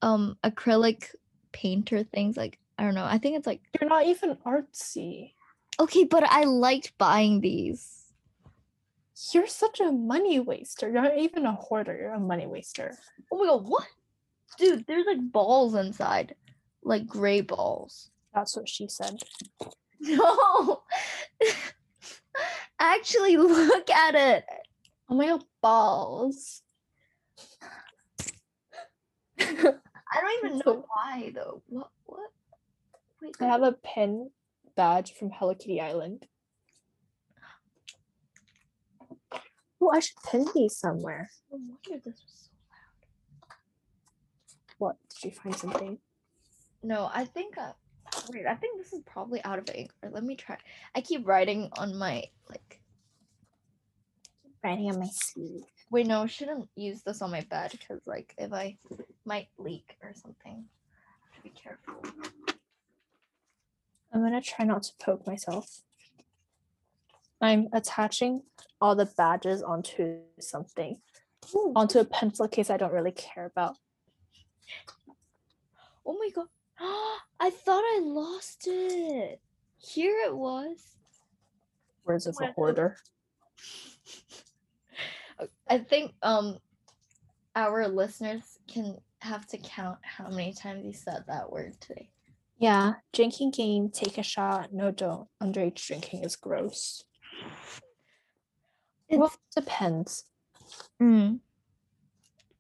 [0.02, 1.16] um acrylic
[1.52, 3.06] painter things like I don't know.
[3.06, 5.34] I think it's like You're not even artsy.
[5.80, 7.99] okay, but I liked buying these.
[9.34, 10.90] You're such a money waster.
[10.90, 11.96] You're not even a hoarder.
[11.96, 12.98] You're a money waster.
[13.32, 13.88] Oh my god, what?
[14.58, 16.36] Dude, there's like balls inside.
[16.84, 18.10] Like gray balls.
[18.34, 19.20] That's what she said.
[20.00, 20.84] No.
[22.80, 24.46] Actually look at it.
[25.10, 26.62] Oh my god, balls.
[29.40, 31.62] I don't even know why though.
[31.68, 32.32] What what?
[33.22, 34.32] Wait, I have a pin
[34.76, 36.26] badge from Hello Kitty Island.
[39.82, 41.30] Oh, I should pin these somewhere.
[41.52, 42.50] no wonder this was
[44.48, 44.98] so What?
[45.10, 45.98] Did you find something?
[46.84, 47.58] No, I think.
[47.58, 47.72] Uh,
[48.30, 49.92] wait, I think this is probably out of ink.
[50.04, 50.58] Or let me try.
[50.96, 52.82] I keep writing on my like.
[54.64, 55.64] Writing on my sleeve.
[55.92, 58.78] Wait, no, I shouldn't use this on my bed because like if I
[59.26, 61.96] might leak or something, I have to be careful.
[64.14, 65.82] I'm gonna try not to poke myself.
[67.42, 68.44] I'm attaching
[68.82, 70.98] all the badges onto something,
[71.76, 73.78] onto a pencil case I don't really care about.
[76.06, 76.48] Oh my god!
[77.40, 79.42] I thought I lost it.
[79.78, 80.98] Here it was.
[82.06, 82.98] Words of a hoarder.
[85.70, 86.58] I think um
[87.56, 92.10] our listeners can have to count how many times you said that word today.
[92.58, 94.74] Yeah, drinking game, take a shot.
[94.74, 95.28] No, don't.
[95.42, 97.04] Underage drinking is gross.
[99.10, 100.26] It's well, depends.
[101.02, 101.40] Mm.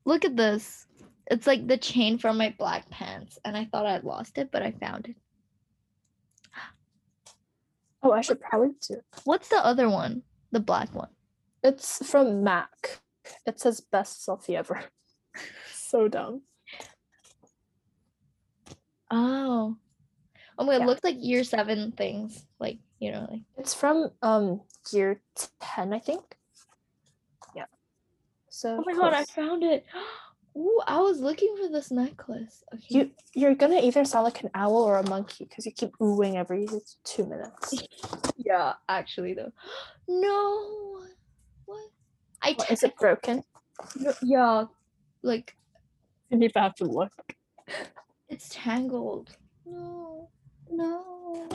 [0.05, 0.87] Look at this.
[1.29, 4.63] It's like the chain from my black pants, and I thought I'd lost it, but
[4.63, 5.15] I found it.
[8.01, 9.01] Oh, I should probably do.
[9.25, 10.23] What's the other one?
[10.53, 11.09] The black one.
[11.61, 13.01] It's from Mac.
[13.45, 14.81] It says best selfie ever.
[15.73, 16.41] so dumb.
[19.11, 19.75] Oh.
[20.57, 20.83] Oh my god, Yeah.
[20.83, 22.45] it looks like year seven things.
[22.57, 24.61] Like, you know, like It's from um
[24.91, 25.21] year
[25.59, 26.37] 10, I think.
[27.55, 27.65] Yeah.
[28.49, 29.85] So Oh my god, I found it.
[30.57, 32.63] Ooh, I was looking for this necklace.
[32.73, 32.83] Okay.
[32.89, 36.35] you you're gonna either sound like an owl or a monkey because you keep oohing
[36.35, 36.67] every
[37.03, 37.83] two minutes.
[38.37, 39.51] yeah, actually though.
[40.11, 41.01] No.
[41.65, 41.91] What?
[42.41, 43.43] I What, is it broken?
[43.95, 44.65] No, yeah,
[45.21, 45.55] like
[46.31, 47.13] You need to have to look.
[48.27, 49.37] it's tangled.
[49.67, 50.29] No.
[50.71, 51.47] No.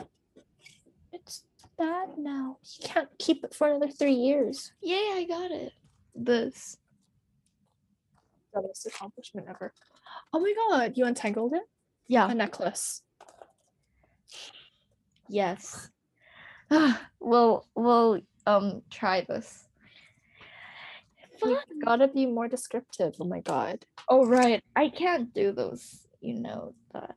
[1.76, 2.58] It's bad now.
[2.78, 4.72] You can't keep it for another three years.
[4.80, 5.72] Yay, I got it.
[6.14, 6.76] This.
[8.52, 9.72] The best accomplishment ever.
[10.32, 11.62] Oh my god, you untangled it?
[12.06, 12.30] Yeah.
[12.30, 13.02] A necklace.
[15.28, 15.90] Yes.
[17.20, 19.66] we'll we'll um try this.
[21.42, 21.64] You Fun.
[21.84, 23.14] gotta be more descriptive.
[23.20, 23.84] Oh my god.
[24.08, 24.62] Oh right.
[24.76, 26.06] I can't do those.
[26.20, 27.16] You know that.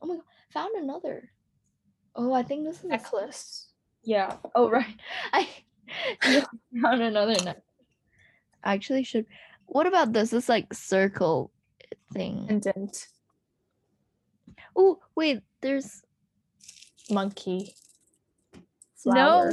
[0.00, 0.24] Oh my god.
[0.52, 1.30] Found another.
[2.14, 3.68] Oh, I think this is a- Necklace.
[4.02, 4.36] Yeah.
[4.54, 4.96] Oh right.
[5.32, 5.48] I
[6.82, 7.62] found another net.
[8.64, 9.26] Actually should
[9.66, 10.30] what about this?
[10.30, 11.50] This like circle
[12.12, 12.46] thing.
[12.48, 13.08] Pendant.
[14.76, 16.02] Oh wait, there's
[17.10, 17.74] Monkey.
[19.06, 19.50] no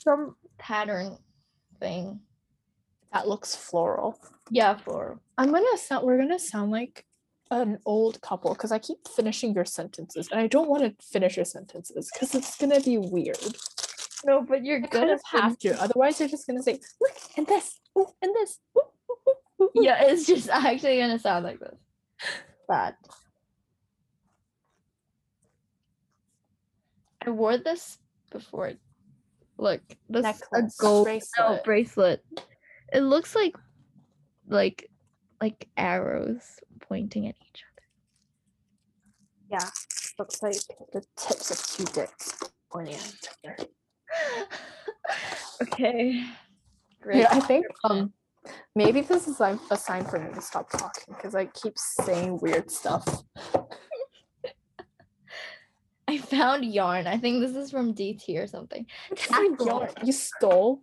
[0.00, 1.16] some pattern
[1.78, 2.20] thing.
[3.12, 4.18] That looks floral.
[4.50, 5.20] Yeah, floral.
[5.38, 7.04] I'm gonna sound we're gonna sound like
[7.50, 11.36] an old couple because I keep finishing your sentences and I don't want to finish
[11.36, 13.38] your sentences because it's gonna be weird.
[14.24, 15.82] No, but you're I good kind of have to.
[15.82, 18.58] Otherwise you're just gonna say, look and this, ooh, and this.
[18.76, 21.78] ooh, ooh, ooh, ooh, ooh." Yeah, it's just actually gonna sound like this.
[22.68, 22.94] But
[27.26, 27.98] I wore this
[28.30, 28.74] before.
[29.58, 31.38] Look, this is a gold bracelet.
[31.38, 32.24] no, bracelet.
[32.92, 33.56] It looks like
[34.48, 34.88] like
[35.40, 36.60] like arrows
[36.90, 37.86] pointing at each other.
[39.50, 39.70] Yeah.
[40.18, 40.60] Looks like
[40.92, 42.34] the tips of two dicks
[42.70, 43.56] pointing at each other.
[43.56, 44.46] other.
[45.62, 46.24] okay.
[47.00, 47.20] Great.
[47.20, 48.12] Yeah, I think um
[48.74, 52.38] maybe this is like a sign for me to stop talking because I keep saying
[52.40, 53.22] weird stuff.
[56.08, 57.06] I found yarn.
[57.06, 58.84] I think this is from DT or something.
[59.30, 59.90] Yarn.
[60.04, 60.82] You stole.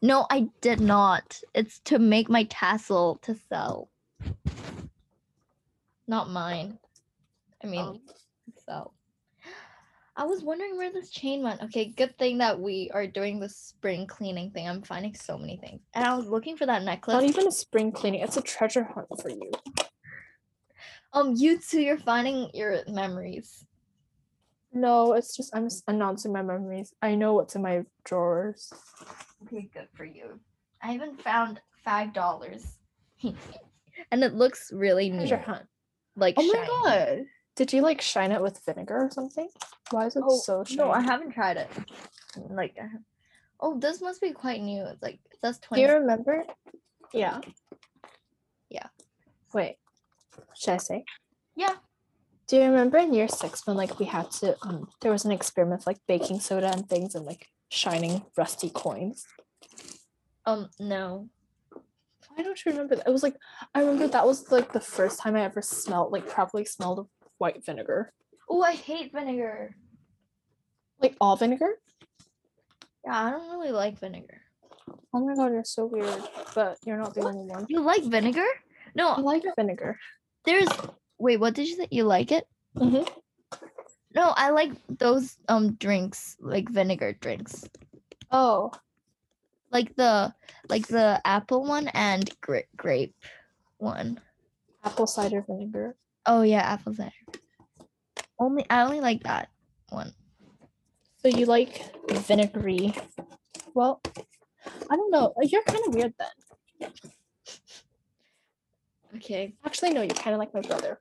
[0.00, 1.40] No, I did not.
[1.54, 3.90] It's to make my tassel to sell.
[6.12, 6.78] Not mine.
[7.64, 8.00] I mean, Um,
[8.66, 8.92] sell.
[10.14, 11.62] I was wondering where this chain went.
[11.62, 14.68] Okay, good thing that we are doing the spring cleaning thing.
[14.68, 15.80] I'm finding so many things.
[15.94, 17.14] And I was looking for that necklace.
[17.14, 18.20] Not even a spring cleaning.
[18.20, 19.50] It's a treasure hunt for you.
[21.14, 23.64] Um, you two, you're finding your memories.
[24.70, 26.92] No, it's just I'm s- announcing my memories.
[27.00, 28.70] I know what's in my drawers.
[29.46, 30.38] Okay, good for you.
[30.82, 32.76] I even found five dollars.
[33.22, 35.20] and it looks really new.
[35.26, 35.66] Treasure hunt.
[36.16, 37.24] Like Oh my god.
[37.56, 39.48] Did you like shine it with vinegar or something?
[39.90, 40.78] Why is it Oh, so shiny?
[40.78, 41.68] No, I haven't tried it.
[42.48, 42.78] Like,
[43.60, 44.84] oh, this must be quite new.
[44.86, 45.82] It's like it says Do twenty.
[45.82, 46.44] you remember?
[47.12, 47.40] Yeah.
[48.70, 48.86] Yeah.
[49.52, 49.76] Wait.
[50.54, 51.04] Should I say?
[51.56, 51.74] Yeah.
[52.46, 55.32] Do you remember in year six when like we had to um there was an
[55.32, 59.26] experiment with, like baking soda and things and like shining rusty coins?
[60.46, 61.28] Um, no.
[62.34, 63.06] Why don't you remember that?
[63.08, 63.36] It was like
[63.74, 67.06] I remember that was like the first time I ever smelled like properly smelled of
[67.38, 68.12] white vinegar.
[68.48, 69.74] Oh, I hate vinegar.
[71.00, 71.78] Like all vinegar?
[73.04, 74.40] Yeah, I don't really like vinegar.
[75.14, 76.22] Oh my god, you're so weird.
[76.54, 77.34] But you're not the What?
[77.34, 77.66] only one.
[77.68, 78.46] You like vinegar?
[78.94, 79.98] No, I like vinegar.
[80.44, 80.68] there's.
[81.18, 81.88] Wait, what did you say?
[81.90, 82.46] You like it?
[82.76, 83.04] Mm-hmm.
[84.14, 87.64] No, I like those um drinks, like vinegar drinks,
[88.30, 88.70] Oh,
[89.72, 90.32] like the
[90.68, 93.14] like the apple one and gra- grape
[93.78, 94.20] one.
[94.84, 95.96] apple cider vinegar.
[96.26, 97.10] Oh yeah, apple cider.
[98.38, 99.48] Only I only like that
[99.90, 100.12] one.
[101.16, 102.94] So you like vinegary?
[103.74, 104.00] Well,
[104.90, 105.32] I don't know.
[105.36, 106.90] Uh, You're kind of weird then.
[109.16, 109.54] Okay.
[109.64, 110.02] Actually, no.
[110.02, 111.00] You're kind of like my brother,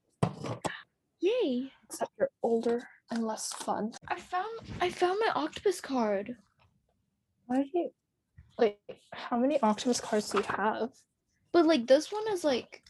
[1.20, 1.72] Yay!
[1.86, 3.94] except you're older and less fun.
[4.08, 6.36] I found I found my octopus card.
[7.48, 7.90] Why did you
[8.62, 8.80] like?
[9.12, 10.90] How many octopus cards do you have?
[11.52, 12.82] But like this one is like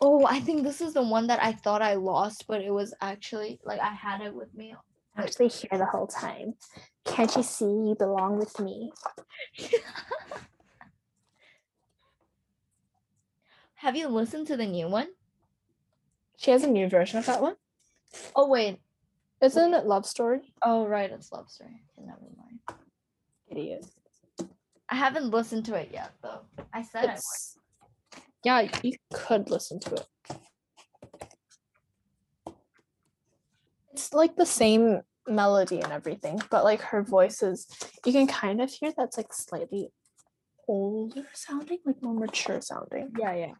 [0.00, 2.94] oh, I think this is the one that I thought I lost, but it was
[3.00, 4.74] actually like I had it with me.
[5.16, 6.54] Actually, here the whole time.
[7.04, 8.92] Can't you see you belong with me?
[13.74, 15.08] Have you listened to the new one?
[16.36, 17.56] She has a new version of that one.
[18.34, 18.80] Oh wait.
[19.40, 20.52] Isn't it Love Story?
[20.62, 21.82] Oh right, it's Love Story.
[21.98, 22.60] Okay, never mind.
[23.48, 23.86] Idiot.
[24.90, 26.40] I haven't listened to it yet though.
[26.72, 27.18] I said I
[28.44, 30.06] yeah, you could listen to it.
[33.98, 37.66] it's like the same melody and everything, but like her voice is
[38.06, 39.90] you can kind of hear that's like slightly
[40.68, 43.10] older sounding, like more mature sounding.
[43.18, 43.54] Yeah, yeah.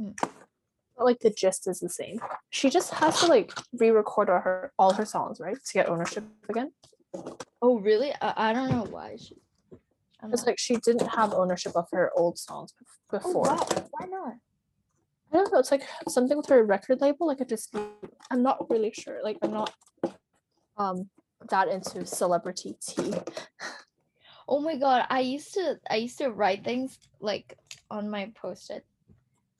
[0.00, 0.14] Mm.
[0.96, 2.20] But like the gist is the same.
[2.50, 5.56] She just has to like re-record all her all her songs, right?
[5.56, 6.70] To get ownership again.
[7.60, 8.12] Oh, really?
[8.20, 9.36] I, I don't know why she.
[10.22, 12.72] Not- like she didn't have ownership of her old songs
[13.12, 13.42] Oh, before.
[13.44, 14.34] wow, Why not?
[15.32, 15.58] I don't know.
[15.58, 17.90] It's like something with her record label, like a dispute.
[18.30, 19.20] I'm not really sure.
[19.22, 19.72] Like I'm not
[20.76, 21.08] um
[21.50, 23.14] that into celebrity tea.
[24.48, 27.58] Oh my god, I used to I used to write things like
[27.90, 28.86] on my post-it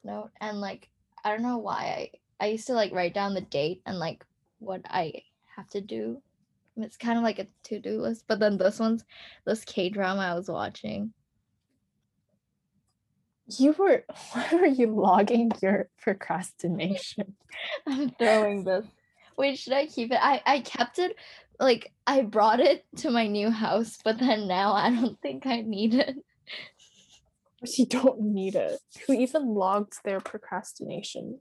[0.04, 0.88] note and like
[1.24, 4.24] I don't know why I I used to like write down the date and like
[4.60, 5.22] what I
[5.56, 6.22] have to do.
[6.76, 9.04] It's kind of like a to-do list, but then this one's
[9.46, 11.12] this K drama I was watching.
[13.48, 17.36] You were why were you logging your procrastination?
[17.86, 18.86] I'm throwing this.
[19.38, 20.18] Wait, should I keep it?
[20.20, 21.16] I I kept it
[21.58, 25.62] like I brought it to my new house, but then now I don't think I
[25.62, 26.16] need it.
[27.76, 28.78] You don't need it.
[29.06, 31.40] Who even logs their procrastination?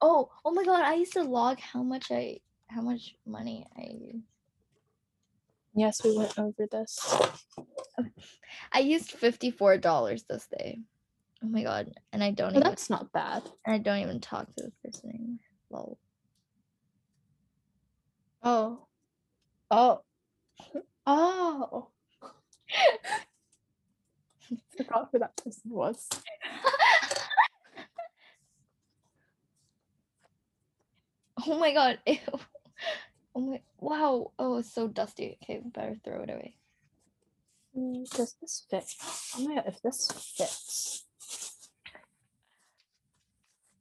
[0.00, 3.82] Oh, oh my god, I used to log how much I how much money I
[3.92, 4.22] use.
[5.74, 6.98] Yes, we went over this.
[8.72, 10.80] I used $54 this day.
[11.42, 13.42] Oh my god, and I don't Well, even that's not bad.
[13.64, 15.38] and I don't even talk to this person anymore.
[15.70, 15.98] Lol.
[18.42, 18.86] Oh.
[19.70, 20.00] Oh.
[21.06, 21.88] Oh.
[24.76, 26.08] Forgot who that person was.
[31.46, 31.98] oh my god.
[32.06, 32.18] Ew.
[33.34, 34.32] Oh my wow.
[34.38, 35.38] Oh, it's so dusty.
[35.42, 36.56] Okay, better throw it away.
[37.76, 38.84] Mm, Does this fit?
[39.36, 41.04] Oh my god, if this fits.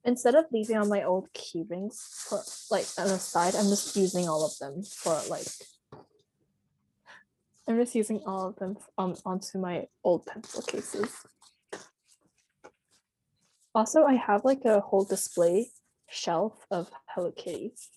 [0.05, 1.99] Instead of leaving all my old key rings
[2.29, 2.41] for
[2.71, 5.47] like on the side, I'm just using all of them for like
[7.67, 11.11] I'm just using all of them um, onto my old pencil cases.
[13.75, 15.71] Also, I have like a whole display
[16.09, 17.89] shelf of Hello Kitties.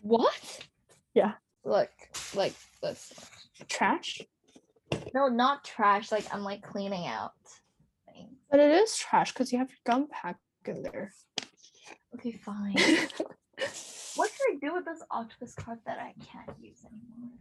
[0.00, 0.60] What?
[1.14, 1.32] Yeah.
[1.64, 1.90] Look,
[2.34, 3.12] like this.
[3.68, 4.22] Trash?
[5.14, 6.12] No, not trash.
[6.12, 7.32] Like I'm like cleaning out
[8.06, 8.38] things.
[8.50, 11.12] But it is trash because you have your gum pack in there.
[12.14, 12.72] Okay, fine.
[14.14, 17.32] what should I do with this octopus card that I can't use anymore?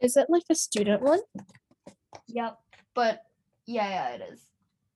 [0.00, 1.20] Is it like a student one?
[2.26, 2.58] Yep.
[2.94, 3.22] But
[3.66, 4.40] yeah, yeah, it is.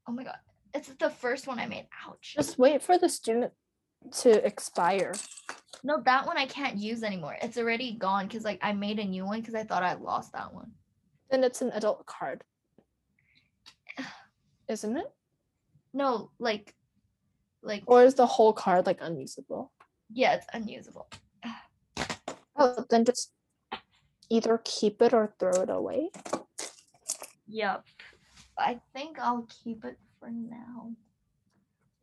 [0.08, 0.38] Oh my god.
[0.74, 1.86] It's the first one I made.
[2.06, 2.34] Ouch.
[2.36, 3.52] Just wait for the student
[4.12, 5.14] to expire.
[5.84, 7.36] No, that one I can't use anymore.
[7.40, 10.32] It's already gone because like I made a new one because I thought I lost
[10.32, 10.72] that one.
[11.30, 12.42] Then it's an adult card.
[14.68, 15.12] Isn't it?
[15.92, 16.74] No, like
[17.62, 19.72] like Or is the whole card like unusable?
[20.12, 21.08] yeah, it's unusable.
[22.58, 23.32] Oh, then just
[24.30, 26.08] either keep it or throw it away.
[27.48, 27.84] Yep.
[28.58, 30.92] I think I'll keep it for now.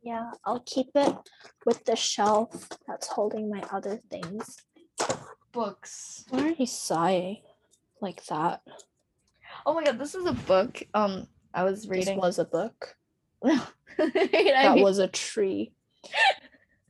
[0.04, 1.16] Yeah, I'll keep it
[1.64, 4.58] with the shelf that's holding my other things.
[5.50, 6.26] Books.
[6.28, 7.38] Why are you sighing
[8.02, 8.60] like that?
[9.64, 10.82] Oh my god, this is a book.
[10.92, 12.16] Um I was reading.
[12.16, 12.94] This was a book.
[13.96, 15.72] That was a tree.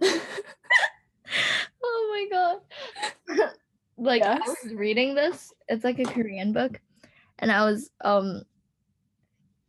[0.03, 0.21] oh
[1.83, 2.61] my god.
[3.97, 5.53] like I was reading this.
[5.69, 6.81] It's like a Korean book.
[7.39, 8.43] And I was um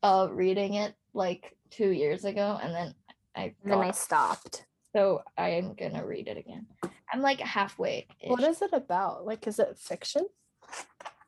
[0.01, 2.93] uh reading it like two years ago and then
[3.35, 4.65] I And then I stopped.
[4.95, 6.67] so I am gonna read it again.
[7.11, 8.07] I'm like halfway.
[8.25, 9.25] What is it about?
[9.25, 10.25] Like, is it fiction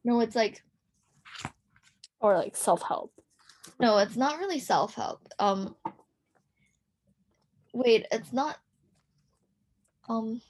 [0.03, 0.63] no, it's like
[2.19, 3.11] or like self help?
[3.79, 5.27] no, it's not really self-help.
[5.39, 5.75] Um
[7.73, 8.57] wait, it's not
[10.09, 10.41] um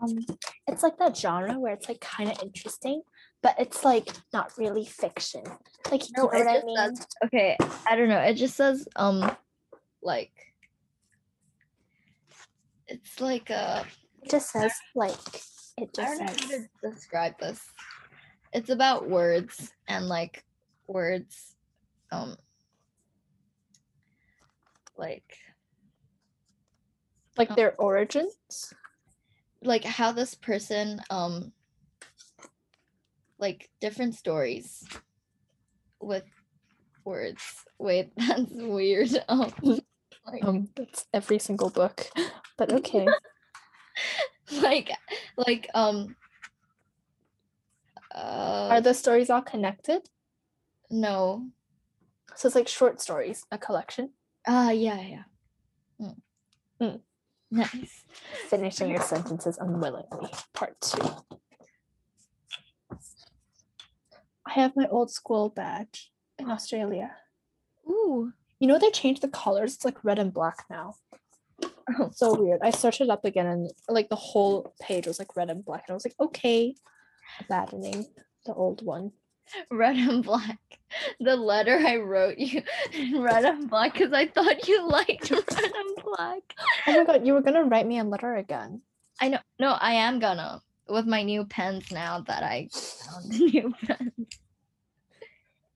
[0.00, 0.18] Um,
[0.66, 3.02] it's like that genre where it's like kind of interesting,
[3.42, 5.42] but it's like not really fiction.
[5.90, 6.76] Like, you No, know what I mean?
[6.76, 7.56] says okay,
[7.86, 8.20] I don't know.
[8.20, 9.30] It just says um
[10.02, 10.32] like
[12.90, 13.84] it's like uh
[14.22, 15.12] It just says like
[15.78, 17.60] it I just don't know how to describe this.
[18.52, 20.44] It's about words and like
[20.86, 21.54] words
[22.12, 22.36] um
[24.96, 25.24] like
[27.38, 27.54] like Oh.
[27.54, 28.34] their origins.
[29.62, 31.52] like how this person um
[33.38, 34.84] like different stories
[36.00, 36.24] with
[37.04, 37.42] words.
[37.78, 39.10] Wait, that's weird.
[39.28, 39.52] Um
[40.42, 42.10] Um, that's every single book,
[42.56, 43.06] but okay.
[44.62, 44.90] like
[45.36, 46.16] like um
[48.14, 50.08] uh Are the stories all connected?
[50.90, 51.46] no
[52.36, 54.10] So it's like short stories, a collection.
[54.46, 55.24] uh yeah yeah
[57.52, 58.04] Nice.
[58.48, 60.30] Finishing your sentences unwillingly.
[60.54, 61.02] Part two.
[64.46, 67.10] I have my old school badge in Australia.
[67.88, 68.32] Ooh.
[68.60, 69.74] You know they changed the colors.
[69.74, 70.94] It's like red and black now.
[71.98, 72.10] Oh.
[72.12, 72.60] So weird.
[72.62, 75.84] I searched it up again and like the whole page was like red and black.
[75.86, 76.74] And I was like, okay.
[77.40, 78.06] Abandoning
[78.46, 79.12] the old one.
[79.70, 80.58] Red and black.
[81.18, 82.62] The letter I wrote you
[82.92, 86.42] in red and black because I thought you liked red and black.
[86.86, 88.82] Oh my god, you were gonna write me a letter again.
[89.20, 89.38] I know.
[89.58, 94.38] No, I am gonna with my new pens now that I found new pens.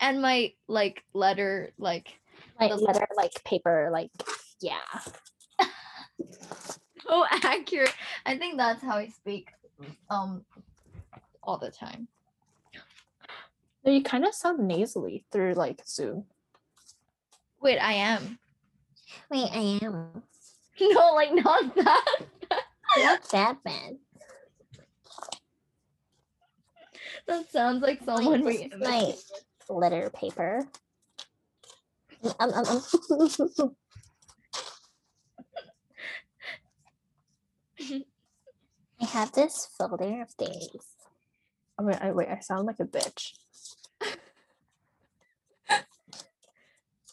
[0.01, 2.19] And my like letter, like
[2.61, 4.11] Like The- letter, like paper, like
[4.61, 4.81] yeah.
[7.07, 7.95] so accurate.
[8.25, 9.49] I think that's how I speak
[10.11, 10.45] um
[11.43, 12.09] all the time.
[13.85, 16.25] You kind of sound nasally through like Zoom.
[17.61, 18.39] Wait, I am.
[19.31, 20.23] Wait, I am.
[20.81, 22.05] No, like not that.
[22.99, 23.97] Not that bad.
[27.29, 29.15] That sounds like someone we Wait, like
[29.69, 30.67] letter paper.
[32.41, 32.83] Um, um,
[33.59, 33.77] um.
[39.01, 40.85] I have this folder of things.
[41.79, 42.29] I mean, I wait.
[42.29, 43.33] I sound like a bitch.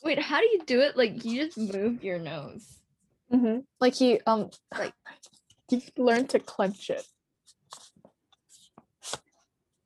[0.03, 0.97] Wait, how do you do it?
[0.97, 2.79] Like you just move your nose.
[3.31, 3.59] Mm-hmm.
[3.79, 4.93] Like you, um, Like-
[5.69, 7.05] you learn to clench it.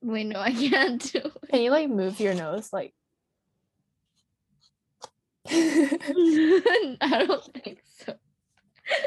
[0.02, 1.34] Wait, no, I can't do it.
[1.52, 2.94] Can you like move your nose like?
[7.02, 8.14] I don't think so.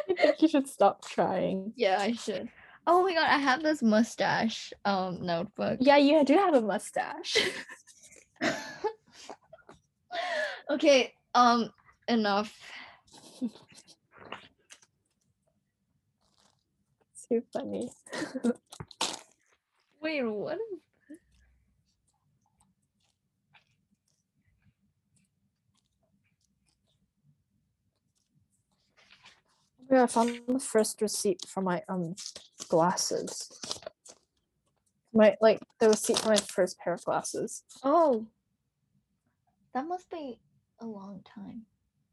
[0.08, 1.72] I think you should stop trying.
[1.76, 2.48] Yeah, I should.
[2.86, 5.78] Oh my god, I have this mustache um notebook.
[5.80, 7.36] Yeah, you do have a mustache.
[10.70, 11.70] okay, um
[12.08, 12.58] enough.
[17.28, 17.90] Too funny.
[20.00, 20.80] Wait, what is
[29.90, 32.14] Yeah, I found the first receipt for my um
[32.68, 33.50] glasses.
[35.14, 37.62] My like the receipt for my first pair of glasses.
[37.82, 38.26] Oh.
[39.74, 40.38] That must be
[40.80, 41.62] a long time.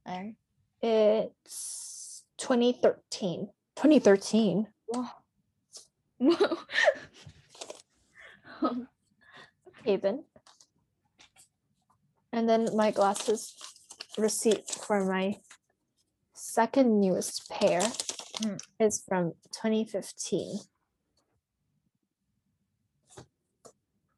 [0.05, 0.33] There.
[0.81, 3.49] It's 2013.
[3.75, 4.67] 2013.
[4.87, 5.05] Whoa.
[6.19, 6.57] Whoa.
[8.61, 8.87] Um,
[9.83, 10.23] Haven.
[12.31, 13.53] And then my glasses
[14.17, 15.35] receipt for my
[16.55, 18.59] second newest pair Mm.
[18.79, 20.59] is from 2015.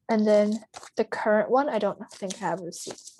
[0.08, 0.64] And then
[0.96, 3.10] the current one, I don't think I have received.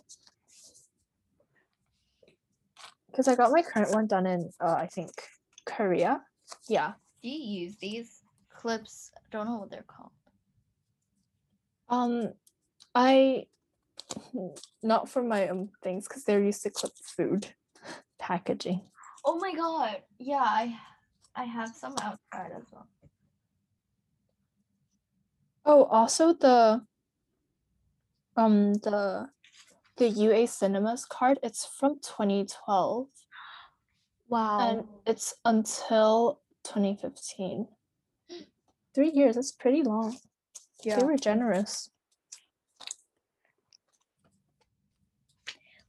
[3.06, 5.10] Because I got my current one done in, uh, I think,
[5.64, 6.22] Korea.
[6.68, 6.94] Yeah.
[7.22, 9.10] Do you use these clips?
[9.16, 10.12] I don't know what they're called.
[11.88, 12.34] Um,
[12.94, 13.46] I
[14.82, 17.54] not for my own things because they're used to clip food
[18.18, 18.80] packaging.
[19.24, 20.02] Oh my god.
[20.18, 20.78] Yeah, I
[21.34, 22.88] I have some outside as well.
[25.64, 26.86] Oh, also the
[28.36, 29.30] um the
[29.96, 31.38] the UA Cinemas card.
[31.42, 33.08] It's from 2012
[34.28, 34.60] Wow.
[34.60, 37.68] and it's until 2015.
[38.94, 39.36] Three years.
[39.36, 40.16] That's pretty long.
[40.84, 40.96] Yeah.
[40.98, 41.90] They were generous.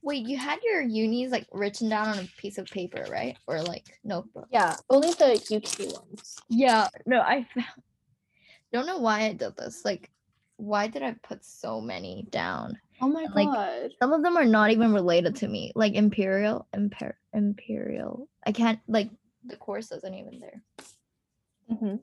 [0.02, 3.36] Wait, you had your unis like written down on a piece of paper, right?
[3.46, 4.48] Or like notebook?
[4.50, 6.36] Yeah, only the UK ones.
[6.48, 6.88] Yeah.
[7.06, 7.66] No, I found.
[8.72, 9.84] Don't know why I did this.
[9.84, 10.10] Like,
[10.56, 12.78] why did I put so many down?
[13.02, 13.90] Oh my Like, god.
[14.00, 15.72] Some of them are not even related to me.
[15.74, 18.28] Like Imperial, Imper- Imperial.
[18.46, 19.10] I can't like
[19.44, 20.62] the course isn't even there.
[21.70, 21.96] Mm-hmm.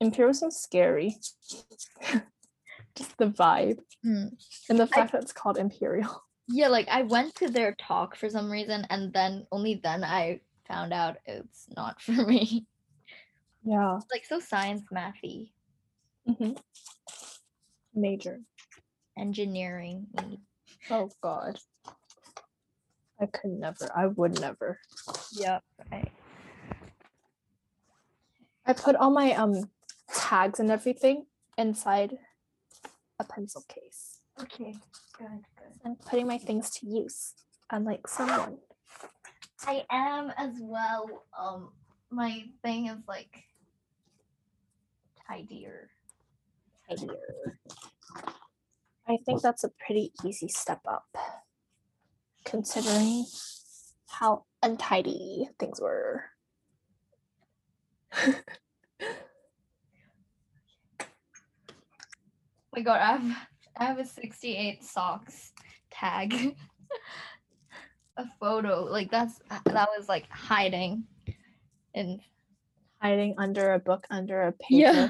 [0.00, 1.16] Imperial sounds scary.
[2.96, 4.28] Just the vibe Hmm.
[4.70, 6.22] and the fact that it's called Imperial.
[6.48, 10.40] Yeah, like I went to their talk for some reason, and then only then I
[10.68, 12.66] found out it's not for me.
[13.64, 13.96] Yeah.
[13.96, 15.50] It's like so science mathy,
[16.28, 16.52] Mm-hmm.
[17.94, 18.40] Major.
[19.18, 20.06] engineering.
[20.90, 21.58] Oh god.
[23.20, 23.88] I could never.
[23.96, 24.78] I would never.
[25.32, 25.62] Yep.
[25.90, 26.12] Right.
[28.66, 29.70] I put all my um
[30.12, 32.18] tags and everything inside
[33.18, 34.18] a pencil case.
[34.42, 34.74] Okay.
[35.18, 35.44] Good.
[35.84, 37.34] And putting my things to use,
[37.70, 38.58] unlike someone.
[39.66, 41.24] I am as well.
[41.38, 41.70] Um,
[42.10, 43.44] my thing is like
[45.28, 45.90] tidier.
[46.88, 47.58] tidier.
[49.08, 51.06] I think that's a pretty easy step up,
[52.44, 53.24] considering
[54.08, 56.24] how untidy things were.
[62.86, 63.36] god, I have
[63.78, 65.52] I have a 68 socks
[65.90, 66.34] tag.
[68.16, 68.84] a photo.
[68.84, 71.04] Like that's that was like hiding
[71.94, 72.20] and
[73.02, 74.64] Hiding under a book, under a paper.
[74.70, 75.08] Yeah.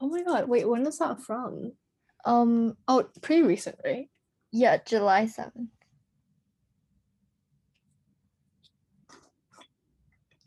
[0.00, 1.72] Oh my god, wait, when is that from?
[2.24, 4.08] um Oh, pretty recent, right?
[4.52, 5.68] yeah, July 7th.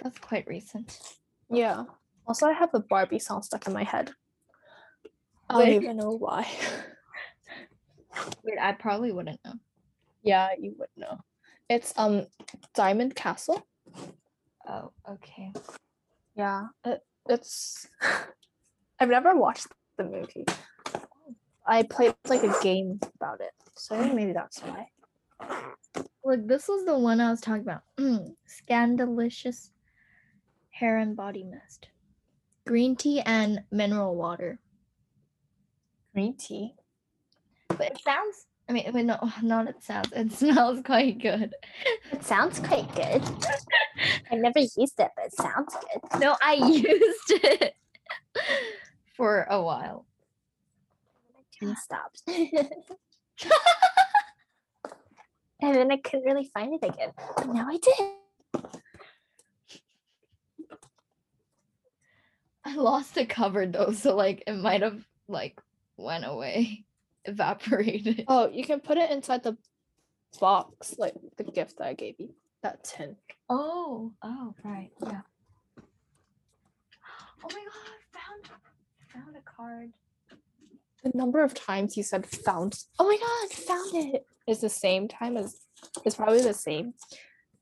[0.02, 1.00] That's quite recent.
[1.50, 1.84] Yeah.
[2.28, 4.12] Also, I have a Barbie song stuck in my head.
[5.50, 6.48] I don't even know why.
[8.44, 9.54] Wait, I probably wouldn't know.
[10.24, 11.20] yeah, you would know.
[11.70, 12.28] It's um
[12.74, 13.66] Diamond Castle.
[14.68, 15.52] Oh, okay.
[16.36, 17.88] Yeah, it, it's.
[19.00, 19.68] I've never watched
[19.98, 20.46] the movie.
[21.68, 24.88] I played like a game about it, so maybe that's why.
[26.24, 27.82] Look, this was the one I was talking about.
[28.48, 29.72] Scandalicious
[30.70, 31.88] hair and body mist.
[32.66, 34.60] Green tea and mineral water.
[36.16, 36.74] Green tea.
[37.68, 40.14] But it sounds I mean wait, no not it sounds.
[40.16, 41.54] It smells quite good.
[42.14, 43.22] It sounds quite good.
[44.32, 46.22] I never used it, but it sounds good.
[46.22, 47.76] No, I used it
[49.18, 50.06] for a while.
[51.60, 52.22] Tea stopped.
[52.28, 52.42] and
[55.62, 57.12] then I couldn't really find it again.
[57.36, 58.16] But now I did.
[62.64, 65.60] I lost the cover though, so like it might have like
[65.98, 66.86] went away,
[67.26, 68.26] evaporated.
[68.28, 69.58] Oh, you can put it inside the
[70.40, 72.34] box, like the gift that I gave you.
[72.64, 73.16] That tin.
[73.50, 75.22] Oh, oh, right, yeah.
[77.48, 78.60] Oh my god, I found
[79.14, 79.92] found a card.
[81.04, 82.84] The number of times you said found.
[82.98, 84.26] Oh my god, found it!
[84.48, 85.60] Is the same time as.
[86.04, 86.96] It's probably the same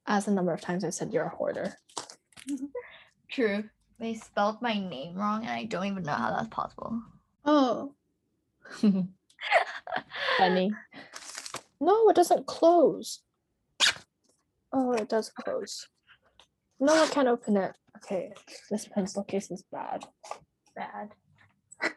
[0.07, 1.75] as the number of times I said you're a hoarder.
[3.29, 3.65] True.
[3.99, 7.01] They spelled my name wrong, and I don't even know how that's possible.
[7.45, 7.93] Oh.
[10.37, 10.71] Funny.
[11.79, 13.19] No, it doesn't close.
[14.71, 15.87] Oh, it does close.
[16.79, 17.73] No, I can't open it.
[17.97, 18.33] Okay,
[18.69, 20.03] this pencil case is bad.
[20.75, 21.09] Bad.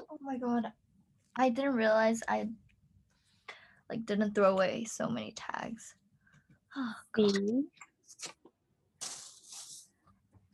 [0.00, 0.72] oh my god,
[1.36, 2.48] I didn't realize I
[3.90, 5.94] like didn't throw away so many tags.
[6.76, 7.32] Oh, God.
[7.32, 7.64] See?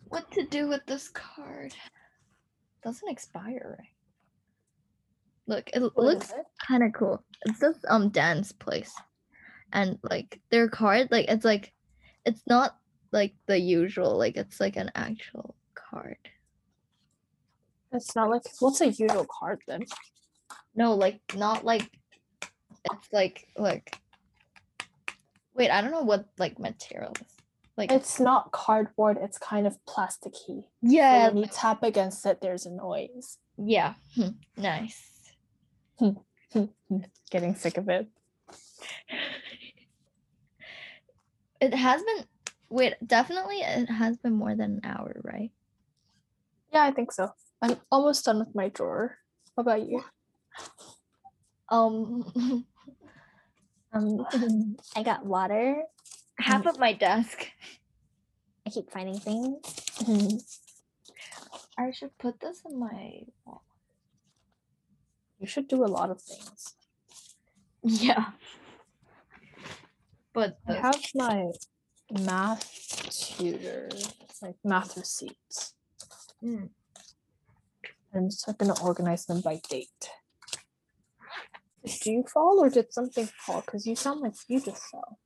[0.09, 1.74] What to do with this card?
[2.85, 3.91] Doesn't expire, right?
[5.47, 6.32] Look, it What looks
[6.66, 7.24] kind of cool.
[7.47, 8.93] It's this um dance place,
[9.73, 11.73] and like their card, like it's like,
[12.24, 12.77] it's not
[13.10, 14.16] like the usual.
[14.16, 16.16] Like it's like an actual card.
[17.93, 19.85] It's not like what's a usual card then?
[20.74, 21.90] No, like not like.
[22.93, 23.97] It's like like.
[25.55, 27.36] Wait, I don't know what like material is.
[27.77, 30.62] Like It's not cardboard, it's kind of plasticky.
[30.62, 33.39] So yeah, when you tap against it, there's a noise.
[33.56, 35.11] yeah, hmm, nice.
[37.31, 38.06] Getting sick of it.
[41.60, 42.24] It has been.
[42.70, 45.51] Wait, definitely, it has been more than an hour, right?
[46.73, 47.31] Yeah, I think so.
[47.60, 49.19] I'm almost done with my drawer.
[49.56, 50.02] How about you?
[51.69, 52.64] Um,
[53.93, 54.27] Um,
[54.97, 55.82] I got water.
[56.39, 57.47] half of my desk.
[58.66, 60.60] I keep finding things.
[61.77, 63.62] I should put this in my wall.
[65.43, 66.77] You should do a lot of things.
[67.82, 68.27] Yeah.
[70.32, 71.51] But I have my
[72.10, 72.62] math
[73.10, 73.89] tutor,
[74.40, 75.74] like math receipts.
[76.43, 76.70] Mm.
[78.14, 80.10] I'm just gonna organize them by date.
[81.85, 83.62] Did you fall or did something fall?
[83.62, 85.19] Because you sound like you just fell.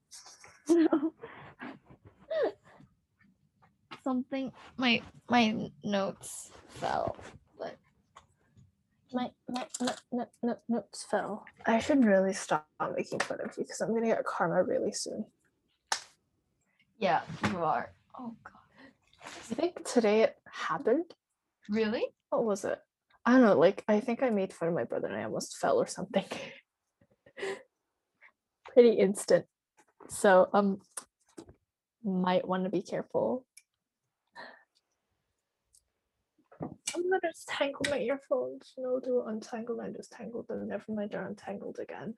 [4.02, 7.16] something my my notes fell,
[9.12, 11.44] My, my, my, my, my notes fell.
[11.64, 12.66] I should really stop
[12.96, 15.26] making fun of you because I'm gonna get karma really soon.
[16.98, 17.20] yeah,
[17.50, 17.92] you are.
[18.18, 18.52] Oh god.
[19.22, 21.04] I think today it happened.
[21.68, 22.04] Really?
[22.30, 22.78] What was it?
[23.24, 23.58] I don't know.
[23.58, 26.24] Like I think I made fun of my brother and I almost fell or something.
[28.72, 29.46] Pretty instant.
[30.08, 30.80] So um,
[32.04, 33.44] might want to be careful.
[36.62, 38.72] I'm gonna just tangle my earphones.
[38.78, 40.68] No, do untangle and just tangle them.
[40.68, 42.14] Never mind, they're untangled again.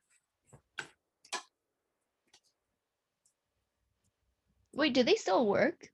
[4.73, 5.89] Wait, do they still work?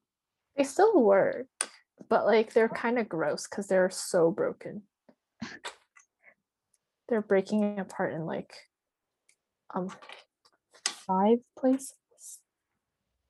[0.57, 1.47] They still work,
[2.09, 4.83] but like they're kind of gross because they're so broken.
[7.07, 8.51] They're breaking apart in like
[9.75, 9.89] um
[11.05, 11.93] five places.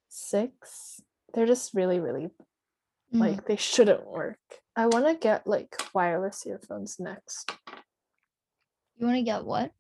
[0.07, 1.01] Six.
[1.33, 2.29] they're just really, really
[3.13, 3.19] Mm.
[3.19, 4.39] like they shouldn't work.
[4.76, 7.52] I want to get like wireless earphones next.
[8.97, 9.72] you want to get what?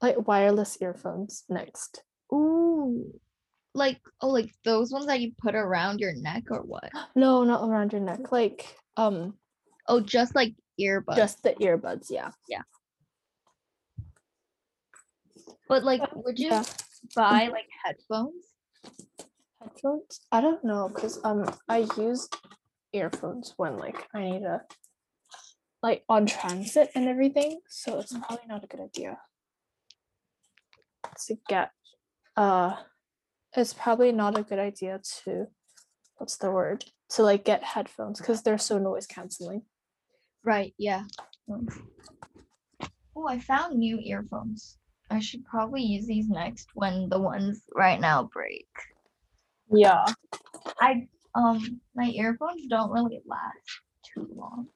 [0.00, 2.02] Like wireless earphones next.
[2.32, 3.18] Ooh.
[3.74, 6.90] Like oh like those ones that you put around your neck or what?
[7.14, 8.30] No, not around your neck.
[8.32, 9.34] Like um
[9.88, 11.16] Oh, just like earbuds.
[11.16, 12.30] just the earbuds, yeah.
[12.48, 12.62] Yeah.
[15.68, 16.64] But like would you Yeah.
[17.16, 18.44] buy like headphones?
[19.60, 20.20] Headphones?
[20.30, 22.28] I don't know cuz um I use
[22.92, 24.62] earphones when like I need to
[25.82, 29.18] like on transit and everything, so it's probably not a good idea
[31.26, 31.70] to get
[32.36, 32.76] uh
[33.56, 35.46] it's probably not a good idea to
[36.16, 36.84] what's the word?
[37.10, 39.62] To like get headphones cuz they're so noise canceling.
[40.44, 41.04] Right, yeah.
[43.14, 44.78] Oh, I found new earphones.
[45.10, 48.68] I should probably use these next when the ones right now break.
[49.70, 50.06] Yeah.
[50.80, 53.80] I um my earphones don't really last
[54.14, 54.68] too long.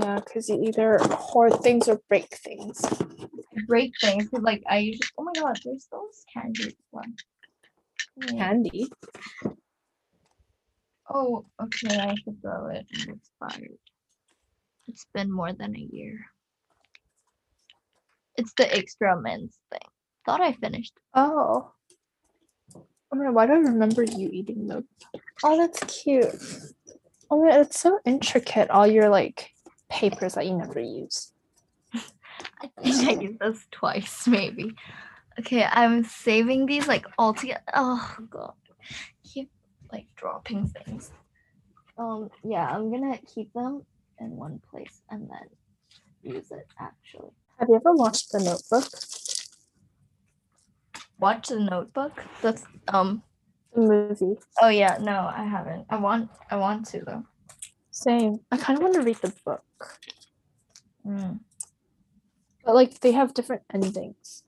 [0.00, 2.84] Yeah, because you either hoard things or break things.
[2.84, 7.16] I break things 'cause, like I usually oh my god, there's those candy ones.
[8.16, 8.90] Wait, Candy.
[11.08, 12.86] Oh, okay, I should throw it.
[12.90, 13.78] It's expired.
[14.88, 16.26] It's been more than a year.
[18.36, 19.88] It's the extra mints thing.
[20.26, 20.94] Thought I finished.
[21.14, 21.72] Oh.
[23.14, 24.88] Oh my, why do I remember you eating them?
[25.44, 26.34] Oh, that's cute.
[27.30, 28.70] Oh my, it's so intricate.
[28.70, 29.52] All your like
[29.88, 31.32] papers that you never use.
[31.94, 34.74] I think I used this twice, maybe.
[35.38, 37.62] Okay, I'm saving these like all together.
[37.72, 38.54] Oh god,
[39.22, 39.48] keep
[39.92, 41.12] like dropping things.
[41.96, 43.86] Um, yeah, I'm gonna keep them
[44.18, 46.66] in one place and then use it.
[46.80, 47.30] Actually,
[47.60, 48.90] Have you ever watched The Notebook?
[51.18, 52.24] Watch the Notebook.
[52.42, 53.22] The um.
[53.74, 54.36] The movie.
[54.62, 55.86] Oh yeah, no, I haven't.
[55.90, 56.30] I want.
[56.50, 57.24] I want to though.
[57.90, 58.40] Same.
[58.52, 59.62] I kind of want to read the book,
[61.06, 61.40] Mm.
[62.64, 64.42] but like they have different endings.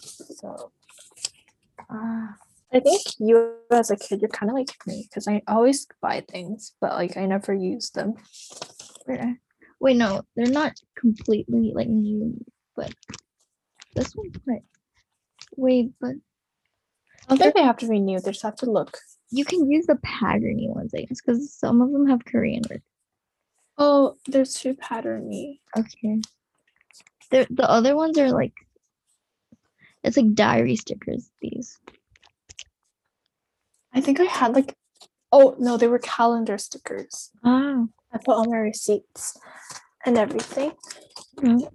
[0.00, 0.72] So
[1.90, 2.34] Ah,
[2.72, 6.24] I think you as a kid, you're kind of like me because I always buy
[6.28, 8.14] things, but like I never use them.
[9.06, 9.20] wait,
[9.80, 12.42] wait, no, they're not completely like new,
[12.74, 12.92] but
[13.94, 14.62] this one's quite.
[15.56, 16.10] Wait, but
[17.28, 18.20] I don't think they have to be new.
[18.20, 18.98] They just have to look.
[19.30, 22.84] you can use the patterny ones, I guess, because some of them have Korean words.
[23.78, 25.60] Oh, there's two patterny.
[25.76, 26.20] Okay.
[27.30, 28.54] The the other ones are like
[30.04, 31.78] it's like diary stickers, these.
[33.92, 34.76] I think I had like,
[35.32, 37.30] oh no, they were calendar stickers.
[37.44, 37.84] Ah.
[38.12, 39.36] I put on my receipts
[40.04, 40.72] and everything.
[41.36, 41.68] Mhm.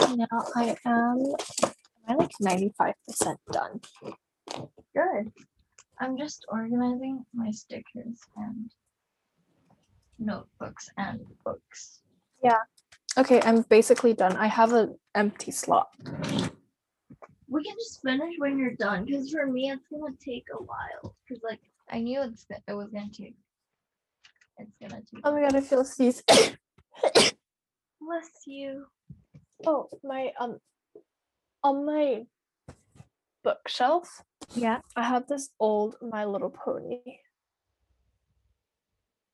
[0.00, 1.34] And Now I am
[2.08, 3.80] I like ninety five percent done?
[4.96, 5.30] Good.
[6.00, 8.70] I'm just organizing my stickers and
[10.18, 12.00] notebooks and books.
[12.42, 12.60] Yeah.
[13.18, 14.36] Okay, I'm basically done.
[14.36, 15.88] I have an empty slot.
[17.50, 21.16] We can just finish when you're done, because for me it's gonna take a while.
[21.28, 21.60] Cause like
[21.90, 23.36] I knew it's it was gonna take.
[24.58, 25.20] It's gonna take.
[25.24, 26.22] Oh my god, I feel sneeze.
[28.00, 28.86] Bless you.
[29.66, 30.58] oh my um,
[31.62, 32.26] on my
[33.44, 34.22] bookshelf,
[34.54, 34.80] Yeah.
[34.96, 37.00] I have this old My Little Pony.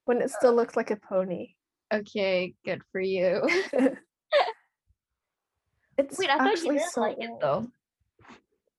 [0.04, 0.54] When it still uh.
[0.54, 1.54] looks like a pony.
[1.92, 2.54] Okay.
[2.64, 3.48] Good for you.
[5.96, 7.68] It's Wait, I thought you actually didn't so like it though.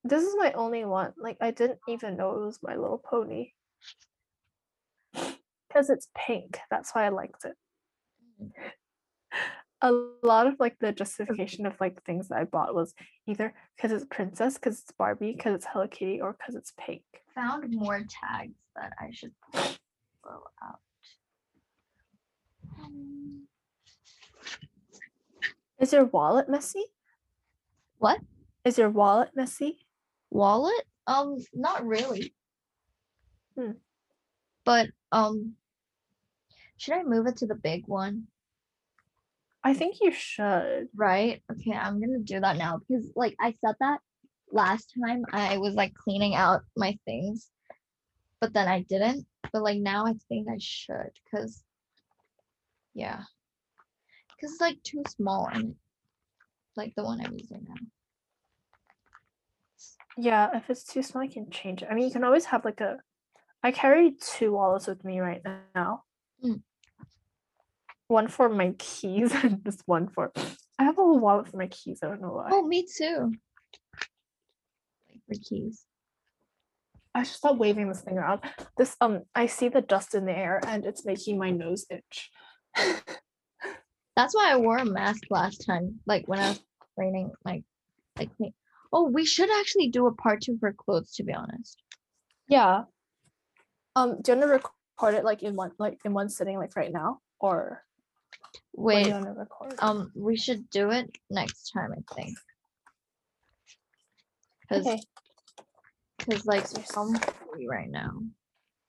[0.04, 1.14] This is my only one.
[1.18, 3.52] Like I didn't even know it was My Little Pony.
[5.68, 6.58] Because it's pink.
[6.72, 7.52] That's why I liked it.
[8.42, 8.52] Mm.
[9.82, 9.92] A
[10.24, 12.94] lot of like the justification of like things that I bought was
[13.28, 17.04] either because it's princess, because it's Barbie, because it's Hello Kitty, or because it's pink.
[17.36, 20.80] Found more tags that I should throw out.
[22.80, 23.44] Um,
[25.80, 26.86] Is your wallet messy?
[27.98, 28.22] What?
[28.64, 29.86] Is your wallet messy?
[30.36, 30.84] wallet?
[31.08, 32.34] Um, not really.
[33.58, 33.72] Hmm.
[34.66, 35.54] But um,
[36.78, 38.28] should I move it to the big one?
[39.66, 40.88] I think you should.
[40.96, 41.42] Right?
[41.52, 44.00] Okay, I'm gonna do that now because like I said that
[44.52, 47.50] last time I was like cleaning out my things,
[48.40, 49.26] but then I didn't.
[49.52, 51.64] But like now I think I should because
[52.94, 53.24] yeah.
[54.30, 55.76] Because it's like too small and
[56.76, 57.76] like the one I'm using now.
[60.18, 61.90] Yeah, if it's too small, I can change it.
[61.92, 62.98] I mean, you can always have like a.
[63.64, 65.42] I carry two wallets with me right
[65.74, 66.04] now.
[66.44, 66.62] Mm.
[68.08, 70.32] One for my keys and just one for.
[70.78, 72.00] I have a whole wallet for my keys.
[72.04, 72.50] I don't know why.
[72.52, 73.32] Oh, me too.
[75.10, 75.84] Like for keys.
[77.14, 78.42] I should stop waving this thing around.
[78.78, 82.30] This um I see the dust in the air and it's making my nose itch.
[84.16, 86.60] That's why I wore a mask last time, like when I was
[86.98, 87.64] training, like,
[88.18, 88.30] like.
[88.40, 88.54] me-
[88.94, 91.14] Oh, we should actually do a part two for clothes.
[91.16, 91.82] To be honest.
[92.48, 92.84] yeah.
[93.98, 94.70] Um, do you want to
[95.00, 97.20] record it like in one like in one sitting like right now?
[97.40, 97.84] Or
[98.74, 99.08] Wait.
[99.08, 99.86] you want to?
[99.86, 101.92] Um, we should do it next time.
[101.92, 102.38] I think.
[104.70, 105.02] Cause, okay.
[106.20, 106.66] 'cause, like
[106.98, 108.22] I'm free right now.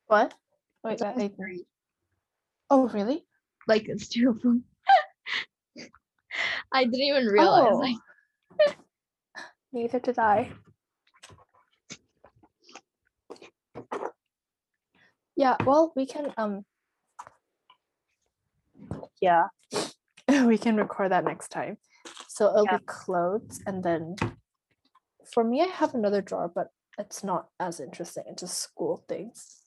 [0.07, 0.35] What?
[0.83, 1.65] Wait, that, three.
[2.71, 3.25] oh really?
[3.67, 4.65] Like it's two of them.
[6.73, 7.73] I didn't even realize.
[7.73, 7.77] Oh.
[7.79, 7.97] Like,
[9.73, 10.51] Neither did I.
[15.37, 16.65] Yeah, well, we can um
[19.21, 19.45] yeah.
[20.45, 21.79] we can record that next time.
[22.29, 22.79] So it'll Yeah.
[22.79, 24.17] be clothes and then
[25.33, 26.69] for me I have another drawer, but
[26.99, 28.25] it's not as interesting.
[28.27, 29.63] It's just school things.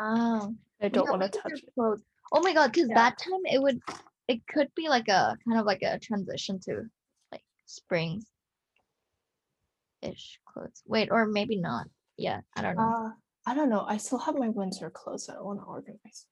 [0.00, 0.54] oh.
[0.80, 1.74] I don't Yeah, want to touch it.
[1.74, 2.02] clothes.
[2.32, 2.94] Oh my god, because Yeah.
[2.94, 3.80] that time it would
[4.28, 6.82] it could be like a kind of like a transition to
[7.32, 8.22] like spring
[10.02, 10.82] ish clothes.
[10.86, 11.86] Wait, or maybe not.
[12.16, 12.82] Yeah, I don't know.
[12.82, 13.10] Uh
[13.46, 13.84] I don't know.
[13.88, 16.26] I still have my winter clothes that I want to organize.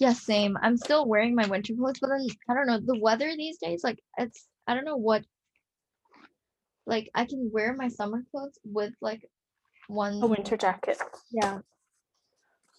[0.00, 0.56] Yeah, same.
[0.60, 2.80] I'm still wearing my winter clothes, but then I don't know.
[2.80, 5.24] The weather these days, like it's I don't know what
[6.86, 9.22] like I can wear my summer clothes with like
[9.86, 10.98] one A winter jacket.
[11.30, 11.58] yeah,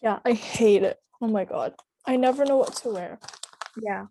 [0.01, 0.97] Yeah, I hate it.
[1.21, 1.75] Oh my god.
[2.07, 3.19] I never know what to wear.
[3.81, 4.05] yeah.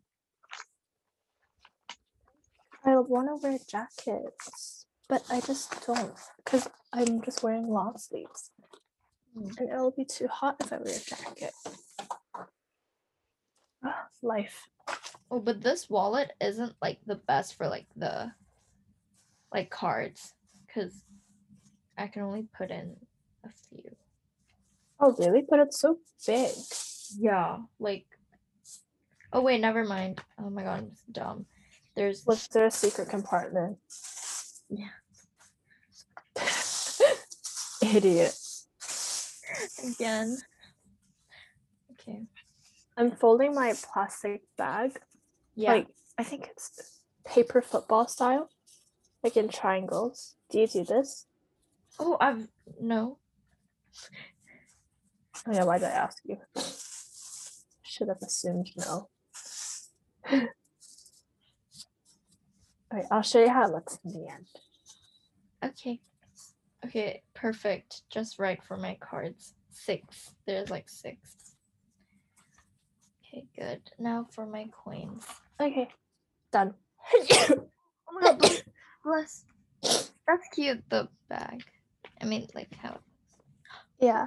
[2.87, 8.53] I want to wear jackets, but I just don't because I'm just wearing long sleeves.
[9.37, 9.59] Mm.
[9.59, 11.53] And it'll be too hot if I wear a jacket.
[14.23, 14.69] Life.
[15.31, 18.32] Oh, but this wallet isn't like the best for like the
[19.52, 20.35] like cards
[20.66, 21.02] because
[21.97, 22.97] I can only put in
[23.44, 23.90] a few.
[24.98, 25.44] Oh, really?
[25.48, 26.51] But it's so big.
[27.19, 28.07] Yeah, like
[29.32, 30.20] oh wait, never mind.
[30.39, 31.47] Oh my god, I'm dumb.
[31.97, 33.78] There's Was there a secret compartment?
[34.69, 34.86] Yeah.
[37.82, 38.35] Idiot.
[39.85, 40.39] again.
[41.93, 42.27] Okay.
[43.01, 45.01] I'm folding my plastic bag.
[45.55, 45.72] Yeah.
[45.72, 45.86] Like,
[46.18, 48.51] I think it's paper football style,
[49.24, 50.35] like in triangles.
[50.51, 51.27] Do you do this?
[51.98, 52.47] oh, I've
[52.78, 53.18] no.
[55.47, 56.36] Oh yeah, why did I ask you?
[57.82, 59.09] Should have assumed no.
[62.93, 64.47] Okay, I'll show you how it looks in the end.
[65.64, 66.01] Okay.
[66.85, 68.02] Okay, perfect.
[68.10, 69.55] Just right for my cards.
[69.70, 70.35] Six.
[70.44, 71.49] There's like six.
[73.32, 73.81] Okay, good.
[73.98, 75.24] Now for my coins.
[75.61, 75.89] Okay,
[76.52, 76.74] done.
[78.12, 78.62] Oh my god, bless.
[79.05, 80.11] bless.
[80.27, 81.62] That's cute, the bag.
[82.20, 82.98] I mean, like how
[84.01, 84.27] yeah.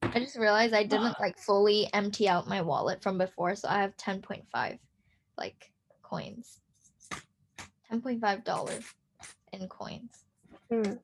[0.00, 3.82] I just realized I didn't like fully empty out my wallet from before, so I
[3.82, 4.78] have 10.5
[5.36, 5.70] like
[6.02, 6.60] coins.
[7.92, 8.84] 10.5 dollars
[9.52, 10.24] in coins.
[10.72, 10.94] Hmm.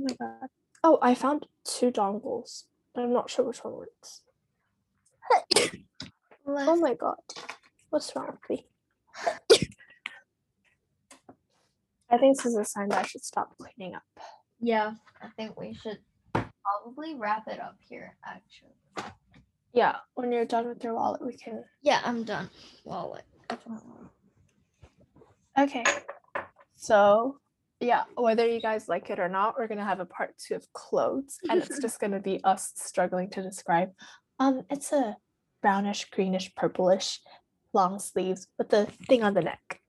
[0.00, 0.48] Oh my god.
[0.82, 2.64] Oh, I found two dongles,
[2.94, 4.22] but I'm not sure which one works.
[6.46, 7.18] Oh my god.
[7.90, 8.66] What's wrong with me?
[12.10, 14.02] I think this is a sign that I should stop cleaning up.
[14.58, 15.98] Yeah, I think we should
[16.32, 19.12] probably wrap it up here actually.
[19.72, 21.62] Yeah, when you're done with your wallet, we can.
[21.82, 22.50] Yeah, I'm done.
[22.84, 23.24] Wallet.
[25.56, 25.84] Okay.
[26.74, 27.38] So,
[27.80, 30.70] yeah, whether you guys like it or not, we're gonna have a part two of
[30.72, 33.90] clothes, and it's just gonna be us struggling to describe.
[34.38, 35.16] Um, it's a
[35.62, 37.20] brownish, greenish, purplish,
[37.72, 39.80] long sleeves with the thing on the neck.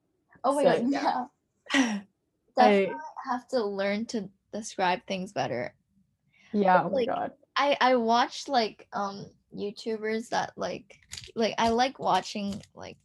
[0.44, 1.26] Oh my So, god, yeah.
[1.74, 2.00] yeah.
[2.58, 2.96] Definitely
[3.30, 5.74] have to learn to describe things better.
[6.54, 6.82] Yeah.
[6.84, 7.32] Oh my Like- god.
[7.58, 10.96] I I watched like um YouTubers that like
[11.36, 12.98] like I like watching like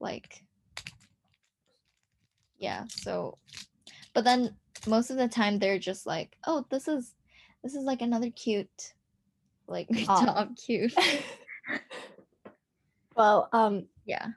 [0.00, 0.42] like
[2.58, 3.38] yeah, so
[4.14, 4.56] but then
[4.86, 7.14] most of the time they're just like, "Oh, this is
[7.62, 8.68] this is like another cute
[9.66, 10.24] like Aw.
[10.24, 10.94] top cute."
[13.16, 14.28] Well, um, Yeah.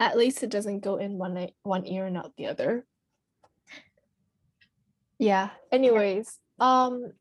[0.00, 2.84] at least it doesn't go in one one ear and out the other.
[5.18, 5.50] Yeah.
[5.70, 7.12] Anyways, um,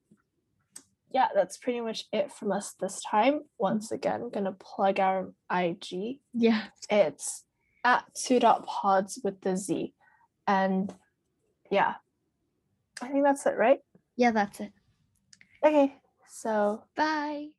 [1.11, 3.41] yeah, that's pretty much it from us this time.
[3.59, 6.19] Once again, gonna plug our IG.
[6.33, 6.63] Yeah.
[6.89, 7.43] It's
[7.83, 9.93] at two dot pods with the Z,
[10.47, 10.93] and
[11.71, 11.95] yeah,
[13.01, 13.79] I think that's it, right?
[14.15, 14.71] Yeah, that's it.
[15.65, 15.95] Okay.
[16.27, 17.49] So Bye.